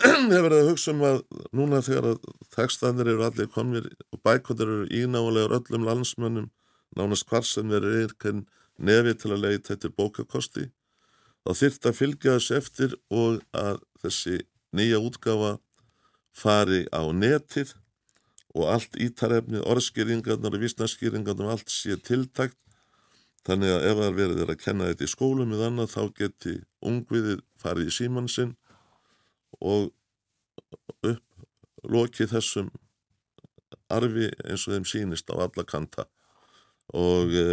[0.00, 1.18] hef verið að hugsa um að
[1.52, 6.48] núna þegar að textanir eru allir komnir og bækvöldur eru ínálegur öllum landsmönnum
[6.96, 8.46] nánast hvar sem þeir eru einhvern
[8.78, 10.70] nefi til að leita eftir bókakosti
[11.42, 14.40] þá þyrft að fylgja þessu eftir og að þessi
[14.72, 15.56] nýja útgáfa
[16.32, 17.74] fari á netið
[18.52, 22.58] og allt ítarefnið, orðskýringarnar og vísnarskýringarnar og allt sé tiltækt.
[23.46, 26.52] Þannig að ef það er þeirra að kenna þetta í skólum eða annað þá geti
[26.84, 28.52] ungviðið farið í síman sinn
[29.60, 29.90] og
[31.02, 31.44] upp
[31.92, 32.70] lokið þessum
[33.92, 36.06] arfi eins og þeim sýnist á alla kanta
[36.94, 37.46] og e,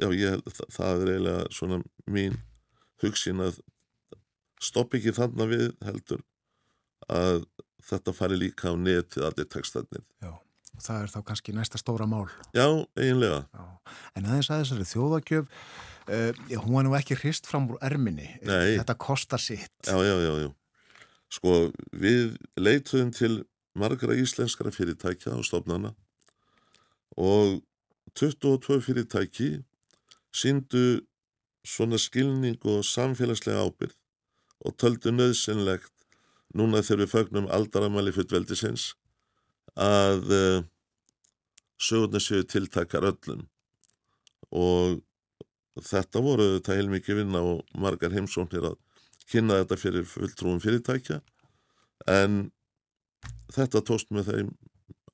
[0.00, 1.78] já, ég það- það er eiginlega svona
[2.10, 2.38] mín
[3.02, 3.60] hugsin að
[4.60, 6.22] stopp ekki þannig við heldur
[7.08, 7.44] að
[7.84, 10.04] þetta fari líka á netið allir textarnir.
[10.24, 10.32] Já,
[10.80, 12.30] það er þá kannski næsta stóra mál.
[12.56, 12.64] Já,
[12.96, 13.42] eiginlega.
[13.52, 13.64] Já.
[14.16, 15.50] En aðeins að þessari þjóðagjöf,
[16.08, 18.28] uh, hún var nú ekki hrist fram úr erminni.
[18.46, 18.76] Nei.
[18.78, 19.72] Þetta kostar sitt.
[19.86, 20.50] Já, já, já, já.
[21.34, 21.54] Sko,
[21.90, 23.34] við leituðum til
[23.74, 25.94] margra íslenskara fyrirtækja og stofnana
[27.18, 27.62] og
[28.14, 29.48] 22 fyrirtæki
[30.34, 31.02] síndu
[31.66, 33.96] svona skilning og samfélagslega ábyrð
[34.64, 35.90] og töldu nöðsynlegt
[36.54, 38.92] núna þegar við fögnum aldaramæli fullveldisins
[39.74, 40.60] að uh,
[41.80, 43.46] sögurnar séu tiltakar öllum
[44.54, 45.00] og
[45.82, 48.76] þetta voru þetta heilmikið vinna og margar heimsóknir að
[49.30, 51.20] kynna þetta fyrir fulltrúum fyrirtækja.
[52.10, 52.50] En
[53.54, 54.52] þetta tóst með þeim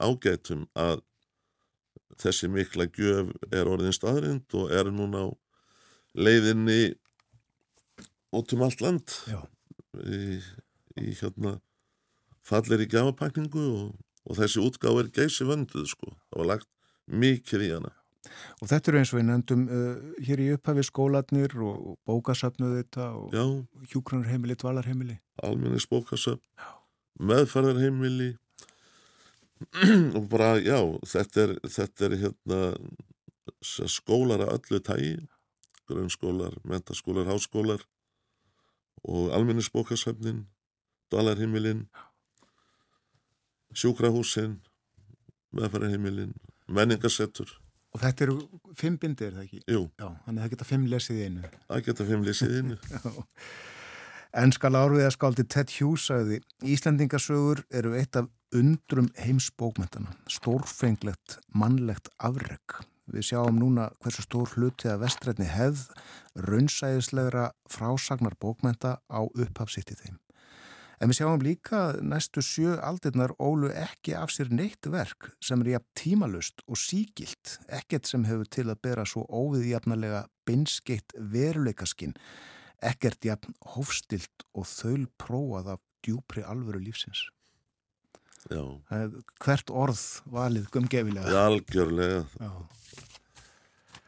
[0.01, 1.01] ágætum að
[2.21, 5.29] þessi mikla gjöf er orðin staðrind og er núna á
[6.19, 6.97] leiðinni
[8.37, 9.17] út um allt land.
[10.05, 10.41] Í,
[11.01, 11.57] í hérna
[12.47, 13.97] fallir í gjafapakningu og,
[14.27, 16.71] og þessi útgáð er geysi vönduð sko, það var lagt
[17.11, 17.95] mikið í hana
[18.61, 22.75] Og þetta eru eins og við nefndum uh, hér í upphafi skólanir og, og bókasöfnuð
[22.83, 23.45] þetta og Já.
[23.95, 25.17] hjúkrunarheimili, dvalarheimili.
[25.43, 26.45] almennis bókasöfn,
[27.21, 28.35] meðferðarheimili.
[30.17, 32.61] Og bara, já, þetta er, þetta er hérna
[33.93, 35.11] skólar að öllu tægi,
[35.91, 37.85] grunnskólar, mentaskólar, háskólar.
[39.05, 40.47] Og almennis bókasöfnin,
[41.13, 41.83] dvalarheimilin,
[43.77, 44.59] sjúkrahúsin,
[45.53, 46.33] meðferðarheimilin,
[46.69, 47.53] menningarsettur,
[47.91, 48.37] Og þetta eru
[48.79, 49.61] fimm bindi, er það ekki?
[49.67, 51.49] jú, Já, þannig að það geta fimm lesið í einu.
[51.75, 52.77] að geta fimm lýsið innu.
[54.41, 62.79] Ennska lárviðaskáldi Ted Hughes sagði Íslandingasögur eru eitt af undrum heimsbókmentana, stórfenglegt, mannlegt afreg.
[63.11, 65.89] Við sjáum núna hversu stór hluti að vestrætni hefð
[66.47, 70.21] raunsæðislegra frásagnar bókmenta á upphafsitt í þeim.
[71.01, 75.71] En við sjáum líka næstu sjö aldirnar ólu ekki af sér neitt verk sem er
[75.79, 82.13] jafn tímalust og sígilt, ekkert sem hefur til að bera svo óviðjafnalega beinskeitt veruleikaskinn
[82.85, 87.27] ekkert jafn hófstilt og þaul prófað af djúpri alvöru lífsins.
[88.49, 88.63] Já,
[88.97, 89.11] er
[89.45, 90.01] Hvert orð
[90.33, 91.29] valið gumgefilega.
[91.29, 92.53] já, algjörlega, Já.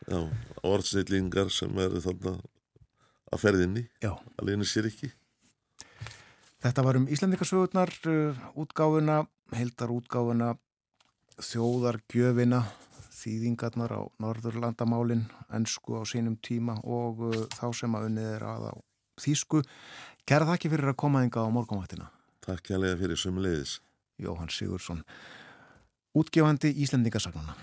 [0.08, 0.20] já,
[0.64, 2.38] orðsnillingar sem eru þarna
[3.32, 5.12] að ferðinni, að leina sér ekki.
[6.62, 10.52] Þetta var um Íslandikasögurnar, uh, útgáfuna, heldar útgáfuna,
[11.42, 12.60] þjóðargjöfina,
[13.18, 18.68] þýðingarnar á Norðurlandamálin, ennsku á sínum tíma og uh, þá sem að unnið er að
[18.70, 18.74] á
[19.26, 19.64] þýsku.
[20.22, 22.08] Kæra þakki fyrir að koma þinga á morgunvaktina.
[22.46, 23.80] Takk kærlega fyrir sömuleiðis.
[24.22, 25.02] Jóhann Sigursson,
[26.14, 27.58] útgefandi Íslandingasagnana.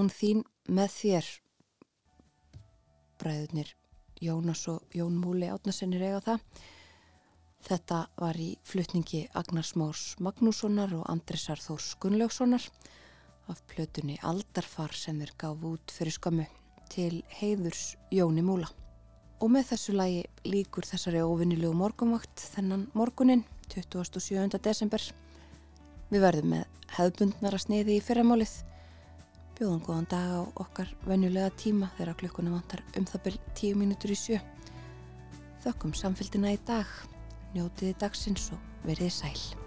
[0.00, 0.38] Án þín
[0.72, 1.26] með þér.
[3.20, 3.72] Bræðurnir
[4.24, 6.46] Jónas og Jón Múli átnasinnir eiga það.
[7.66, 12.64] Þetta var í flutningi Agnars Mórs Magnússonar og Andrisar Þórs Gunnlaugssonar
[13.52, 16.48] af plötunni Aldarfar sem þeir gaf út fyrir skömmu
[16.88, 18.72] til heiðurs Jóni Múla.
[19.44, 24.48] Og með þessu lagi líkur þessari óvinnilegu morgunvakt þennan morgunin 27.
[24.64, 25.04] desember.
[26.08, 28.56] Við verðum með hefðbundnara sniði í fyrramálið.
[29.60, 34.14] Bjóðum góðan dag á okkar venjulega tíma þegar klukkuna vantar um það byrj 10 mínútur
[34.14, 34.40] í sjö.
[35.60, 36.88] Þökkum samfélgina í dag,
[37.52, 39.59] njótiði dagsins og verið sæl.